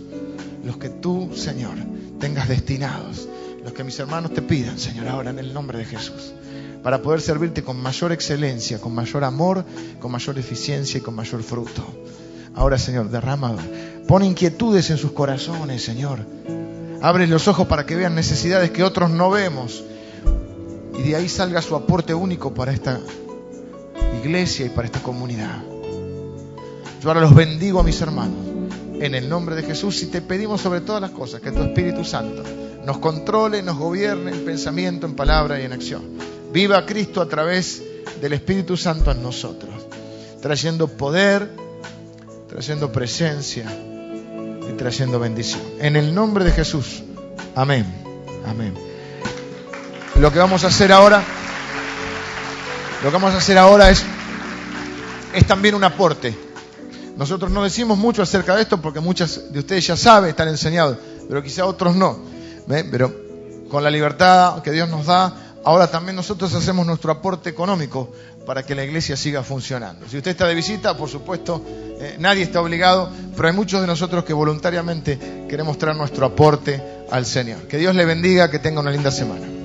Los 0.62 0.76
que 0.76 0.90
tú, 0.90 1.30
Señor, 1.34 1.76
tengas 2.20 2.48
destinados. 2.48 3.28
Los 3.62 3.72
que 3.72 3.82
mis 3.82 3.98
hermanos 3.98 4.34
te 4.34 4.42
pidan, 4.42 4.78
Señor, 4.78 5.08
ahora 5.08 5.30
en 5.30 5.38
el 5.38 5.54
nombre 5.54 5.78
de 5.78 5.86
Jesús 5.86 6.34
para 6.84 7.00
poder 7.00 7.22
servirte 7.22 7.64
con 7.64 7.80
mayor 7.80 8.12
excelencia, 8.12 8.78
con 8.78 8.94
mayor 8.94 9.24
amor, 9.24 9.64
con 9.98 10.12
mayor 10.12 10.38
eficiencia 10.38 10.98
y 10.98 11.00
con 11.00 11.14
mayor 11.14 11.42
fruto. 11.42 11.82
Ahora, 12.54 12.76
Señor, 12.76 13.08
derrama, 13.08 13.56
pon 14.06 14.22
inquietudes 14.22 14.90
en 14.90 14.98
sus 14.98 15.12
corazones, 15.12 15.82
Señor. 15.82 16.20
Abre 17.00 17.26
los 17.26 17.48
ojos 17.48 17.66
para 17.66 17.86
que 17.86 17.96
vean 17.96 18.14
necesidades 18.14 18.70
que 18.70 18.84
otros 18.84 19.10
no 19.10 19.30
vemos. 19.30 19.82
Y 20.98 21.02
de 21.02 21.16
ahí 21.16 21.26
salga 21.26 21.62
su 21.62 21.74
aporte 21.74 22.12
único 22.12 22.52
para 22.52 22.72
esta 22.72 23.00
iglesia 24.22 24.66
y 24.66 24.68
para 24.68 24.86
esta 24.86 25.02
comunidad. 25.02 25.62
Yo 27.02 27.08
ahora 27.08 27.22
los 27.22 27.34
bendigo 27.34 27.80
a 27.80 27.82
mis 27.82 27.98
hermanos 28.02 28.38
en 29.00 29.14
el 29.14 29.26
nombre 29.26 29.56
de 29.56 29.62
Jesús 29.62 30.02
y 30.02 30.06
te 30.06 30.20
pedimos 30.20 30.60
sobre 30.60 30.82
todas 30.82 31.00
las 31.00 31.12
cosas 31.12 31.40
que 31.40 31.50
tu 31.50 31.62
Espíritu 31.62 32.04
Santo 32.04 32.42
nos 32.84 32.98
controle, 32.98 33.62
nos 33.62 33.78
gobierne 33.78 34.32
en 34.32 34.44
pensamiento, 34.44 35.06
en 35.06 35.14
palabra 35.14 35.58
y 35.58 35.64
en 35.64 35.72
acción. 35.72 36.33
Viva 36.54 36.86
Cristo 36.86 37.20
a 37.20 37.28
través 37.28 37.82
del 38.20 38.32
Espíritu 38.32 38.76
Santo 38.76 39.10
en 39.10 39.20
nosotros, 39.24 39.74
trayendo 40.40 40.86
poder, 40.86 41.50
trayendo 42.48 42.92
presencia 42.92 43.66
y 43.66 44.72
trayendo 44.74 45.18
bendición. 45.18 45.60
En 45.80 45.96
el 45.96 46.14
nombre 46.14 46.44
de 46.44 46.52
Jesús. 46.52 47.02
Amén. 47.56 47.84
Amén. 48.46 48.72
Lo 50.20 50.32
que 50.32 50.38
vamos 50.38 50.62
a 50.62 50.68
hacer 50.68 50.92
ahora, 50.92 51.24
lo 53.02 53.08
que 53.08 53.12
vamos 53.12 53.34
a 53.34 53.38
hacer 53.38 53.58
ahora 53.58 53.90
es, 53.90 54.04
es 55.34 55.44
también 55.48 55.74
un 55.74 55.82
aporte. 55.82 56.38
Nosotros 57.16 57.50
no 57.50 57.64
decimos 57.64 57.98
mucho 57.98 58.22
acerca 58.22 58.54
de 58.54 58.62
esto 58.62 58.80
porque 58.80 59.00
muchas 59.00 59.52
de 59.52 59.58
ustedes 59.58 59.88
ya 59.88 59.96
saben, 59.96 60.30
están 60.30 60.46
enseñados, 60.46 60.98
pero 61.28 61.42
quizá 61.42 61.66
otros 61.66 61.96
no. 61.96 62.16
Pero 62.68 63.12
con 63.68 63.82
la 63.82 63.90
libertad 63.90 64.62
que 64.62 64.70
Dios 64.70 64.88
nos 64.88 65.06
da, 65.06 65.53
ahora 65.64 65.90
también 65.90 66.16
nosotros 66.16 66.54
hacemos 66.54 66.86
nuestro 66.86 67.10
aporte 67.10 67.50
económico 67.50 68.10
para 68.46 68.62
que 68.62 68.74
la 68.74 68.84
iglesia 68.84 69.16
siga 69.16 69.42
funcionando. 69.42 70.06
Si 70.08 70.16
usted 70.16 70.32
está 70.32 70.46
de 70.46 70.54
visita, 70.54 70.96
por 70.96 71.08
supuesto, 71.08 71.62
eh, 71.98 72.16
nadie 72.18 72.42
está 72.42 72.60
obligado, 72.60 73.10
pero 73.34 73.48
hay 73.48 73.54
muchos 73.54 73.80
de 73.80 73.86
nosotros 73.86 74.24
que 74.24 74.32
voluntariamente 74.32 75.46
queremos 75.48 75.78
traer 75.78 75.96
nuestro 75.96 76.26
aporte 76.26 76.82
al 77.10 77.24
Señor. 77.24 77.66
Que 77.66 77.78
Dios 77.78 77.94
le 77.94 78.04
bendiga, 78.04 78.50
que 78.50 78.58
tenga 78.58 78.80
una 78.80 78.90
linda 78.90 79.10
semana. 79.10 79.63